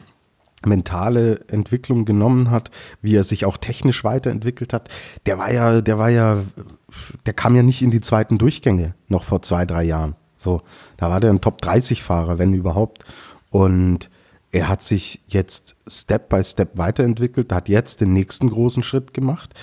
mentale 0.65 1.41
Entwicklung 1.49 2.05
genommen 2.05 2.51
hat, 2.51 2.71
wie 3.01 3.17
er 3.17 3.25
sich 3.25 3.45
auch 3.45 3.57
technisch 3.57 4.05
weiterentwickelt 4.05 4.73
hat. 4.73 4.89
Der 5.27 5.39
war 5.39 5.53
ja, 5.53 5.81
der 5.81 5.99
war 5.99 6.11
ja, 6.11 6.39
der 7.27 7.35
kam 7.35 7.57
ja 7.57 7.65
nicht 7.65 7.83
in 7.83 7.91
die 7.91 8.01
zweiten 8.01 8.39
Durchgänge 8.39 8.95
noch 9.09 9.25
vor 9.25 9.43
zwei, 9.43 9.65
drei 9.65 9.83
Jahren. 9.83 10.15
So, 10.37 10.63
da 10.97 11.11
war 11.11 11.19
der 11.19 11.31
ein 11.31 11.41
Top 11.41 11.61
30 11.61 12.05
Fahrer, 12.05 12.39
wenn 12.39 12.55
überhaupt. 12.55 13.05
Und 13.51 14.11
er 14.53 14.69
hat 14.69 14.83
sich 14.83 15.21
jetzt 15.27 15.75
Step 15.87 16.29
by 16.29 16.45
Step 16.45 16.79
weiterentwickelt, 16.79 17.53
hat 17.53 17.69
jetzt 17.69 18.01
den 18.01 18.13
nächsten 18.13 18.51
großen 18.51 18.83
Schritt 18.83 19.15
gemacht. 19.15 19.55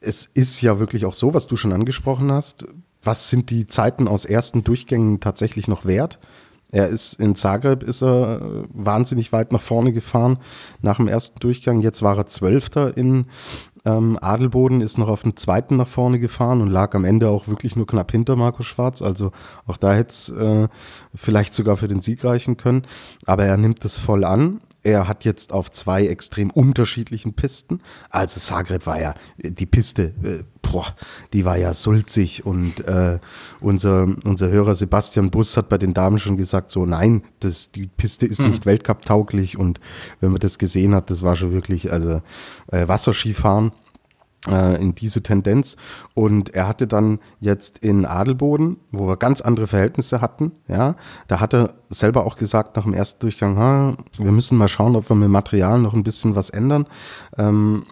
Es 0.00 0.24
ist 0.24 0.60
ja 0.60 0.78
wirklich 0.78 1.04
auch 1.04 1.14
so, 1.14 1.34
was 1.34 1.46
du 1.46 1.56
schon 1.56 1.72
angesprochen 1.72 2.30
hast 2.30 2.66
was 3.02 3.28
sind 3.28 3.50
die 3.50 3.66
Zeiten 3.66 4.08
aus 4.08 4.24
ersten 4.24 4.64
Durchgängen 4.64 5.20
tatsächlich 5.20 5.68
noch 5.68 5.84
wert? 5.84 6.18
Er 6.72 6.86
ist 6.88 7.14
in 7.14 7.34
Zagreb 7.34 7.82
ist 7.82 8.02
er 8.02 8.40
äh, 8.40 8.64
wahnsinnig 8.72 9.32
weit 9.32 9.50
nach 9.50 9.60
vorne 9.60 9.92
gefahren 9.92 10.38
nach 10.82 10.98
dem 10.98 11.08
ersten 11.08 11.40
Durchgang. 11.40 11.80
Jetzt 11.80 12.02
war 12.02 12.16
er 12.16 12.26
Zwölfter 12.26 12.96
in 12.96 13.26
ähm, 13.84 14.18
Adelboden, 14.20 14.80
ist 14.80 14.98
noch 14.98 15.08
auf 15.08 15.22
den 15.22 15.36
zweiten 15.36 15.76
nach 15.76 15.88
vorne 15.88 16.18
gefahren 16.18 16.60
und 16.60 16.68
lag 16.68 16.94
am 16.94 17.04
Ende 17.04 17.28
auch 17.28 17.48
wirklich 17.48 17.76
nur 17.76 17.86
knapp 17.86 18.10
hinter 18.12 18.36
Markus 18.36 18.66
Schwarz. 18.66 19.02
Also 19.02 19.32
auch 19.66 19.76
da 19.76 19.92
hätte 19.92 20.10
es 20.10 20.28
äh, 20.30 20.68
vielleicht 21.14 21.54
sogar 21.54 21.76
für 21.76 21.88
den 21.88 22.00
Sieg 22.00 22.24
reichen 22.24 22.56
können. 22.56 22.82
Aber 23.26 23.44
er 23.44 23.56
nimmt 23.56 23.84
es 23.84 23.98
voll 23.98 24.24
an. 24.24 24.60
Er 24.82 25.08
hat 25.08 25.24
jetzt 25.24 25.52
auf 25.52 25.70
zwei 25.70 26.06
extrem 26.06 26.50
unterschiedlichen 26.50 27.34
Pisten. 27.34 27.80
Also 28.08 28.40
Zagreb 28.40 28.86
war 28.86 29.00
ja 29.00 29.14
die 29.36 29.66
Piste, 29.66 30.14
äh, 30.22 30.44
boah, 30.62 30.86
die 31.32 31.44
war 31.44 31.58
ja 31.58 31.74
sulzig 31.74 32.46
und 32.46 32.80
äh, 32.86 33.18
unser, 33.60 34.08
unser 34.24 34.48
Hörer 34.48 34.74
Sebastian 34.74 35.30
Bus 35.30 35.56
hat 35.56 35.68
bei 35.68 35.78
den 35.78 35.92
Damen 35.92 36.18
schon 36.18 36.36
gesagt, 36.36 36.70
so 36.70 36.86
nein, 36.86 37.22
das, 37.40 37.72
die 37.72 37.86
Piste 37.88 38.26
ist 38.26 38.40
mhm. 38.40 38.48
nicht 38.48 38.66
Weltcup-tauglich 38.66 39.58
und 39.58 39.80
wenn 40.20 40.30
man 40.30 40.40
das 40.40 40.58
gesehen 40.58 40.94
hat, 40.94 41.10
das 41.10 41.22
war 41.22 41.36
schon 41.36 41.52
wirklich, 41.52 41.92
also 41.92 42.22
äh, 42.68 42.88
Wasserskifahren 42.88 43.72
in 44.46 44.94
diese 44.94 45.22
Tendenz. 45.22 45.76
Und 46.14 46.54
er 46.54 46.66
hatte 46.66 46.86
dann 46.86 47.18
jetzt 47.40 47.78
in 47.78 48.06
Adelboden, 48.06 48.78
wo 48.90 49.06
wir 49.06 49.16
ganz 49.16 49.40
andere 49.42 49.66
Verhältnisse 49.66 50.20
hatten, 50.20 50.52
ja, 50.66 50.96
da 51.28 51.40
hat 51.40 51.54
er 51.54 51.74
selber 51.90 52.24
auch 52.24 52.36
gesagt 52.36 52.76
nach 52.76 52.84
dem 52.84 52.94
ersten 52.94 53.20
Durchgang, 53.20 53.58
ha, 53.58 53.96
wir 54.16 54.32
müssen 54.32 54.56
mal 54.56 54.68
schauen, 54.68 54.96
ob 54.96 55.10
wir 55.10 55.16
mit 55.16 55.28
Material 55.28 55.78
noch 55.78 55.92
ein 55.92 56.04
bisschen 56.04 56.36
was 56.36 56.50
ändern, 56.50 56.86
ähm, 57.36 57.84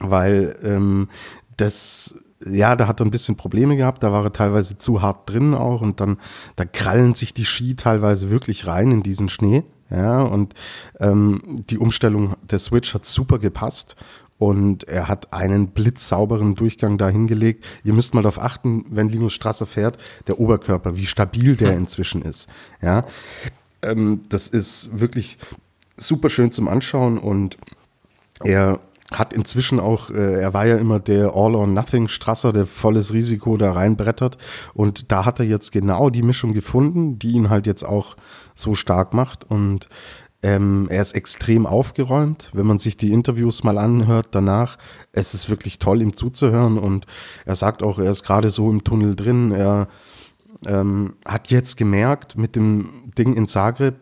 weil 0.00 0.56
ähm, 0.64 1.08
das 1.56 2.14
ja, 2.44 2.76
da 2.76 2.88
hat 2.88 3.00
er 3.00 3.06
ein 3.06 3.10
bisschen 3.10 3.36
Probleme 3.36 3.76
gehabt, 3.76 4.02
da 4.02 4.12
war 4.12 4.24
er 4.24 4.32
teilweise 4.32 4.78
zu 4.78 5.02
hart 5.02 5.30
drin 5.30 5.54
auch 5.54 5.80
und 5.80 6.00
dann, 6.00 6.18
da 6.56 6.64
krallen 6.64 7.14
sich 7.14 7.34
die 7.34 7.44
Ski 7.44 7.76
teilweise 7.76 8.30
wirklich 8.30 8.66
rein 8.66 8.90
in 8.90 9.02
diesen 9.02 9.28
Schnee. 9.28 9.62
Ja, 9.90 10.22
und 10.22 10.54
ähm, 11.00 11.42
die 11.68 11.76
Umstellung 11.76 12.34
der 12.48 12.58
Switch 12.58 12.94
hat 12.94 13.04
super 13.04 13.38
gepasst 13.38 13.94
und 14.42 14.88
er 14.88 15.06
hat 15.06 15.32
einen 15.32 15.68
blitzsauberen 15.68 16.56
Durchgang 16.56 16.98
da 16.98 17.08
hingelegt. 17.08 17.64
Ihr 17.84 17.92
müsst 17.92 18.12
mal 18.12 18.22
darauf 18.22 18.42
achten, 18.42 18.86
wenn 18.90 19.08
Linus 19.08 19.34
Strasser 19.34 19.66
fährt, 19.66 19.98
der 20.26 20.40
Oberkörper, 20.40 20.96
wie 20.96 21.06
stabil 21.06 21.54
der 21.54 21.76
inzwischen 21.76 22.22
ist. 22.22 22.48
Ja, 22.80 23.04
ähm, 23.82 24.22
das 24.30 24.48
ist 24.48 24.98
wirklich 24.98 25.38
super 25.96 26.28
schön 26.28 26.50
zum 26.50 26.66
Anschauen 26.66 27.18
und 27.18 27.56
er 28.42 28.80
hat 29.12 29.32
inzwischen 29.32 29.78
auch, 29.78 30.10
äh, 30.10 30.40
er 30.40 30.54
war 30.54 30.66
ja 30.66 30.76
immer 30.76 30.98
der 30.98 31.36
All-or-Nothing-Strasser, 31.36 32.52
der 32.52 32.66
volles 32.66 33.12
Risiko 33.12 33.56
da 33.56 33.70
reinbrettert. 33.70 34.38
Und 34.74 35.12
da 35.12 35.24
hat 35.24 35.38
er 35.38 35.46
jetzt 35.46 35.70
genau 35.70 36.10
die 36.10 36.22
Mischung 36.22 36.52
gefunden, 36.52 37.18
die 37.20 37.32
ihn 37.32 37.48
halt 37.48 37.68
jetzt 37.68 37.84
auch 37.84 38.16
so 38.54 38.74
stark 38.74 39.14
macht. 39.14 39.44
Und 39.48 39.88
ähm, 40.42 40.88
er 40.90 41.00
ist 41.00 41.12
extrem 41.12 41.66
aufgeräumt. 41.66 42.50
Wenn 42.52 42.66
man 42.66 42.78
sich 42.78 42.96
die 42.96 43.12
Interviews 43.12 43.62
mal 43.62 43.78
anhört 43.78 44.28
danach, 44.32 44.76
es 45.12 45.34
ist 45.34 45.48
wirklich 45.48 45.78
toll, 45.78 46.02
ihm 46.02 46.16
zuzuhören. 46.16 46.78
Und 46.78 47.06
er 47.44 47.54
sagt 47.54 47.82
auch, 47.82 47.98
er 47.98 48.10
ist 48.10 48.24
gerade 48.24 48.50
so 48.50 48.70
im 48.70 48.82
Tunnel 48.82 49.14
drin. 49.14 49.52
Er 49.52 49.88
ähm, 50.66 51.14
hat 51.24 51.50
jetzt 51.50 51.76
gemerkt 51.76 52.36
mit 52.36 52.56
dem 52.56 53.12
Ding 53.16 53.34
in 53.34 53.46
Zagreb, 53.46 53.94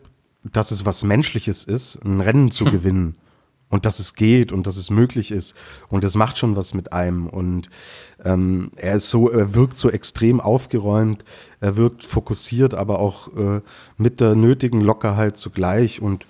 dass 0.43 0.71
es 0.71 0.85
was 0.85 1.03
Menschliches 1.03 1.63
ist, 1.63 2.03
ein 2.03 2.21
Rennen 2.21 2.49
zu 2.49 2.65
gewinnen 2.71 3.15
und 3.71 3.85
dass 3.85 3.99
es 3.99 4.13
geht 4.13 4.51
und 4.51 4.67
dass 4.67 4.77
es 4.77 4.91
möglich 4.91 5.31
ist. 5.31 5.55
Und 5.89 6.03
es 6.03 6.15
macht 6.15 6.37
schon 6.37 6.55
was 6.55 6.75
mit 6.75 6.93
einem. 6.93 7.25
Und 7.25 7.69
ähm, 8.23 8.71
er 8.75 8.95
ist 8.95 9.09
so, 9.09 9.29
er 9.29 9.55
wirkt 9.55 9.77
so 9.77 9.89
extrem 9.89 10.39
aufgeräumt, 10.39 11.23
er 11.59 11.77
wirkt 11.77 12.03
fokussiert, 12.03 12.75
aber 12.75 12.99
auch 12.99 13.35
äh, 13.35 13.61
mit 13.97 14.19
der 14.19 14.35
nötigen 14.35 14.81
Lockerheit 14.81 15.37
zugleich. 15.37 16.01
Und 16.01 16.25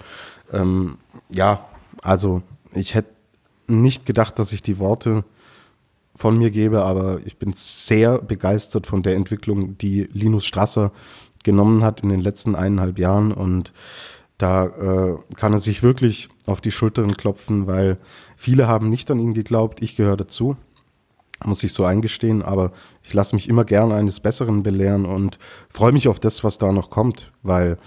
ähm, 0.54 0.98
ja, 1.30 1.66
also 2.02 2.44
ich 2.74 2.96
hätte 2.96 3.10
nicht 3.68 4.06
gedacht, 4.06 4.38
dass 4.40 4.54
ich 4.54 4.62
die 4.62 4.80
Worte 4.80 5.24
von 6.16 6.38
mir 6.38 6.52
gebe, 6.52 6.84
aber 6.84 7.20
ich 7.26 7.38
bin 7.38 7.54
sehr 7.56 8.20
begeistert 8.20 8.86
von 8.86 9.02
der 9.02 9.16
Entwicklung, 9.16 9.78
die 9.78 10.08
Linus 10.14 10.46
Strasser 10.46 10.92
genommen 11.44 11.84
hat 11.84 12.02
in 12.02 12.10
den 12.10 12.20
letzten 12.20 12.56
eineinhalb 12.56 13.00
Jahren. 13.00 13.32
Und 13.32 13.74
da 14.38 14.66
äh, 14.66 15.18
kann 15.36 15.54
er 15.54 15.60
sich 15.60 15.82
wirklich 15.82 16.30
auf 16.52 16.62
die 16.62 16.72
Schultern 16.72 17.16
klopfen, 17.18 17.68
weil 17.68 17.98
viele 18.36 18.68
haben 18.68 18.90
nicht 18.90 19.10
an 19.12 19.20
ihn 19.20 19.34
geglaubt. 19.34 19.82
Ich 19.82 19.96
gehöre 19.96 20.18
dazu, 20.18 20.58
muss 21.46 21.64
ich 21.64 21.74
so 21.74 21.86
eingestehen, 21.86 22.42
aber 22.42 22.72
ich 23.04 23.14
lasse 23.14 23.36
mich 23.36 23.50
immer 23.50 23.66
gerne 23.66 23.96
eines 23.96 24.20
Besseren 24.20 24.64
belehren 24.64 25.06
und 25.06 25.40
freue 25.70 25.92
mich 25.92 26.08
auf 26.08 26.20
das, 26.20 26.44
was 26.44 26.58
da 26.58 26.72
noch 26.72 26.90
kommt, 26.90 27.32
weil 27.42 27.78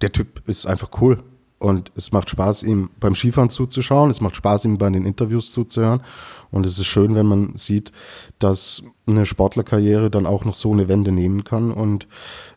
der 0.00 0.12
Typ 0.12 0.46
ist 0.48 0.66
einfach 0.66 0.90
cool. 1.00 1.22
Und 1.58 1.92
es 1.94 2.12
macht 2.12 2.28
Spaß, 2.28 2.62
ihm 2.64 2.90
beim 3.00 3.14
Skifahren 3.14 3.48
zuzuschauen. 3.48 4.10
Es 4.10 4.20
macht 4.20 4.36
Spaß, 4.36 4.66
ihm 4.66 4.76
bei 4.76 4.90
den 4.90 5.06
Interviews 5.06 5.50
zuzuhören. 5.52 6.02
Und 6.50 6.66
es 6.66 6.78
ist 6.78 6.84
schön, 6.84 7.14
wenn 7.14 7.24
man 7.24 7.56
sieht, 7.56 7.90
dass 8.38 8.82
eine 9.06 9.24
Sportlerkarriere 9.24 10.10
dann 10.10 10.26
auch 10.26 10.44
noch 10.44 10.56
so 10.56 10.72
eine 10.72 10.88
Wende 10.88 11.10
nehmen 11.10 11.42
kann. 11.42 11.70
Und 11.70 12.06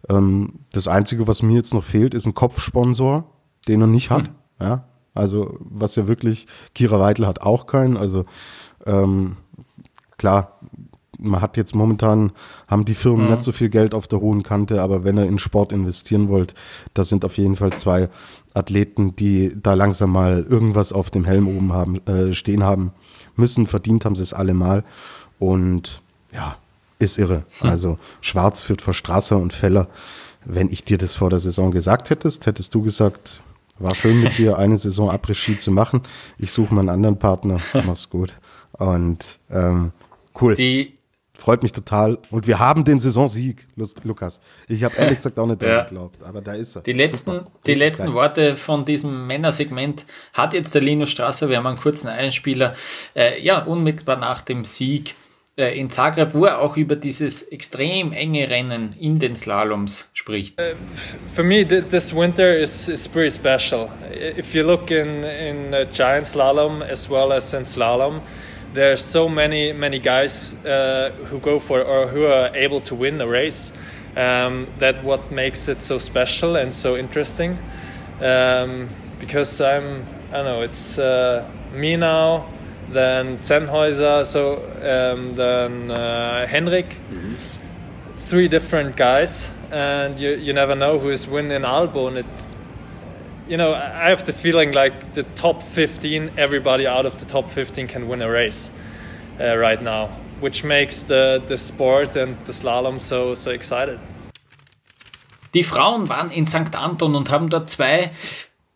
ähm, 0.10 0.60
das 0.74 0.90
Einzige, 0.90 1.26
was 1.26 1.42
mir 1.42 1.56
jetzt 1.56 1.74
noch 1.74 1.86
fehlt, 1.86 2.14
ist 2.14 2.26
ein 2.26 2.34
Kopfsponsor, 2.34 3.32
den 3.70 3.80
er 3.80 3.88
nicht 3.88 4.10
hat. 4.10 4.28
Hm. 4.28 4.36
Ja, 4.60 4.88
also 5.18 5.58
was 5.60 5.96
ja 5.96 6.08
wirklich, 6.08 6.48
Kira 6.76 7.00
Weidel 7.00 7.28
hat 7.28 7.42
auch 7.42 7.68
keinen. 7.68 7.98
Also 7.98 8.26
ähm, 8.86 9.38
klar, 10.18 10.60
man 11.20 11.42
hat 11.42 11.58
jetzt 11.58 11.76
momentan, 11.76 12.32
haben 12.68 12.86
die 12.86 12.94
Firmen 12.94 13.26
mhm. 13.26 13.32
nicht 13.32 13.44
so 13.44 13.52
viel 13.52 13.70
Geld 13.70 13.94
auf 13.94 14.08
der 14.08 14.22
hohen 14.22 14.44
Kante, 14.44 14.82
aber 14.82 15.04
wenn 15.04 15.18
ihr 15.18 15.26
in 15.26 15.40
Sport 15.40 15.72
investieren 15.72 16.30
wollt, 16.30 16.54
das 16.94 17.10
sind 17.10 17.26
auf 17.26 17.38
jeden 17.38 17.56
Fall 17.56 17.74
zwei 17.74 18.10
Athleten, 18.54 19.16
die 19.16 19.56
da 19.62 19.74
langsam 19.74 20.12
mal 20.12 20.46
irgendwas 20.48 20.94
auf 20.94 21.10
dem 21.10 21.26
Helm 21.26 21.48
oben 21.48 21.74
haben, 21.74 22.06
äh, 22.08 22.34
stehen 22.34 22.64
haben 22.64 22.92
müssen. 23.36 23.68
Verdient 23.68 24.06
haben 24.06 24.16
sie 24.16 24.24
es 24.24 24.34
alle 24.34 24.54
mal. 24.54 24.84
Und 25.40 26.02
ja, 26.32 26.58
ist 27.00 27.18
irre. 27.18 27.44
Hm. 27.60 27.70
Also 27.70 28.00
Schwarz 28.22 28.62
führt 28.62 28.82
vor 28.82 28.94
Strasser 28.94 29.38
und 29.38 29.54
Feller. 29.54 29.88
Wenn 30.46 30.72
ich 30.72 30.84
dir 30.84 30.98
das 30.98 31.14
vor 31.14 31.30
der 31.30 31.40
Saison 31.40 31.72
gesagt 31.72 32.10
hättest, 32.10 32.46
hättest 32.46 32.74
du 32.74 32.82
gesagt, 32.82 33.42
war 33.80 33.96
schön 33.96 34.22
mit 34.24 34.38
dir 34.38 34.58
eine 34.58 34.78
Saison 34.78 35.10
Après-Ski 35.10 35.58
zu 35.58 35.72
machen. 35.72 36.02
Ich 36.38 36.52
suche 36.52 36.74
mal 36.74 36.82
einen 36.82 36.90
anderen 36.90 37.20
Partner. 37.20 37.58
Mach's 37.86 38.10
gut. 38.10 38.36
Und 38.74 39.40
ähm, 39.50 39.92
cool. 40.40 40.54
Die 40.54 40.98
Freut 41.38 41.62
mich 41.62 41.72
total. 41.72 42.18
Und 42.32 42.48
wir 42.48 42.58
haben 42.58 42.84
den 42.84 43.00
Saisonsieg, 43.00 43.68
Lukas. 44.04 44.40
Ich 44.68 44.84
habe 44.84 44.96
ehrlich 44.96 45.18
gesagt 45.18 45.38
auch 45.38 45.46
nicht 45.46 45.62
daran 45.62 45.76
ja. 45.76 45.84
geglaubt, 45.84 46.24
aber 46.24 46.42
da 46.42 46.54
ist 46.54 46.76
er. 46.76 46.82
Die 46.82 46.94
letzten, 46.94 47.42
die 47.68 47.76
letzten 47.76 48.14
Worte 48.14 48.56
von 48.56 48.86
diesem 48.86 49.28
Männersegment 49.28 50.08
hat 50.34 50.56
jetzt 50.56 50.74
der 50.74 50.82
Linus 50.82 51.12
Strasser. 51.12 51.48
Wir 51.48 51.58
haben 51.58 51.68
einen 51.68 51.78
kurzen 51.78 52.08
Einspieler. 52.08 52.74
Äh, 53.16 53.40
ja, 53.44 53.64
unmittelbar 53.64 54.16
nach 54.18 54.42
dem 54.42 54.66
Sieg 54.66 55.14
in 55.58 55.90
Zagreb, 55.90 56.36
wo 56.36 56.46
er 56.46 56.60
auch 56.60 56.78
über 56.78 56.96
dieses 56.96 57.42
extrem 57.42 58.14
enge 58.14 58.48
Rennen 58.48 58.96
in 59.00 59.18
den 59.18 59.36
Slaloms 59.36 60.08
spricht. 60.14 60.60
Uh, 60.62 60.76
for 61.34 61.44
me, 61.44 61.66
this 61.66 62.14
winter 62.14 62.56
is, 62.56 62.88
is 62.88 63.08
pretty 63.08 63.32
special. 63.32 63.90
If 64.12 64.54
you 64.54 64.64
look 64.64 64.92
in, 64.92 65.24
in 65.24 65.74
giant 65.92 66.28
slalom 66.28 66.84
as 66.84 67.10
well 67.10 67.32
as 67.32 67.54
in 67.56 67.64
slalom, 67.64 68.22
there's 68.74 69.04
so 69.04 69.28
many 69.28 69.74
many 69.74 69.98
guys 69.98 70.56
uh, 70.64 71.12
who 71.32 71.40
go 71.40 71.58
for 71.58 71.82
or 71.82 72.08
who 72.08 72.26
are 72.26 72.56
able 72.56 72.80
to 72.82 72.94
win 72.94 73.20
a 73.20 73.28
race. 73.28 73.74
Um, 74.16 74.68
that 74.78 75.04
what 75.04 75.32
makes 75.32 75.68
it 75.68 75.82
so 75.82 75.98
special 75.98 76.56
and 76.56 76.74
so 76.74 76.96
interesting. 76.98 77.58
Um, 78.22 78.90
because 79.20 79.60
I'm 79.60 80.06
I 80.32 80.38
don't 80.38 80.46
know 80.46 80.62
it's 80.62 81.00
uh, 81.00 81.50
me 81.74 81.96
now, 81.96 82.46
then 82.90 83.38
Zenhäuser, 83.40 84.26
so 84.26 84.58
um, 84.82 85.36
then 85.36 85.92
uh, 85.92 86.48
Henrik. 86.48 86.90
Mm-hmm. 86.90 87.36
Three 88.28 88.50
different 88.50 88.98
guys, 88.98 89.52
and 89.72 90.20
you, 90.20 90.32
you 90.32 90.52
never 90.52 90.76
know 90.76 91.00
who 91.00 91.10
is 91.12 91.28
winning 91.28 91.64
Albo, 91.64 92.08
and 92.08 92.18
it 92.18 92.26
you 93.48 93.58
know, 93.58 93.74
I 93.74 94.10
have 94.10 94.26
the 94.26 94.34
feeling 94.34 94.74
like 94.74 95.14
the 95.14 95.24
top 95.36 95.62
15, 95.62 96.32
everybody 96.38 96.86
out 96.86 97.06
of 97.06 97.18
the 97.18 97.26
top 97.26 97.50
15 97.50 97.88
can 97.88 98.08
win 98.08 98.22
a 98.22 98.30
race 98.30 98.72
uh, 99.40 99.56
right 99.56 99.82
now, 99.82 100.10
which 100.40 100.64
makes 100.64 101.04
the, 101.04 101.42
the 101.46 101.58
sport 101.58 102.16
and 102.16 102.38
the 102.46 102.52
slalom 102.52 103.00
so, 103.00 103.34
so 103.34 103.52
excited. 103.52 104.00
Die 105.54 105.64
Frauen 105.64 106.10
waren 106.10 106.30
in 106.30 106.46
St. 106.46 106.76
Anton 106.76 107.16
und 107.16 107.32
haben 107.32 107.50
da 107.50 107.66
zwei 107.66 108.12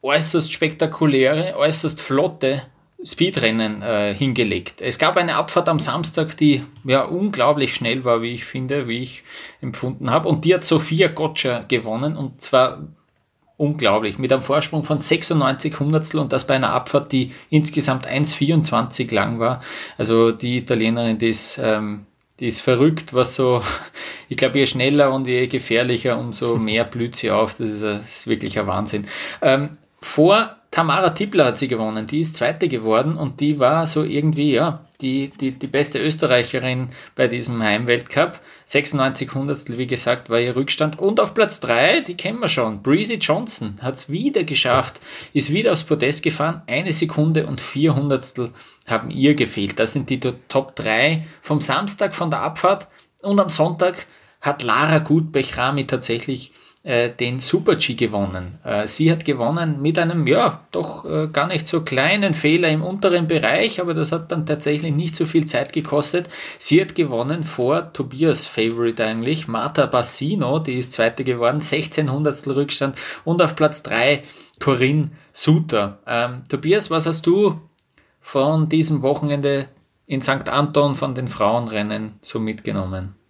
äußerst 0.02 0.52
spektakuläre, 0.52 1.56
äußerst 1.58 2.00
flotte 2.00 2.62
Speedrennen 3.04 3.82
äh, 3.82 4.16
hingelegt. 4.16 4.82
Es 4.82 5.00
gab 5.00 5.18
eine 5.18 5.36
Abfahrt 5.36 5.70
am 5.70 5.80
Samstag, 5.80 6.38
die 6.38 6.62
ja 6.84 7.04
unglaublich 7.04 7.74
schnell 7.74 8.06
war, 8.06 8.22
wie 8.22 8.34
ich 8.34 8.46
finde, 8.46 8.88
wie 8.88 9.02
ich 9.02 9.24
empfunden 9.60 10.12
habe. 10.12 10.30
Und 10.30 10.46
die 10.46 10.54
hat 10.54 10.64
Sophia 10.64 11.08
Gotcha 11.08 11.64
gewonnen. 11.68 12.16
Und 12.16 12.42
zwar 12.42 12.84
unglaublich. 13.58 14.18
Mit 14.18 14.32
einem 14.32 14.42
Vorsprung 14.42 14.84
von 14.84 15.00
96 15.00 15.80
Hundertstel 15.80 16.20
und 16.20 16.34
das 16.34 16.48
bei 16.48 16.56
einer 16.56 16.74
Abfahrt, 16.74 17.12
die 17.12 17.32
insgesamt 17.50 18.08
1,24 18.08 19.14
lang 19.14 19.40
war. 19.40 19.62
Also 19.98 20.32
die 20.32 20.58
Italienerin, 20.58 21.18
die 21.18 21.30
ist, 21.30 21.60
ähm, 21.62 22.06
die 22.40 22.48
ist 22.48 22.62
verrückt, 22.62 23.14
was 23.14 23.36
so, 23.36 23.62
ich 24.30 24.38
glaube, 24.38 24.60
je 24.60 24.66
schneller 24.66 25.12
und 25.12 25.28
je 25.28 25.48
gefährlicher, 25.48 26.20
umso 26.20 26.56
mehr 26.58 26.84
blüht 26.86 27.16
sie 27.16 27.32
auf. 27.32 27.56
Das 27.56 27.70
ist, 27.70 27.84
das 27.84 28.18
ist 28.18 28.28
wirklich 28.28 28.60
ein 28.60 28.68
Wahnsinn. 28.68 29.08
Ähm, 29.42 29.72
vor 30.02 30.56
Tamara 30.72 31.10
Tippler 31.10 31.48
hat 31.48 31.58
sie 31.58 31.68
gewonnen, 31.68 32.08
die 32.08 32.22
ist 32.22 32.38
Zweite 32.38 32.70
geworden 32.70 33.18
und 33.18 33.42
die 33.42 33.60
war 33.60 33.86
so 33.86 34.06
irgendwie, 34.06 34.54
ja, 34.54 34.86
die, 35.02 35.30
die, 35.30 35.52
die 35.52 35.68
beste 35.68 36.00
Österreicherin 36.00 36.92
bei 37.14 37.28
diesem 37.28 37.62
Heimweltcup. 37.62 38.40
96 38.66 39.34
Hundertstel, 39.34 39.78
wie 39.78 39.88
gesagt, 39.88 40.30
war 40.30 40.40
ihr 40.40 40.56
Rückstand. 40.56 40.98
Und 40.98 41.20
auf 41.20 41.34
Platz 41.34 41.60
3, 41.60 42.02
die 42.02 42.16
kennen 42.16 42.40
wir 42.40 42.48
schon, 42.48 42.82
Breezy 42.82 43.16
Johnson 43.16 43.76
hat 43.82 43.96
es 43.96 44.10
wieder 44.10 44.46
geschafft, 44.46 45.02
ist 45.34 45.52
wieder 45.52 45.74
aufs 45.74 45.84
Podest 45.84 46.24
gefahren. 46.24 46.62
Eine 46.68 46.94
Sekunde 46.94 47.48
und 47.48 47.60
vier 47.60 47.94
Hundertstel 47.94 48.54
haben 48.88 49.12
ihr 49.12 49.36
gefehlt. 49.36 49.78
Das 49.78 49.92
sind 49.92 50.10
die 50.10 50.22
Top 50.22 50.78
3 50.78 51.28
vom 51.42 51.60
Samstag 51.60 52.16
von 52.16 52.30
der 52.30 52.44
Abfahrt. 52.44 52.88
Und 53.24 53.42
am 53.42 53.50
Sonntag 53.50 54.06
hat 54.40 54.64
Lara 54.64 55.00
Gut-Bechrami 55.00 55.86
tatsächlich 55.86 56.54
den 56.84 57.40
Super-G 57.40 57.94
gewonnen. 57.94 58.58
Äh, 58.64 58.88
sie 58.88 59.12
hat 59.12 59.24
gewonnen 59.24 59.82
mit 59.84 60.00
einem, 60.00 60.26
ja, 60.26 60.66
doch 60.72 61.06
äh, 61.06 61.28
gar 61.28 61.46
nicht 61.46 61.68
so 61.68 61.82
kleinen 61.82 62.34
Fehler 62.34 62.70
im 62.70 62.82
unteren 62.82 63.28
Bereich, 63.28 63.80
aber 63.80 63.94
das 63.94 64.12
hat 64.12 64.32
dann 64.32 64.48
tatsächlich 64.48 64.92
nicht 64.92 65.16
so 65.16 65.28
viel 65.28 65.46
Zeit 65.46 65.74
gekostet. 65.74 66.28
Sie 66.58 66.82
hat 66.82 66.96
gewonnen 66.96 67.44
vor 67.44 67.94
Tobias 67.94 68.48
Favorite 68.48 69.06
eigentlich, 69.06 69.48
Marta 69.48 69.86
Bassino, 69.86 70.58
die 70.58 70.80
ist 70.80 70.94
Zweite 70.94 71.24
geworden, 71.24 71.62
16 71.62 72.12
Hundertstel 72.12 72.54
Rückstand 72.54 72.98
und 73.26 73.44
auf 73.44 73.56
Platz 73.56 73.84
3 73.84 74.24
Corinne 74.60 75.12
Suter. 75.32 76.00
Ähm, 76.08 76.44
Tobias, 76.50 76.90
was 76.90 77.06
hast 77.06 77.28
du 77.28 77.62
von 78.20 78.70
diesem 78.70 79.04
Wochenende 79.04 79.68
in 80.08 80.22
St. 80.22 80.50
Anton 80.50 80.96
von 80.96 81.14
den 81.14 81.28
Frauenrennen 81.28 82.14
so 82.24 82.40
mitgenommen? 82.40 83.21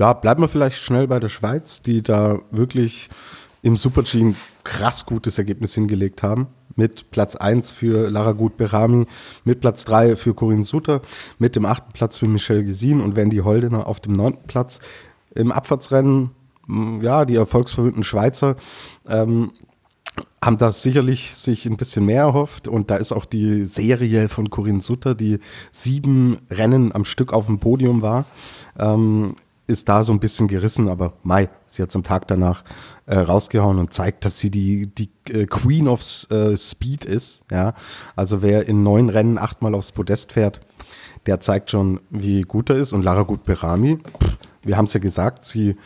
Ja, 0.00 0.12
bleiben 0.12 0.42
wir 0.42 0.48
vielleicht 0.48 0.78
schnell 0.78 1.08
bei 1.08 1.18
der 1.18 1.28
Schweiz, 1.28 1.82
die 1.82 2.02
da 2.02 2.38
wirklich 2.52 3.08
im 3.62 3.76
Super-G 3.76 4.20
ein 4.20 4.36
krass 4.62 5.06
gutes 5.06 5.38
Ergebnis 5.38 5.74
hingelegt 5.74 6.22
haben. 6.22 6.46
Mit 6.76 7.10
Platz 7.10 7.34
1 7.34 7.72
für 7.72 8.08
Lara 8.08 8.32
Gut-Berami, 8.32 9.06
mit 9.44 9.60
Platz 9.60 9.84
3 9.86 10.14
für 10.14 10.34
Corinne 10.34 10.62
Sutter, 10.62 11.02
mit 11.40 11.56
dem 11.56 11.66
achten 11.66 11.92
Platz 11.92 12.16
für 12.16 12.28
Michelle 12.28 12.62
Gesin 12.62 13.00
und 13.00 13.16
Wendy 13.16 13.38
Holdener 13.38 13.88
auf 13.88 13.98
dem 13.98 14.12
neunten 14.12 14.46
Platz. 14.46 14.78
Im 15.34 15.50
Abfahrtsrennen, 15.50 16.30
ja, 17.02 17.24
die 17.24 17.34
erfolgsverwöhnten 17.34 18.04
Schweizer 18.04 18.54
ähm, 19.08 19.50
haben 20.40 20.58
da 20.58 20.70
sicherlich 20.70 21.34
sich 21.34 21.66
ein 21.66 21.76
bisschen 21.76 22.06
mehr 22.06 22.22
erhofft 22.22 22.68
und 22.68 22.90
da 22.92 22.96
ist 22.96 23.10
auch 23.10 23.24
die 23.24 23.66
Serie 23.66 24.28
von 24.28 24.50
Corinne 24.50 24.80
Sutter, 24.80 25.16
die 25.16 25.40
sieben 25.72 26.38
Rennen 26.48 26.94
am 26.94 27.04
Stück 27.04 27.32
auf 27.32 27.46
dem 27.46 27.58
Podium 27.58 28.02
war. 28.02 28.24
Ähm, 28.78 29.34
ist 29.68 29.88
da 29.88 30.02
so 30.02 30.12
ein 30.12 30.18
bisschen 30.18 30.48
gerissen, 30.48 30.88
aber 30.88 31.12
Mai, 31.22 31.48
sie 31.66 31.82
hat 31.82 31.94
am 31.94 32.02
Tag 32.02 32.26
danach 32.26 32.64
äh, 33.06 33.18
rausgehauen 33.18 33.78
und 33.78 33.92
zeigt, 33.92 34.24
dass 34.24 34.38
sie 34.38 34.50
die, 34.50 34.86
die 34.86 35.10
äh, 35.30 35.46
Queen 35.46 35.86
of 35.88 36.02
äh, 36.30 36.56
Speed 36.56 37.04
ist. 37.04 37.44
Ja, 37.52 37.74
also 38.16 38.42
wer 38.42 38.66
in 38.66 38.82
neun 38.82 39.10
Rennen 39.10 39.38
achtmal 39.38 39.74
aufs 39.74 39.92
Podest 39.92 40.32
fährt, 40.32 40.60
der 41.26 41.40
zeigt 41.40 41.70
schon, 41.70 42.00
wie 42.10 42.42
gut 42.42 42.70
er 42.70 42.76
ist. 42.76 42.94
Und 42.94 43.02
Lara 43.02 43.22
Gut 43.22 43.44
Berami, 43.44 43.98
wir 44.62 44.76
haben 44.78 44.86
es 44.86 44.94
ja 44.94 45.00
gesagt, 45.00 45.44
sie 45.44 45.76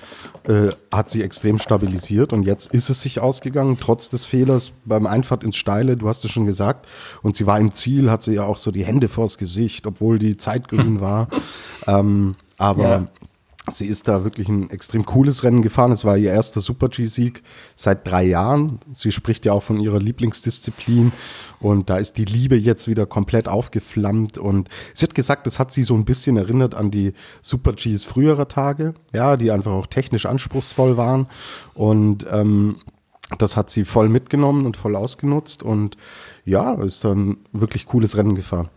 äh, 0.47 0.69
hat 0.93 1.11
sich 1.11 1.23
extrem 1.23 1.59
stabilisiert 1.59 2.33
und 2.33 2.45
jetzt 2.45 2.73
ist 2.73 2.89
es 2.89 3.03
sich 3.03 3.21
ausgegangen, 3.21 3.77
trotz 3.79 4.09
des 4.09 4.27
Fehlers 4.27 4.73
beim 4.85 5.07
Einfahrt 5.07 5.45
ins 5.45 5.57
Steile, 5.57 5.97
du 5.97 6.09
hast 6.09 6.25
es 6.25 6.31
schon 6.31 6.47
gesagt. 6.47 6.87
Und 7.23 7.35
sie 7.35 7.47
war 7.47 7.59
im 7.59 7.75
Ziel, 7.75 8.11
hat 8.11 8.23
sie 8.23 8.35
ja 8.35 8.45
auch 8.45 8.59
so 8.59 8.71
die 8.71 8.85
Hände 8.85 9.09
vors 9.09 9.39
Gesicht, 9.39 9.87
obwohl 9.87 10.19
die 10.19 10.37
Zeit 10.37 10.69
grün 10.69 11.01
war. 11.01 11.29
ähm, 11.89 12.37
aber 12.59 12.89
ja. 12.89 13.09
Sie 13.73 13.87
ist 13.87 14.09
da 14.09 14.25
wirklich 14.25 14.49
ein 14.49 14.71
extrem 14.71 15.05
cooles 15.05 15.45
Rennen 15.45 15.63
gefahren. 15.63 15.93
Es 15.93 16.05
war 16.05 16.17
ihr 16.17 16.31
erster 16.31 16.61
Super-G-Sieg 16.61 17.43
seit 17.77 18.07
drei 18.07 18.25
Jahren. 18.25 18.81
Sie 18.93 19.13
spricht 19.13 19.47
ja 19.47 19.53
auch 19.53 19.63
von 19.63 19.81
ihrer 19.81 19.99
Lieblingsdisziplin 19.99 21.13
und 21.61 21.91
da 21.91 21.99
ist 21.99 22.19
die 22.19 22.25
Liebe 22.25 22.57
jetzt 22.57 22.89
wieder 22.89 23.07
komplett 23.07 23.49
aufgeflammt 23.49 24.39
und 24.39 24.69
sie 24.95 25.07
hat 25.07 25.15
gesagt, 25.15 25.47
das 25.47 25.59
hat 25.59 25.73
sie 25.73 25.83
so 25.83 25.95
ein 25.95 26.05
bisschen 26.05 26.37
erinnert 26.37 26.75
an 26.75 26.91
die 26.91 27.13
Super-Gs 27.41 28.05
früherer 28.05 28.49
Tage, 28.49 28.95
ja, 29.13 29.37
die 29.37 29.51
einfach 29.51 29.73
auch 29.73 29.87
technisch 29.87 30.27
anspruchsvoll 30.27 30.97
waren 30.97 31.27
und 31.75 32.27
ähm, 32.31 32.77
das 33.39 33.57
hat 33.57 33.71
sie 33.71 33.85
voll 33.85 34.09
mitgenommen 34.09 34.67
und 34.67 34.77
voll 34.77 34.97
ausgenutzt 34.97 35.63
und 35.63 35.97
ja, 36.45 36.75
ist 36.83 37.05
dann 37.05 37.39
wirklich 37.53 37.87
cooles 37.87 38.17
Rennen 38.17 38.35
gefahren. 38.35 38.69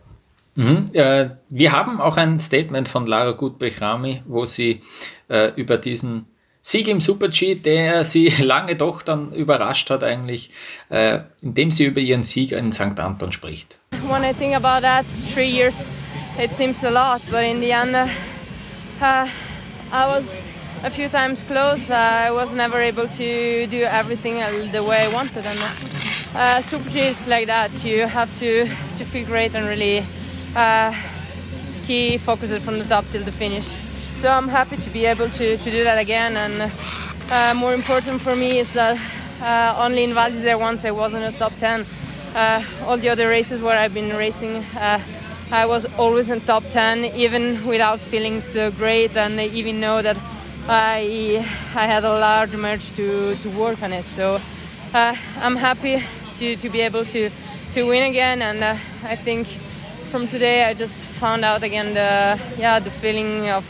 Mhm. 0.56 0.90
Äh, 0.94 1.30
wir 1.50 1.72
haben 1.72 2.00
auch 2.00 2.16
ein 2.16 2.40
Statement 2.40 2.88
von 2.88 3.06
Lara 3.06 3.32
Gutbech-Rami, 3.32 4.22
wo 4.26 4.46
sie 4.46 4.80
äh, 5.28 5.52
über 5.54 5.76
diesen 5.76 6.26
Sieg 6.62 6.88
im 6.88 6.98
Super-G, 6.98 7.56
der 7.56 8.04
sie 8.04 8.28
lange 8.42 8.74
doch 8.74 9.02
dann 9.02 9.32
überrascht 9.32 9.90
hat 9.90 10.02
eigentlich, 10.02 10.50
äh, 10.88 11.20
indem 11.42 11.70
sie 11.70 11.84
über 11.84 12.00
ihren 12.00 12.24
Sieg 12.24 12.52
in 12.52 12.72
St. 12.72 12.98
Anton 12.98 13.30
spricht. 13.32 13.78
When 14.08 14.24
I 14.24 14.32
think 14.32 14.56
about 14.56 14.80
that, 14.80 15.04
three 15.32 15.48
years, 15.48 15.86
it 16.42 16.52
seems 16.52 16.82
a 16.84 16.90
lot, 16.90 17.20
but 17.30 17.42
in 17.42 17.60
the 17.60 17.70
end, 17.70 17.94
uh, 17.94 18.06
uh 19.00 19.26
I 19.92 20.08
was 20.08 20.40
a 20.82 20.90
few 20.90 21.08
times 21.08 21.44
close. 21.46 21.90
I 21.90 22.30
was 22.30 22.52
never 22.52 22.80
able 22.80 23.06
to 23.06 23.66
do 23.68 23.84
everything 23.84 24.34
the 24.72 24.82
way 24.82 25.06
I 25.06 25.14
wanted, 25.14 25.44
and 25.46 25.58
uh, 26.34 26.60
Super-G 26.62 26.98
is 26.98 27.28
like 27.28 27.46
that. 27.46 27.70
You 27.84 28.08
have 28.08 28.36
to 28.40 28.66
to 28.98 29.04
feel 29.04 29.24
great 29.26 29.54
and 29.54 29.66
really 29.68 30.02
uh, 30.56 30.92
ski 31.70 32.16
focused 32.16 32.62
from 32.64 32.78
the 32.78 32.84
top 32.84 33.04
till 33.12 33.22
the 33.22 33.32
finish. 33.32 33.78
so 34.14 34.30
I'm 34.30 34.48
happy 34.48 34.78
to 34.78 34.90
be 34.90 35.04
able 35.04 35.28
to, 35.28 35.56
to 35.58 35.70
do 35.70 35.84
that 35.84 35.98
again. 35.98 36.36
And 36.36 36.72
uh, 37.30 37.54
more 37.54 37.74
important 37.74 38.22
for 38.22 38.34
me 38.34 38.58
is 38.58 38.72
that 38.72 38.98
uh, 39.42 39.76
only 39.78 40.04
in 40.04 40.14
Val 40.14 40.30
d'Isère 40.30 40.58
once 40.58 40.84
I 40.86 40.90
was 40.90 41.12
in 41.12 41.20
the 41.20 41.32
top 41.32 41.54
10. 41.56 41.84
Uh, 42.34 42.62
all 42.86 42.96
the 42.96 43.10
other 43.10 43.28
races 43.28 43.60
where 43.60 43.78
I've 43.78 43.94
been 43.94 44.16
racing, 44.16 44.56
uh, 44.78 45.00
I 45.50 45.66
was 45.66 45.84
always 45.98 46.30
in 46.30 46.40
top 46.40 46.64
10, 46.70 47.04
even 47.16 47.64
without 47.66 48.00
feeling 48.00 48.40
so 48.40 48.70
great, 48.70 49.16
and 49.16 49.40
even 49.40 49.80
know 49.80 50.02
that 50.02 50.18
I 50.68 51.46
I 51.74 51.86
had 51.86 52.04
a 52.04 52.18
large 52.18 52.54
merge 52.56 52.92
to, 52.92 53.36
to 53.36 53.50
work 53.50 53.82
on 53.82 53.92
it. 53.92 54.04
So 54.04 54.40
uh, 54.92 55.14
I'm 55.40 55.56
happy 55.56 56.02
to, 56.34 56.56
to 56.56 56.68
be 56.68 56.80
able 56.80 57.04
to 57.06 57.30
to 57.72 57.82
win 57.86 58.02
again, 58.02 58.42
and 58.42 58.64
I 59.04 59.16
think 59.16 59.46
from 60.06 60.28
today 60.28 60.64
I 60.64 60.74
just 60.74 60.98
found 60.98 61.44
out 61.44 61.62
again 61.62 61.94
the 61.94 62.40
yeah 62.58 62.78
the 62.78 62.90
feeling 62.90 63.50
of 63.50 63.64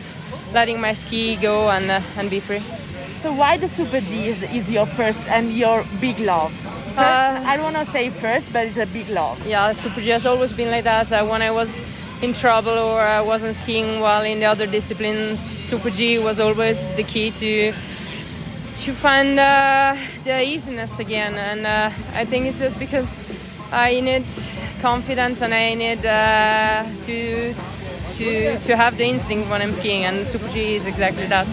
letting 0.53 0.81
my 0.81 0.95
ski 0.95 1.37
go 1.37 1.71
and 1.71 1.91
uh, 1.91 2.01
and 2.19 2.31
be 2.31 2.41
free. 2.41 2.63
So 3.23 3.33
why 3.33 3.57
the 3.57 3.69
Super 3.69 4.01
G 4.01 4.29
is, 4.29 4.43
is 4.53 4.71
your 4.71 4.87
first 4.87 5.27
and 5.29 5.53
your 5.53 5.85
big 6.01 6.19
love? 6.21 6.53
First, 6.53 6.99
Uh, 6.99 7.43
I 7.45 7.57
don't 7.57 7.73
want 7.73 7.87
to 7.87 7.93
say 7.93 8.11
first, 8.11 8.53
but 8.53 8.67
it's 8.67 8.77
a 8.79 8.87
big 8.87 9.09
love. 9.09 9.37
Yeah, 9.47 9.73
Super 9.73 10.01
G 10.01 10.11
has 10.11 10.27
always 10.27 10.53
been 10.53 10.71
like 10.71 10.85
that. 10.85 11.11
Uh, 11.11 11.27
when 11.27 11.43
I 11.43 11.51
was 11.51 11.83
in 12.23 12.33
trouble 12.33 12.73
or 12.73 13.01
I 13.01 13.21
wasn't 13.21 13.55
skiing 13.55 14.01
well 14.01 14.23
in 14.23 14.39
the 14.39 14.47
other 14.47 14.67
disciplines, 14.67 15.41
Super 15.41 15.91
G 15.91 16.19
was 16.19 16.39
always 16.39 16.91
the 16.97 17.03
key 17.03 17.31
to 17.31 17.73
to 18.85 18.93
find 18.93 19.39
uh, 19.39 19.97
the 20.25 20.43
easiness 20.43 21.01
again. 21.01 21.35
And 21.35 21.67
uh, 21.67 21.91
I 22.21 22.25
think 22.25 22.47
it's 22.47 22.61
just 22.61 22.79
because 22.79 23.13
I 23.73 24.01
need 24.01 24.25
confidence 24.81 25.43
and 25.43 25.53
I 25.53 25.75
need 25.75 26.05
uh, 26.05 26.85
to 27.07 27.55
to 28.17 28.59
to 28.67 28.77
have 28.77 28.97
the 28.97 29.05
instinct 29.05 29.51
when 29.51 29.61
I'm 29.61 29.73
skiing, 29.73 30.05
and 30.05 30.27
Super 30.27 30.49
G 30.53 30.77
is 30.77 30.87
exactly 30.87 31.29
that. 31.29 31.47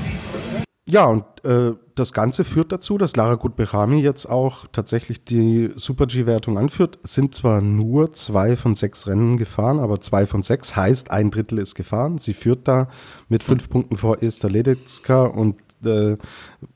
Ja, 0.85 1.05
und 1.05 1.23
äh, 1.43 1.71
das 1.95 2.13
Ganze 2.13 2.43
führt 2.43 2.71
dazu, 2.71 2.97
dass 2.97 3.15
Lara 3.15 3.35
Gutberami 3.35 4.01
jetzt 4.01 4.29
auch 4.29 4.65
tatsächlich 4.71 5.23
die 5.23 5.71
Super-G-Wertung 5.75 6.57
anführt. 6.57 6.99
Es 7.03 7.13
sind 7.13 7.33
zwar 7.33 7.61
nur 7.61 8.13
zwei 8.13 8.57
von 8.57 8.75
sechs 8.75 9.07
Rennen 9.07 9.37
gefahren, 9.37 9.79
aber 9.79 10.01
zwei 10.01 10.27
von 10.27 10.43
sechs 10.43 10.75
heißt, 10.75 11.09
ein 11.09 11.31
Drittel 11.31 11.57
ist 11.57 11.75
gefahren. 11.75 12.17
Sie 12.17 12.33
führt 12.33 12.67
da 12.67 12.89
mit 13.29 13.43
fünf 13.43 13.69
Punkten 13.69 13.97
vor 13.97 14.21
Esther 14.21 14.49
Ledecka 14.49 15.23
und 15.23 15.55
äh, 15.85 16.17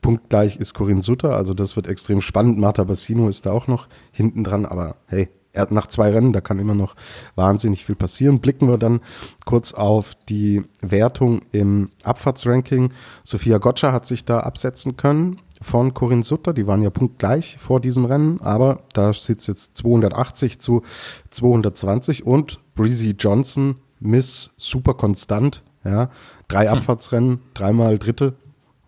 punktgleich 0.00 0.56
ist 0.56 0.74
Corinne 0.74 1.02
Sutter. 1.02 1.36
Also 1.36 1.54
das 1.54 1.76
wird 1.76 1.86
extrem 1.86 2.20
spannend. 2.20 2.58
Marta 2.58 2.84
Bassino 2.84 3.28
ist 3.28 3.46
da 3.46 3.52
auch 3.52 3.66
noch 3.66 3.88
hinten 4.12 4.44
dran, 4.44 4.66
aber 4.66 4.96
hey, 5.06 5.28
nach 5.70 5.86
zwei 5.86 6.10
Rennen, 6.10 6.32
da 6.32 6.40
kann 6.40 6.58
immer 6.58 6.74
noch 6.74 6.94
wahnsinnig 7.34 7.84
viel 7.84 7.96
passieren. 7.96 8.40
Blicken 8.40 8.68
wir 8.68 8.78
dann 8.78 9.00
kurz 9.44 9.72
auf 9.72 10.14
die 10.28 10.64
Wertung 10.80 11.42
im 11.52 11.90
Abfahrtsranking. 12.04 12.92
Sophia 13.24 13.58
Gotcha 13.58 13.92
hat 13.92 14.06
sich 14.06 14.24
da 14.24 14.40
absetzen 14.40 14.96
können 14.96 15.40
von 15.60 15.94
Corinne 15.94 16.22
Sutter. 16.22 16.52
Die 16.52 16.66
waren 16.66 16.82
ja 16.82 16.90
punktgleich 16.90 17.56
vor 17.58 17.80
diesem 17.80 18.04
Rennen, 18.04 18.40
aber 18.40 18.82
da 18.92 19.12
sitzt 19.12 19.48
jetzt 19.48 19.76
280 19.76 20.60
zu 20.60 20.82
220 21.30 22.24
und 22.26 22.60
Breezy 22.74 23.16
Johnson, 23.18 23.76
Miss 24.00 24.50
super 24.56 24.94
konstant. 24.94 25.64
Ja, 25.84 26.10
drei 26.48 26.68
Abfahrtsrennen, 26.70 27.40
dreimal 27.54 27.98
Dritte, 27.98 28.34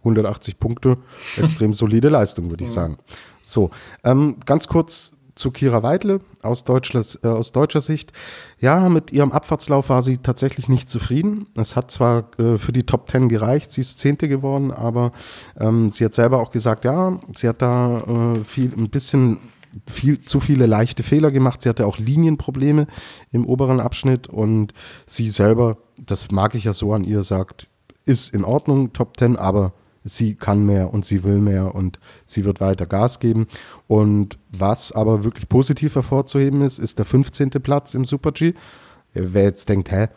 180 0.00 0.58
Punkte, 0.58 0.98
extrem 1.36 1.74
solide 1.74 2.08
Leistung, 2.08 2.50
würde 2.50 2.64
ich 2.64 2.70
sagen. 2.70 2.98
So, 3.42 3.70
ähm, 4.04 4.36
ganz 4.44 4.68
kurz 4.68 5.12
zu 5.34 5.50
Kira 5.50 5.82
Weidle 5.82 6.20
aus, 6.42 6.64
deutscher, 6.64 7.02
äh, 7.22 7.28
aus 7.28 7.52
deutscher 7.52 7.80
Sicht. 7.80 8.12
Ja, 8.60 8.88
mit 8.88 9.10
ihrem 9.10 9.32
Abfahrtslauf 9.32 9.88
war 9.88 10.02
sie 10.02 10.18
tatsächlich 10.18 10.68
nicht 10.68 10.88
zufrieden. 10.88 11.46
Es 11.56 11.76
hat 11.76 11.90
zwar 11.90 12.30
äh, 12.38 12.58
für 12.58 12.72
die 12.72 12.84
Top 12.84 13.08
Ten 13.08 13.28
gereicht, 13.28 13.72
sie 13.72 13.80
ist 13.80 13.98
Zehnte 13.98 14.28
geworden, 14.28 14.70
aber 14.70 15.12
ähm, 15.58 15.90
sie 15.90 16.04
hat 16.04 16.14
selber 16.14 16.40
auch 16.40 16.50
gesagt, 16.50 16.84
ja, 16.84 17.18
sie 17.34 17.48
hat 17.48 17.62
da 17.62 18.00
äh, 18.00 18.44
viel, 18.44 18.72
ein 18.76 18.90
bisschen 18.90 19.38
viel 19.86 20.20
zu 20.20 20.40
viele 20.40 20.66
leichte 20.66 21.02
Fehler 21.02 21.30
gemacht. 21.30 21.62
Sie 21.62 21.68
hatte 21.68 21.86
auch 21.86 21.98
Linienprobleme 21.98 22.86
im 23.30 23.46
oberen 23.46 23.80
Abschnitt 23.80 24.28
und 24.28 24.74
sie 25.06 25.28
selber, 25.28 25.78
das 25.98 26.30
mag 26.30 26.54
ich 26.54 26.64
ja 26.64 26.72
so 26.72 26.92
an 26.92 27.04
ihr, 27.04 27.22
sagt, 27.22 27.68
ist 28.04 28.34
in 28.34 28.44
Ordnung, 28.44 28.92
Top 28.92 29.16
Ten, 29.16 29.36
aber 29.36 29.72
sie 30.04 30.34
kann 30.34 30.64
mehr 30.64 30.92
und 30.92 31.04
sie 31.04 31.24
will 31.24 31.38
mehr 31.38 31.74
und 31.74 31.98
sie 32.24 32.44
wird 32.44 32.60
weiter 32.60 32.86
Gas 32.86 33.20
geben. 33.20 33.46
Und 33.86 34.38
was 34.50 34.92
aber 34.92 35.24
wirklich 35.24 35.48
positiv 35.48 35.94
hervorzuheben 35.94 36.62
ist, 36.62 36.78
ist 36.78 36.98
der 36.98 37.04
15. 37.04 37.50
Platz 37.62 37.94
im 37.94 38.04
Super 38.04 38.32
G. 38.32 38.54
Wer 39.12 39.44
jetzt 39.44 39.68
denkt, 39.68 39.90
hä, 39.90 40.08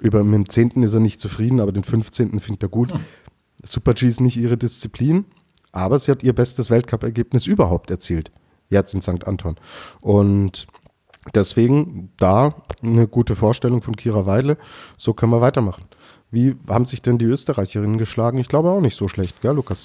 über 0.00 0.22
mit 0.24 0.34
dem 0.34 0.48
10. 0.48 0.82
ist 0.82 0.94
er 0.94 1.00
nicht 1.00 1.20
zufrieden, 1.20 1.60
aber 1.60 1.72
den 1.72 1.84
15. 1.84 2.40
findet 2.40 2.62
er 2.62 2.68
gut. 2.68 2.92
Super 3.62 3.94
G 3.94 4.06
ist 4.06 4.20
nicht 4.20 4.36
ihre 4.36 4.56
Disziplin, 4.56 5.24
aber 5.72 5.98
sie 5.98 6.10
hat 6.10 6.22
ihr 6.22 6.34
bestes 6.34 6.70
Weltcup-Ergebnis 6.70 7.46
überhaupt 7.46 7.90
erzielt. 7.90 8.30
Jetzt 8.68 8.94
in 8.94 9.00
St. 9.00 9.26
Anton. 9.26 9.56
Und 10.00 10.66
deswegen 11.34 12.12
da 12.18 12.54
eine 12.82 13.08
gute 13.08 13.36
Vorstellung 13.36 13.82
von 13.82 13.96
Kira 13.96 14.26
Weidle. 14.26 14.56
So 14.96 15.14
können 15.14 15.32
wir 15.32 15.40
weitermachen. 15.40 15.84
Wie 16.30 16.56
haben 16.68 16.86
sich 16.86 17.02
denn 17.02 17.18
die 17.18 17.24
Österreicherinnen 17.24 17.98
geschlagen? 17.98 18.38
Ich 18.38 18.48
glaube 18.48 18.70
auch 18.70 18.80
nicht 18.80 18.96
so 18.96 19.08
schlecht, 19.08 19.40
gell, 19.42 19.54
Lukas? 19.54 19.84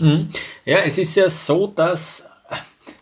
Ja, 0.66 0.80
es 0.80 0.98
ist 0.98 1.16
ja 1.16 1.30
so, 1.30 1.68
dass, 1.68 2.26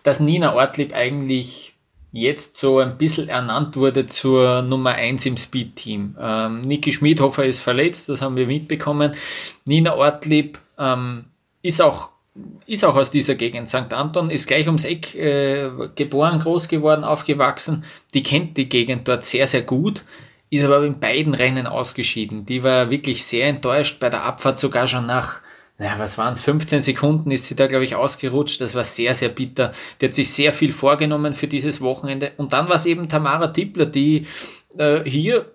dass 0.03 0.19
Nina 0.19 0.55
Ortlieb 0.55 0.93
eigentlich 0.93 1.75
jetzt 2.11 2.55
so 2.55 2.79
ein 2.79 2.97
bisschen 2.97 3.29
ernannt 3.29 3.77
wurde 3.77 4.07
zur 4.07 4.61
Nummer 4.63 4.91
1 4.91 5.25
im 5.27 5.37
Speed-Team. 5.37 6.17
Ähm, 6.19 6.61
Niki 6.61 6.91
Schmidhofer 6.91 7.45
ist 7.45 7.59
verletzt, 7.59 8.09
das 8.09 8.21
haben 8.21 8.35
wir 8.35 8.47
mitbekommen. 8.47 9.13
Nina 9.65 9.95
Ortlieb 9.95 10.59
ähm, 10.77 11.25
ist 11.61 11.81
auch 11.81 12.09
ist 12.65 12.83
auch 12.85 12.95
aus 12.95 13.09
dieser 13.09 13.35
Gegend. 13.35 13.67
St. 13.67 13.93
Anton 13.93 14.29
ist 14.29 14.47
gleich 14.47 14.67
ums 14.67 14.85
Eck 14.85 15.15
äh, 15.15 15.69
geboren, 15.95 16.39
groß 16.39 16.67
geworden, 16.67 17.03
aufgewachsen. 17.03 17.83
Die 18.13 18.23
kennt 18.23 18.57
die 18.57 18.69
Gegend 18.69 19.07
dort 19.07 19.25
sehr, 19.25 19.47
sehr 19.47 19.63
gut, 19.63 20.03
ist 20.49 20.63
aber 20.63 20.83
in 20.83 20.99
beiden 20.99 21.33
Rennen 21.33 21.67
ausgeschieden. 21.67 22.45
Die 22.45 22.63
war 22.63 22.89
wirklich 22.89 23.25
sehr 23.25 23.47
enttäuscht, 23.47 23.99
bei 23.99 24.09
der 24.09 24.23
Abfahrt 24.23 24.59
sogar 24.59 24.87
schon 24.87 25.05
nach, 25.05 25.41
naja, 25.77 25.93
was 25.97 26.17
waren 26.17 26.33
es, 26.33 26.41
15 26.41 26.81
Sekunden 26.81 27.31
ist 27.31 27.45
sie 27.45 27.55
da, 27.55 27.67
glaube 27.67 27.85
ich, 27.85 27.95
ausgerutscht. 27.95 28.61
Das 28.61 28.75
war 28.75 28.83
sehr, 28.83 29.15
sehr 29.15 29.29
bitter. 29.29 29.71
Die 29.99 30.05
hat 30.05 30.13
sich 30.13 30.31
sehr 30.31 30.53
viel 30.53 30.71
vorgenommen 30.71 31.33
für 31.33 31.47
dieses 31.47 31.81
Wochenende. 31.81 32.33
Und 32.37 32.53
dann 32.53 32.67
war 32.67 32.75
es 32.75 32.85
eben 32.85 33.09
Tamara 33.09 33.47
Tippler, 33.47 33.85
die 33.85 34.27
äh, 34.77 35.01
hier 35.05 35.51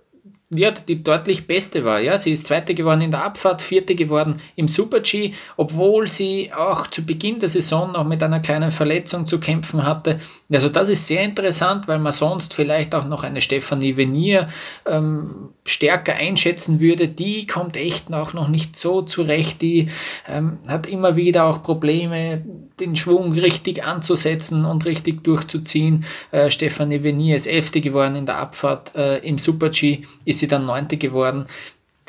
ja, 0.57 0.70
die 0.70 1.02
deutlich 1.02 1.46
beste 1.46 1.84
war. 1.84 2.00
Ja, 2.00 2.18
sie 2.18 2.32
ist 2.32 2.46
Zweite 2.46 2.74
geworden 2.74 3.00
in 3.00 3.11
der 3.11 3.24
Abfahrt, 3.24 3.62
Vierte 3.62 3.94
geworden 3.94 4.40
im 4.57 4.68
Super-G, 4.68 5.32
obwohl 5.57 6.07
sie 6.07 6.52
auch 6.52 6.86
zu 6.86 7.05
Beginn 7.05 7.38
der 7.38 7.48
Saison 7.48 7.92
noch 7.92 8.05
mit 8.05 8.22
einer 8.22 8.40
kleinen 8.40 8.70
Verletzung 8.70 9.26
zu 9.26 9.38
kämpfen 9.40 9.84
hatte. 9.84 10.20
Also 10.52 10.68
das 10.68 10.88
ist 10.88 11.07
sehr 11.07 11.22
interessant, 11.22 11.88
weil 11.88 11.98
man 11.98 12.12
sonst 12.12 12.55
vielleicht 12.55 12.94
auch 12.94 13.05
noch 13.05 13.24
eine 13.24 13.40
Stefanie 13.40 13.96
Venier 13.96 14.48
ähm, 14.86 15.50
stärker 15.66 16.14
einschätzen 16.14 16.80
würde. 16.80 17.08
Die 17.08 17.46
kommt 17.46 17.76
echt 17.76 18.12
auch 18.12 18.34
noch 18.34 18.48
nicht 18.48 18.76
so 18.76 19.02
zurecht. 19.02 19.62
Die 19.62 19.88
ähm, 20.28 20.58
hat 20.68 20.86
immer 20.86 21.16
wieder 21.16 21.46
auch 21.46 21.62
Probleme, 21.62 22.42
den 22.80 22.96
Schwung 22.96 23.32
richtig 23.32 23.84
anzusetzen 23.84 24.64
und 24.64 24.84
richtig 24.84 25.24
durchzuziehen. 25.24 26.04
Äh, 26.30 26.50
Stefanie 26.50 27.02
Venier 27.02 27.36
ist 27.36 27.46
Elfte 27.46 27.80
geworden 27.80 28.16
in 28.16 28.26
der 28.26 28.38
Abfahrt 28.38 28.94
äh, 28.94 29.18
im 29.18 29.38
Super-G, 29.38 30.02
ist 30.24 30.40
sie 30.40 30.46
dann 30.46 30.66
Neunte 30.66 30.96
geworden. 30.96 31.46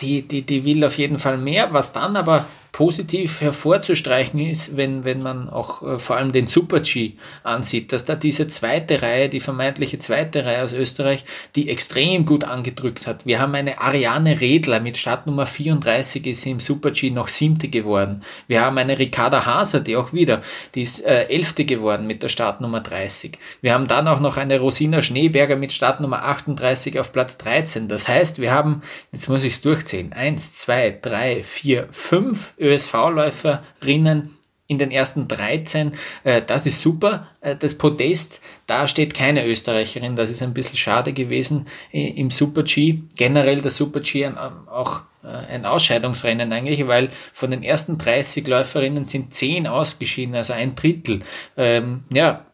Die, 0.01 0.23
die, 0.23 0.41
die 0.41 0.65
will 0.65 0.83
auf 0.83 0.97
jeden 0.97 1.17
Fall 1.17 1.37
mehr. 1.37 1.71
Was 1.71 1.93
dann 1.93 2.17
aber 2.17 2.45
positiv 2.75 3.39
hervorzustreichen 3.39 4.37
ist, 4.37 4.75
wenn, 4.75 5.05
wenn 5.05 5.21
man 5.21 5.49
auch 5.49 5.81
äh, 5.81 5.97
vor 5.97 6.17
allem 6.17 6.33
den 6.33 6.45
Super-G 6.45 7.13
ansieht, 7.41 7.93
dass 7.93 8.03
da 8.03 8.17
diese 8.17 8.49
zweite 8.49 9.01
Reihe, 9.01 9.29
die 9.29 9.39
vermeintliche 9.39 9.97
zweite 9.97 10.43
Reihe 10.43 10.61
aus 10.61 10.73
Österreich, 10.73 11.23
die 11.55 11.69
extrem 11.69 12.25
gut 12.25 12.43
angedrückt 12.43 13.07
hat. 13.07 13.25
Wir 13.25 13.39
haben 13.39 13.55
eine 13.55 13.79
Ariane 13.79 14.41
Redler 14.41 14.81
mit 14.81 14.97
Startnummer 14.97 15.45
34, 15.45 16.27
ist 16.27 16.45
im 16.45 16.59
Super-G 16.59 17.11
noch 17.11 17.29
siebte 17.29 17.69
geworden. 17.69 18.23
Wir 18.47 18.59
haben 18.59 18.77
eine 18.77 18.99
Ricarda 18.99 19.45
Haser, 19.45 19.79
die 19.79 19.95
auch 19.95 20.11
wieder, 20.11 20.41
die 20.75 20.81
ist 20.81 21.05
äh, 21.05 21.29
elfte 21.29 21.63
geworden 21.63 22.07
mit 22.07 22.23
der 22.23 22.29
Startnummer 22.29 22.81
30. 22.81 23.37
Wir 23.61 23.73
haben 23.73 23.87
dann 23.87 24.05
auch 24.09 24.19
noch 24.19 24.35
eine 24.35 24.59
Rosina 24.59 25.01
Schneeberger 25.01 25.55
mit 25.55 25.71
Startnummer 25.71 26.23
38 26.23 26.99
auf 26.99 27.13
Platz 27.13 27.37
13. 27.37 27.87
Das 27.87 28.09
heißt, 28.09 28.41
wir 28.41 28.51
haben, 28.51 28.81
jetzt 29.13 29.29
muss 29.29 29.45
ich 29.45 29.53
es 29.53 29.61
durchzählen, 29.61 30.11
eins, 30.11 30.51
zwei, 30.51 30.99
drei, 31.01 31.41
vier, 31.41 31.87
fünf 31.91 32.53
ÖSV-Läuferinnen 32.65 34.37
in 34.67 34.77
den 34.79 34.89
ersten 34.91 35.27
13. 35.27 35.91
Äh, 36.23 36.41
Das 36.41 36.65
ist 36.65 36.81
super. 36.81 37.27
Äh, 37.41 37.55
Das 37.55 37.77
Podest, 37.77 38.41
da 38.65 38.87
steht 38.87 39.13
keine 39.13 39.45
Österreicherin. 39.45 40.15
Das 40.15 40.31
ist 40.31 40.41
ein 40.41 40.53
bisschen 40.53 40.77
schade 40.77 41.13
gewesen 41.13 41.67
äh, 41.91 42.09
im 42.19 42.31
Super-G. 42.31 42.99
Generell 43.17 43.61
der 43.61 43.71
Super-G 43.71 44.25
ein- 44.25 44.37
auch 44.37 45.01
ein 45.49 45.65
Ausscheidungsrennen 45.65 46.53
eigentlich, 46.53 46.85
weil 46.87 47.09
von 47.33 47.49
den 47.49 47.63
ersten 47.63 47.97
30 47.97 48.45
Läuferinnen 48.47 49.05
sind 49.05 49.33
10 49.33 49.65
ausgeschieden, 49.65 50.35
also 50.35 50.53
ein 50.53 50.75
Drittel. 50.75 51.19
Ähm, 51.57 52.03
Ja, 52.13 52.45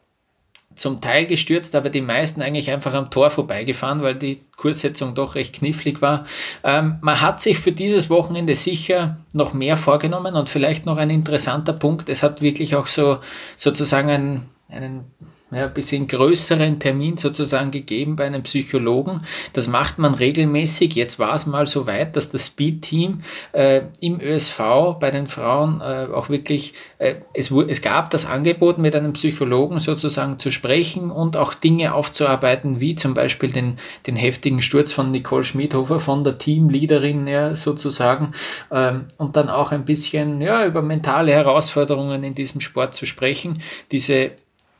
zum 0.74 1.00
Teil 1.00 1.26
gestürzt, 1.26 1.74
aber 1.74 1.90
die 1.90 2.00
meisten 2.00 2.42
eigentlich 2.42 2.70
einfach 2.70 2.94
am 2.94 3.10
Tor 3.10 3.30
vorbeigefahren, 3.30 4.02
weil 4.02 4.16
die 4.16 4.40
Kurssetzung 4.56 5.14
doch 5.14 5.34
recht 5.34 5.54
knifflig 5.54 6.02
war. 6.02 6.24
Ähm, 6.64 6.98
man 7.00 7.20
hat 7.20 7.40
sich 7.40 7.58
für 7.58 7.72
dieses 7.72 8.10
Wochenende 8.10 8.54
sicher 8.54 9.18
noch 9.32 9.52
mehr 9.52 9.76
vorgenommen 9.76 10.34
und 10.34 10.48
vielleicht 10.48 10.86
noch 10.86 10.98
ein 10.98 11.10
interessanter 11.10 11.72
Punkt. 11.72 12.08
Es 12.08 12.22
hat 12.22 12.42
wirklich 12.42 12.76
auch 12.76 12.86
so 12.86 13.18
sozusagen 13.56 14.10
einen, 14.10 14.50
einen 14.68 15.04
ja, 15.52 15.66
ein 15.66 15.74
bisschen 15.74 16.06
größeren 16.06 16.78
Termin 16.78 17.16
sozusagen 17.16 17.70
gegeben 17.70 18.16
bei 18.16 18.24
einem 18.24 18.42
Psychologen. 18.42 19.22
Das 19.52 19.68
macht 19.68 19.98
man 19.98 20.14
regelmäßig. 20.14 20.94
Jetzt 20.94 21.18
war 21.18 21.34
es 21.34 21.46
mal 21.46 21.66
so 21.66 21.86
weit, 21.86 22.16
dass 22.16 22.30
das 22.30 22.46
Speed-Team 22.46 23.22
äh, 23.52 23.82
im 24.00 24.20
ÖSV 24.20 24.60
bei 24.98 25.10
den 25.10 25.26
Frauen 25.26 25.80
äh, 25.80 26.08
auch 26.12 26.28
wirklich, 26.28 26.74
äh, 26.98 27.16
es, 27.34 27.50
es 27.50 27.82
gab 27.82 28.10
das 28.10 28.26
Angebot, 28.26 28.78
mit 28.78 28.96
einem 28.96 29.12
Psychologen 29.12 29.78
sozusagen 29.78 30.38
zu 30.38 30.50
sprechen 30.50 31.10
und 31.10 31.36
auch 31.36 31.54
Dinge 31.54 31.94
aufzuarbeiten, 31.94 32.80
wie 32.80 32.94
zum 32.94 33.14
Beispiel 33.14 33.52
den, 33.52 33.76
den 34.06 34.16
heftigen 34.16 34.62
Sturz 34.62 34.92
von 34.92 35.10
Nicole 35.10 35.44
Schmidhofer, 35.44 36.00
von 36.00 36.24
der 36.24 36.38
Teamleaderin 36.38 37.26
ja, 37.26 37.56
sozusagen, 37.56 38.32
ähm, 38.70 39.06
und 39.18 39.36
dann 39.36 39.48
auch 39.48 39.72
ein 39.72 39.84
bisschen 39.84 40.40
ja, 40.40 40.66
über 40.66 40.82
mentale 40.82 41.32
Herausforderungen 41.32 42.24
in 42.24 42.34
diesem 42.34 42.60
Sport 42.60 42.94
zu 42.94 43.06
sprechen. 43.06 43.60
Diese 43.90 44.32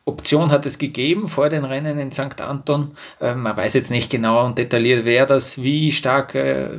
Option 0.04 0.50
hat 0.50 0.66
es 0.66 0.78
gegeben 0.78 1.28
vor 1.28 1.48
den 1.48 1.64
Rennen 1.64 1.98
in 1.98 2.10
St. 2.10 2.40
Anton. 2.40 2.92
Ähm, 3.20 3.42
man 3.42 3.56
weiß 3.56 3.74
jetzt 3.74 3.90
nicht 3.90 4.10
genau 4.10 4.44
und 4.44 4.58
detailliert, 4.58 5.04
wer 5.04 5.26
das 5.26 5.62
wie 5.62 5.92
stark 5.92 6.34
äh, 6.34 6.70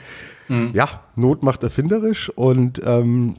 Mhm. 0.47 0.72
Ja, 0.74 1.03
Not 1.18 1.43
macht 1.43 1.64
erfinderisch 1.64 2.30
und 2.30 2.82
ähm, 2.86 3.36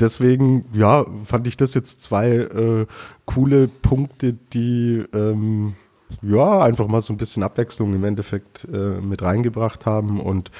deswegen, 0.00 0.64
ja, 0.72 1.06
fand 1.24 1.46
ich 1.46 1.56
das 1.56 1.74
jetzt 1.74 2.00
zwei 2.00 2.30
äh, 2.30 2.86
coole 3.24 3.68
Punkte, 3.68 4.34
die 4.52 5.04
ähm, 5.14 5.74
ja 6.22 6.60
einfach 6.60 6.88
mal 6.88 7.02
so 7.02 7.12
ein 7.12 7.16
bisschen 7.16 7.42
Abwechslung 7.42 7.94
im 7.94 8.04
Endeffekt 8.04 8.66
äh, 8.72 9.00
mit 9.00 9.22
reingebracht 9.22 9.86
haben. 9.86 10.20
Und 10.20 10.50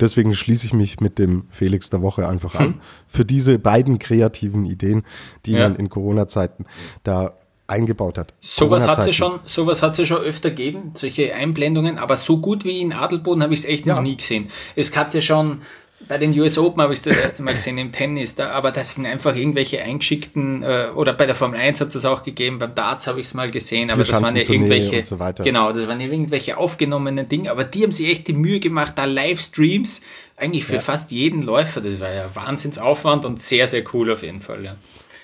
deswegen 0.00 0.34
schließe 0.34 0.66
ich 0.66 0.72
mich 0.72 1.00
mit 1.00 1.18
dem 1.18 1.44
Felix 1.50 1.90
der 1.90 2.02
Woche 2.02 2.28
einfach 2.28 2.54
an. 2.56 2.80
Für 3.06 3.24
diese 3.24 3.58
beiden 3.58 3.98
kreativen 3.98 4.64
Ideen, 4.64 5.04
die 5.44 5.52
ja. 5.52 5.68
man 5.68 5.76
in 5.76 5.88
Corona-Zeiten 5.88 6.66
da 7.04 7.34
eingebaut 7.68 8.18
hat. 8.18 8.34
Sowas 8.38 8.86
hat 8.86 9.06
es 9.06 9.14
schon, 9.14 9.40
sowas 9.44 9.82
hat 9.82 9.98
es 9.98 10.06
schon 10.06 10.18
öfter 10.18 10.50
gegeben, 10.50 10.92
solche 10.94 11.34
Einblendungen, 11.34 11.98
aber 11.98 12.16
so 12.16 12.38
gut 12.38 12.64
wie 12.64 12.80
in 12.80 12.92
Adelboden 12.92 13.42
habe 13.42 13.54
ich 13.54 13.60
es 13.60 13.66
echt 13.66 13.86
ja. 13.86 13.96
noch 13.96 14.02
nie 14.02 14.16
gesehen. 14.16 14.48
Es 14.76 14.96
hat 14.96 15.14
ja 15.14 15.20
schon 15.20 15.62
bei 16.08 16.18
den 16.18 16.38
US 16.38 16.58
Open 16.58 16.82
habe 16.82 16.92
ich 16.92 16.98
es 16.98 17.04
das 17.04 17.16
erste 17.16 17.42
Mal 17.42 17.54
gesehen 17.54 17.78
im 17.78 17.90
Tennis, 17.90 18.34
da, 18.34 18.50
aber 18.50 18.70
das 18.70 18.94
sind 18.94 19.06
einfach 19.06 19.34
irgendwelche 19.34 19.82
eingeschickten, 19.82 20.62
äh, 20.62 20.88
oder 20.94 21.14
bei 21.14 21.26
der 21.26 21.34
Formel 21.34 21.58
1 21.58 21.80
hat 21.80 21.94
es 21.94 22.04
auch 22.04 22.22
gegeben, 22.22 22.58
beim 22.58 22.74
Darts 22.74 23.06
habe 23.06 23.20
ich 23.20 23.26
es 23.26 23.34
mal 23.34 23.50
gesehen, 23.50 23.90
aber 23.90 24.04
das 24.04 24.20
waren 24.20 24.36
ja 24.36 24.42
irgendwelche, 24.42 25.02
so 25.04 25.16
genau, 25.42 25.72
das 25.72 25.88
waren 25.88 26.00
ja 26.00 26.06
irgendwelche 26.06 26.58
aufgenommenen 26.58 27.28
Dinge, 27.28 27.50
aber 27.50 27.64
die 27.64 27.82
haben 27.82 27.92
sich 27.92 28.08
echt 28.08 28.28
die 28.28 28.34
Mühe 28.34 28.60
gemacht, 28.60 28.92
da 28.96 29.04
Livestreams, 29.04 30.02
eigentlich 30.36 30.66
für 30.66 30.74
ja. 30.74 30.80
fast 30.80 31.12
jeden 31.12 31.42
Läufer, 31.42 31.80
das 31.80 31.98
war 31.98 32.12
ja 32.12 32.28
Wahnsinnsaufwand 32.34 33.24
und 33.24 33.40
sehr, 33.40 33.66
sehr 33.66 33.82
cool 33.94 34.12
auf 34.12 34.22
jeden 34.22 34.40
Fall, 34.40 34.64
ja. 34.64 34.76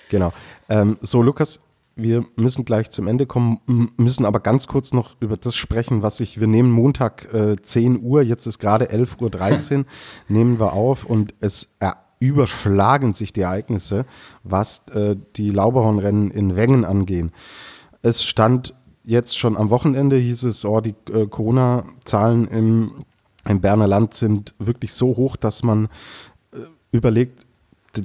Genau. 0.08 0.32
Ähm, 0.68 0.98
so, 1.02 1.22
Lukas, 1.22 1.60
wir 1.94 2.24
müssen 2.36 2.64
gleich 2.64 2.90
zum 2.90 3.06
Ende 3.06 3.26
kommen, 3.26 3.60
müssen 3.96 4.24
aber 4.24 4.40
ganz 4.40 4.66
kurz 4.66 4.92
noch 4.92 5.16
über 5.20 5.36
das 5.36 5.54
sprechen, 5.54 6.02
was 6.02 6.20
ich, 6.20 6.40
wir 6.40 6.46
nehmen 6.46 6.70
Montag 6.70 7.32
äh, 7.32 7.56
10 7.60 8.02
Uhr, 8.02 8.22
jetzt 8.22 8.46
ist 8.46 8.58
gerade 8.58 8.90
11.13 8.90 9.78
Uhr, 9.78 9.84
nehmen 10.28 10.58
wir 10.58 10.72
auf 10.72 11.04
und 11.04 11.34
es 11.40 11.68
äh, 11.80 11.90
überschlagen 12.18 13.14
sich 13.14 13.32
die 13.32 13.40
Ereignisse, 13.40 14.06
was 14.44 14.86
äh, 14.88 15.16
die 15.36 15.50
Lauberhornrennen 15.50 16.30
in 16.30 16.56
Wengen 16.56 16.84
angehen. 16.84 17.32
Es 18.00 18.24
stand 18.24 18.74
jetzt 19.04 19.36
schon 19.36 19.56
am 19.56 19.70
Wochenende, 19.70 20.16
hieß 20.16 20.44
es, 20.44 20.64
oh, 20.64 20.80
die 20.80 20.94
äh, 21.12 21.26
Corona-Zahlen 21.26 22.46
im, 22.48 23.04
im 23.44 23.60
Berner 23.60 23.88
Land 23.88 24.14
sind 24.14 24.54
wirklich 24.58 24.92
so 24.92 25.16
hoch, 25.16 25.36
dass 25.36 25.62
man 25.62 25.86
äh, 26.52 26.58
überlegt, 26.92 27.44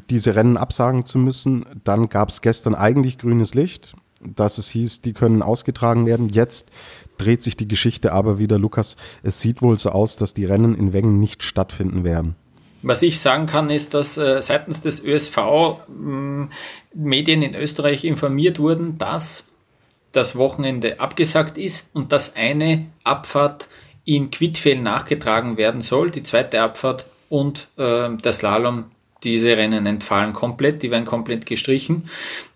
diese 0.10 0.36
Rennen 0.36 0.58
absagen 0.58 1.06
zu 1.06 1.18
müssen. 1.18 1.66
Dann 1.84 2.10
gab 2.10 2.30
es 2.30 2.42
gestern 2.42 2.76
eigentlich 2.76 3.18
grünes 3.18 3.54
Licht, 3.54 3.94
dass 4.22 4.58
es 4.58 4.70
hieß, 4.70 5.02
die 5.02 5.14
können 5.14 5.42
ausgetragen 5.42 6.06
werden. 6.06 6.30
Jetzt 6.30 6.70
dreht 7.18 7.42
sich 7.42 7.58
die 7.58 7.68
Geschichte 7.68 8.12
aber 8.12 8.40
wieder, 8.40 8.60
Lukas. 8.60 8.96
Es 9.24 9.42
sieht 9.42 9.62
wohl 9.62 9.80
so 9.80 9.90
aus, 9.90 10.18
dass 10.18 10.34
die 10.34 10.46
Rennen 10.46 10.76
in 10.76 10.94
Wengen 10.94 11.20
nicht 11.20 11.44
stattfinden 11.44 12.04
werden. 12.04 12.36
Was 12.84 13.02
ich 13.02 13.20
sagen 13.20 13.48
kann, 13.48 13.70
ist, 13.70 13.94
dass 13.94 14.18
äh, 14.18 14.42
seitens 14.42 14.82
des 14.82 15.04
ÖSV 15.04 15.38
äh, 15.38 16.48
Medien 16.94 17.42
in 17.42 17.56
Österreich 17.56 18.06
informiert 18.06 18.60
wurden, 18.60 18.98
dass 18.98 19.46
das 20.12 20.36
Wochenende 20.36 21.00
abgesagt 21.00 21.58
ist 21.58 21.90
und 21.94 22.12
dass 22.12 22.36
eine 22.36 22.86
Abfahrt 23.04 23.68
in 24.06 24.32
Quidfeld 24.32 24.82
nachgetragen 24.82 25.58
werden 25.58 25.82
soll, 25.82 26.12
die 26.12 26.24
zweite 26.24 26.62
Abfahrt 26.62 27.08
und 27.30 27.68
äh, 27.78 28.16
der 28.16 28.32
Slalom 28.32 28.86
diese 29.24 29.58
Rennen 29.58 29.86
entfallen 29.86 30.34
komplett, 30.34 30.84
die 30.84 30.92
werden 30.92 31.06
komplett 31.06 31.46
gestrichen. 31.46 32.10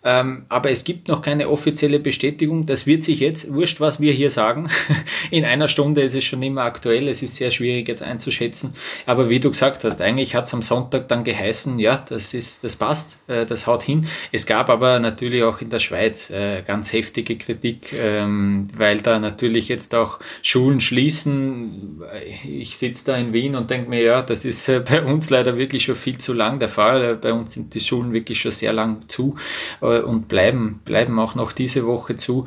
Ähm, 0.04 0.46
aber 0.50 0.72
es 0.72 0.84
gibt 0.84 1.10
noch 1.10 1.22
keine 1.22 1.48
offizielle 1.48 2.00
Bestätigung. 2.00 2.66
Das 2.66 2.88
wird 2.88 3.04
sich 3.04 3.20
jetzt, 3.20 3.54
wurscht, 3.54 3.80
was 3.80 4.00
wir 4.00 4.14
hier 4.14 4.32
sagen, 4.32 4.70
in 5.32 5.46
einer 5.46 5.68
Stunde 5.68 6.02
ist 6.02 6.16
es 6.16 6.24
schon 6.24 6.42
immer 6.42 6.64
aktuell. 6.64 7.08
Es 7.08 7.22
ist 7.22 7.36
sehr 7.36 7.52
schwierig 7.52 7.88
jetzt 7.88 8.02
einzuschätzen. 8.02 8.74
Aber 9.06 9.30
wie 9.30 9.40
du 9.40 9.52
gesagt 9.52 9.84
hast, 9.84 10.02
eigentlich 10.02 10.34
hat 10.34 10.48
es 10.48 10.54
am 10.54 10.64
Sonntag 10.64 11.08
dann 11.08 11.24
geheißen, 11.24 11.78
ja, 11.78 12.04
das 12.10 12.34
ist, 12.34 12.64
das 12.64 12.76
passt, 12.76 13.18
äh, 13.28 13.46
das 13.46 13.68
haut 13.68 13.84
hin. 13.84 14.08
Es 14.32 14.48
gab 14.48 14.70
aber 14.70 15.00
natürlich 15.00 15.44
auch 15.44 15.62
in 15.62 15.70
der 15.70 15.80
Schweiz 15.80 16.32
äh, 16.32 16.64
ganz 16.66 16.92
heftige 16.94 17.38
Kritik, 17.38 17.94
ähm, 17.94 18.68
weil 18.76 19.02
da 19.02 19.20
natürlich 19.20 19.68
jetzt 19.68 19.94
auch 19.94 20.20
Schulen 20.42 20.80
schließen. 20.80 22.02
Ich 22.44 22.78
sitze 22.78 23.06
da 23.06 23.18
in 23.18 23.34
Wien 23.34 23.56
und 23.56 23.70
denke 23.70 23.90
mir, 23.90 24.02
ja, 24.02 24.22
das 24.24 24.46
ist 24.46 24.68
äh, 24.68 24.80
bei 24.80 25.04
uns 25.04 25.30
leider 25.30 25.58
wirklich 25.58 25.84
schon 25.84 25.96
viel 25.96 26.18
zu 26.18 26.34
lang 26.34 26.58
der 26.58 26.70
Fall. 26.70 27.18
Bei 27.18 27.34
uns 27.34 27.54
sind 27.54 27.76
die 27.76 27.80
Schulen 27.80 28.14
wirklich 28.14 28.42
schon 28.42 28.52
sehr 28.52 28.74
lang 28.74 29.08
zu 29.08 29.36
äh, 29.82 29.91
und 30.00 30.28
bleiben, 30.28 30.82
bleiben 30.86 31.20
auch 31.20 31.36
noch 31.36 31.52
diese 31.52 31.86
Woche 31.86 32.16
zu. 32.16 32.46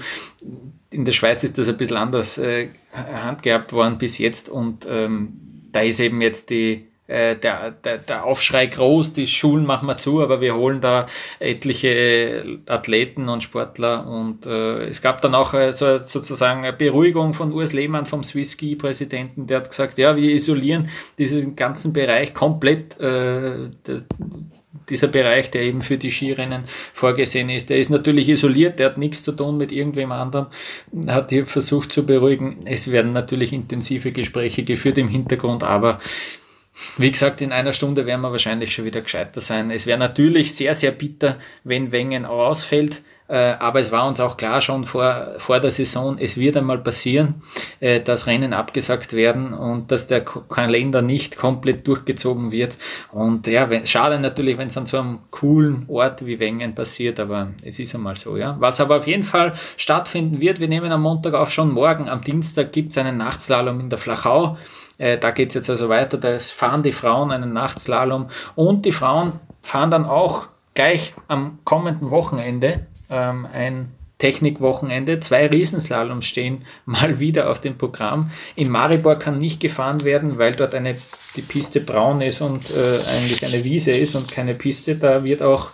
In 0.91 1.05
der 1.05 1.13
Schweiz 1.13 1.45
ist 1.45 1.59
das 1.59 1.69
ein 1.69 1.77
bisschen 1.77 1.97
anders 1.97 2.39
äh, 2.39 2.69
handgehabt 2.93 3.73
worden 3.73 3.99
bis 3.99 4.19
jetzt 4.19 4.49
und 4.49 4.87
ähm, 4.89 5.41
da 5.73 5.81
ist 5.81 6.01
eben 6.01 6.21
jetzt 6.21 6.51
die 6.51 6.87
äh, 7.07 7.37
der, 7.37 7.71
der, 7.71 7.99
der 7.99 8.25
Aufschrei 8.25 8.67
groß, 8.67 9.13
die 9.13 9.27
Schulen 9.27 9.67
machen 9.67 9.87
wir 9.87 9.99
zu, 9.99 10.23
aber 10.23 10.41
wir 10.41 10.55
holen 10.55 10.81
da 10.81 11.05
etliche 11.39 12.61
Athleten 12.65 13.29
und 13.29 13.43
Sportler 13.43 14.07
und 14.07 14.47
äh, 14.47 14.85
es 14.87 15.03
gab 15.03 15.21
dann 15.21 15.35
auch 15.35 15.53
äh, 15.53 15.75
so, 15.75 15.99
sozusagen 15.99 16.61
eine 16.61 16.73
Beruhigung 16.73 17.35
von 17.35 17.53
Urs 17.53 17.75
Lehmann 17.75 18.07
vom 18.07 18.25
Swiss 18.25 18.53
Ski 18.53 18.75
Präsidenten, 18.77 19.47
der 19.47 19.59
hat 19.59 19.69
gesagt, 19.69 19.99
ja, 19.99 20.17
wir 20.17 20.33
isolieren 20.33 20.89
diesen 21.19 21.57
ganzen 21.57 21.93
Bereich 21.93 22.33
komplett, 22.33 22.99
äh, 22.99 23.69
dieser 24.89 25.09
Bereich, 25.09 25.51
der 25.51 25.63
eben 25.63 25.83
für 25.83 25.97
die 25.97 26.11
Skirennen 26.11 26.65
vorgesehen 26.93 27.49
ist, 27.49 27.71
der 27.71 27.79
ist 27.79 27.91
natürlich 27.91 28.29
isoliert, 28.29 28.79
der 28.79 28.87
hat 28.87 28.99
nichts 28.99 29.23
zu 29.23 29.33
tun 29.33 29.57
mit 29.57 29.73
irgendwem 29.73 30.13
anderen, 30.13 30.47
hat 31.07 31.31
hier 31.31 31.47
versucht 31.47 31.93
zu 31.93 32.05
beruhigen. 32.05 32.61
Es 32.65 32.91
werden 32.91 33.13
natürlich 33.13 33.53
intensive 33.53 34.13
Gespräche 34.13 34.65
geführt 34.65 34.99
im 34.99 35.09
Hintergrund, 35.09 35.63
aber 35.63 35.99
wie 36.99 37.11
gesagt, 37.11 37.41
in 37.41 37.53
einer 37.53 37.73
Stunde 37.73 38.05
werden 38.05 38.21
wir 38.21 38.33
wahrscheinlich 38.33 38.75
schon 38.75 38.85
wieder 38.85 39.01
gescheiter 39.01 39.41
sein. 39.41 39.71
Es 39.71 39.87
wäre 39.87 39.99
natürlich 39.99 40.55
sehr, 40.55 40.75
sehr 40.75 40.91
bitter, 40.91 41.37
wenn 41.63 41.93
Wengen 41.93 42.25
ausfällt. 42.25 43.03
Äh, 43.27 43.55
aber 43.59 43.81
es 43.81 43.91
war 43.91 44.07
uns 44.07 44.21
auch 44.21 44.37
klar 44.37 44.61
schon 44.61 44.85
vor, 44.85 45.29
vor 45.39 45.59
der 45.59 45.71
Saison, 45.71 46.19
es 46.19 46.37
wird 46.37 46.59
einmal 46.59 46.79
passieren, 46.79 47.37
äh, 47.81 48.01
dass 48.01 48.27
Rennen 48.27 48.53
abgesagt 48.53 49.15
werden 49.15 49.55
und 49.55 49.91
dass 49.91 50.07
der 50.07 50.23
Kalender 50.23 51.01
nicht 51.01 51.39
komplett 51.39 51.87
durchgezogen 51.89 52.53
wird. 52.53 52.77
Und 53.13 53.47
ja, 53.47 53.71
wenn, 53.71 53.87
schade 53.87 54.19
natürlich, 54.19 54.59
wenn 54.59 54.69
es 54.69 54.77
an 54.77 54.85
so 54.85 54.99
einem 54.99 55.21
coolen 55.31 55.87
Ort 55.89 56.27
wie 56.27 56.39
Wengen 56.39 56.75
passiert, 56.75 57.19
aber 57.19 57.53
es 57.65 57.79
ist 57.79 57.95
einmal 57.95 58.17
so, 58.17 58.37
ja. 58.37 58.57
Was 58.59 58.79
aber 58.81 58.99
auf 58.99 59.07
jeden 59.07 59.23
Fall 59.23 59.55
stattfinden 59.79 60.43
wird, 60.43 60.61
wir 60.61 60.69
nehmen 60.69 60.93
am 60.93 61.01
Montag 61.01 61.33
auf 61.33 61.51
schon 61.51 61.73
morgen, 61.73 62.11
am 62.11 62.21
Dienstag 62.21 62.73
gibt 62.73 62.93
es 62.93 62.99
einen 62.99 63.17
Nachtslalom 63.17 63.81
in 63.81 63.89
der 63.89 63.99
Flachau. 63.99 64.59
Äh, 64.99 65.17
da 65.17 65.31
geht 65.31 65.49
es 65.49 65.55
jetzt 65.55 65.71
also 65.71 65.89
weiter, 65.89 66.19
da 66.19 66.39
fahren 66.39 66.83
die 66.83 66.93
Frauen 66.93 67.33
einen 67.33 67.55
Nachtslalom 67.55 68.29
und 68.55 68.85
die 68.85 68.93
Frauen 68.93 69.33
fahren 69.63 69.91
dann 69.91 70.05
auch 70.05 70.49
gleich 70.75 71.15
am 71.29 71.61
kommenden 71.65 72.11
Wochenende 72.11 72.87
ähm, 73.15 73.47
ein 73.53 73.93
Technikwochenende. 74.19 75.21
Zwei 75.21 75.47
Riesenslaloms 75.47 76.25
stehen 76.25 76.65
mal 76.87 77.21
wieder 77.21 77.51
auf 77.51 77.61
dem 77.61 77.77
Programm. 77.77 78.31
In 78.57 78.71
Maribor 78.71 79.19
kann 79.19 79.39
nicht 79.39 79.61
gefahren 79.61 80.05
werden, 80.05 80.39
weil 80.39 80.53
dort 80.53 80.75
eine, 80.75 80.97
die 81.37 81.43
Piste 81.43 81.81
braun 81.81 82.21
ist 82.21 82.41
und 82.41 82.71
äh, 82.71 82.99
eigentlich 83.17 83.45
eine 83.45 83.65
Wiese 83.65 83.91
ist 83.93 84.15
und 84.15 84.31
keine 84.31 84.55
Piste. 84.55 84.97
Da 84.97 85.25
wird 85.25 85.43
auch, 85.43 85.71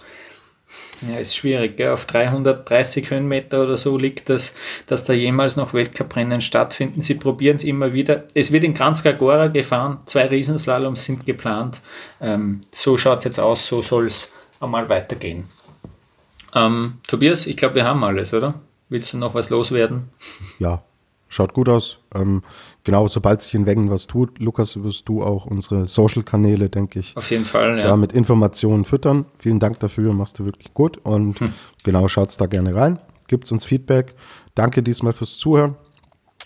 ja, 1.08 1.18
ist 1.18 1.36
schwierig, 1.36 1.76
gell? 1.76 1.90
auf 1.90 2.06
330 2.06 3.10
Höhenmeter 3.10 3.62
oder 3.62 3.76
so 3.76 3.96
liegt 3.98 4.28
das, 4.28 4.54
dass 4.86 5.04
da 5.04 5.12
jemals 5.12 5.56
noch 5.56 5.74
Weltcuprennen 5.74 6.40
stattfinden. 6.40 7.02
Sie 7.02 7.14
probieren 7.14 7.56
es 7.56 7.64
immer 7.64 7.92
wieder. 7.92 8.24
Es 8.34 8.52
wird 8.52 8.64
in 8.64 8.74
Kranjska 8.74 9.12
Gora 9.12 9.48
gefahren, 9.48 9.98
zwei 10.06 10.26
Riesenslaloms 10.26 11.04
sind 11.04 11.26
geplant. 11.26 11.82
Ähm, 12.20 12.62
so 12.72 12.96
schaut 12.96 13.18
es 13.18 13.24
jetzt 13.24 13.40
aus, 13.40 13.66
so 13.66 13.82
soll 13.82 14.06
es 14.06 14.30
einmal 14.60 14.88
weitergehen. 14.88 15.44
Ähm, 16.54 16.94
Tobias, 17.06 17.46
ich 17.46 17.56
glaube, 17.56 17.76
wir 17.76 17.84
haben 17.84 18.02
alles, 18.04 18.34
oder? 18.34 18.54
Willst 18.88 19.12
du 19.12 19.18
noch 19.18 19.34
was 19.34 19.50
loswerden? 19.50 20.10
Ja, 20.58 20.82
schaut 21.28 21.54
gut 21.54 21.68
aus. 21.68 21.98
Ähm, 22.14 22.42
genau, 22.84 23.08
sobald 23.08 23.42
sich 23.42 23.54
in 23.54 23.66
Wengen 23.66 23.90
was 23.90 24.06
tut, 24.06 24.38
Lukas, 24.40 24.82
wirst 24.82 25.08
du 25.08 25.22
auch 25.22 25.46
unsere 25.46 25.86
Social-Kanäle, 25.86 26.68
denke 26.68 26.98
ich, 26.98 27.16
auf 27.16 27.30
jeden 27.30 27.44
Fall, 27.44 27.78
ja. 27.78 27.84
da 27.84 27.96
mit 27.96 28.12
Informationen 28.12 28.84
füttern. 28.84 29.26
Vielen 29.38 29.60
Dank 29.60 29.78
dafür, 29.80 30.12
machst 30.12 30.38
du 30.38 30.44
wirklich 30.44 30.74
gut. 30.74 30.98
Und 30.98 31.40
hm. 31.40 31.52
genau, 31.84 32.08
schaut's 32.08 32.36
da 32.36 32.46
gerne 32.46 32.74
rein. 32.74 32.98
Gibt's 33.28 33.52
uns 33.52 33.64
Feedback. 33.64 34.14
Danke 34.56 34.82
diesmal 34.82 35.12
fürs 35.12 35.38
Zuhören. 35.38 35.76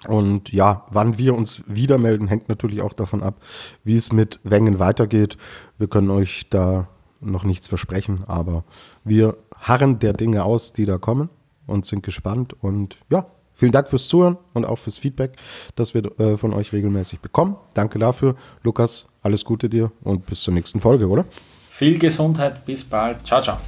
Und 0.06 0.52
ja, 0.52 0.84
wann 0.90 1.16
wir 1.16 1.34
uns 1.34 1.62
wieder 1.66 1.96
melden, 1.96 2.28
hängt 2.28 2.48
natürlich 2.50 2.82
auch 2.82 2.92
davon 2.92 3.22
ab, 3.22 3.40
wie 3.84 3.96
es 3.96 4.12
mit 4.12 4.38
Wengen 4.44 4.78
weitergeht. 4.78 5.38
Wir 5.78 5.88
können 5.88 6.10
euch 6.10 6.50
da 6.50 6.88
noch 7.20 7.44
nichts 7.44 7.68
versprechen, 7.68 8.24
aber 8.26 8.64
wir 9.02 9.36
harren 9.64 9.98
der 9.98 10.12
Dinge 10.12 10.44
aus, 10.44 10.72
die 10.72 10.84
da 10.84 10.98
kommen 10.98 11.28
und 11.66 11.86
sind 11.86 12.02
gespannt. 12.02 12.54
Und 12.60 12.96
ja, 13.10 13.26
vielen 13.52 13.72
Dank 13.72 13.88
fürs 13.88 14.08
Zuhören 14.08 14.38
und 14.52 14.64
auch 14.64 14.76
fürs 14.76 14.98
Feedback, 14.98 15.36
das 15.74 15.94
wir 15.94 16.04
äh, 16.20 16.36
von 16.36 16.52
euch 16.52 16.72
regelmäßig 16.72 17.20
bekommen. 17.20 17.56
Danke 17.72 17.98
dafür. 17.98 18.36
Lukas, 18.62 19.08
alles 19.22 19.44
Gute 19.44 19.68
dir 19.68 19.90
und 20.02 20.26
bis 20.26 20.42
zur 20.42 20.54
nächsten 20.54 20.80
Folge, 20.80 21.08
oder? 21.08 21.24
Viel 21.68 21.98
Gesundheit, 21.98 22.64
bis 22.64 22.84
bald. 22.84 23.26
Ciao, 23.26 23.40
ciao. 23.40 23.58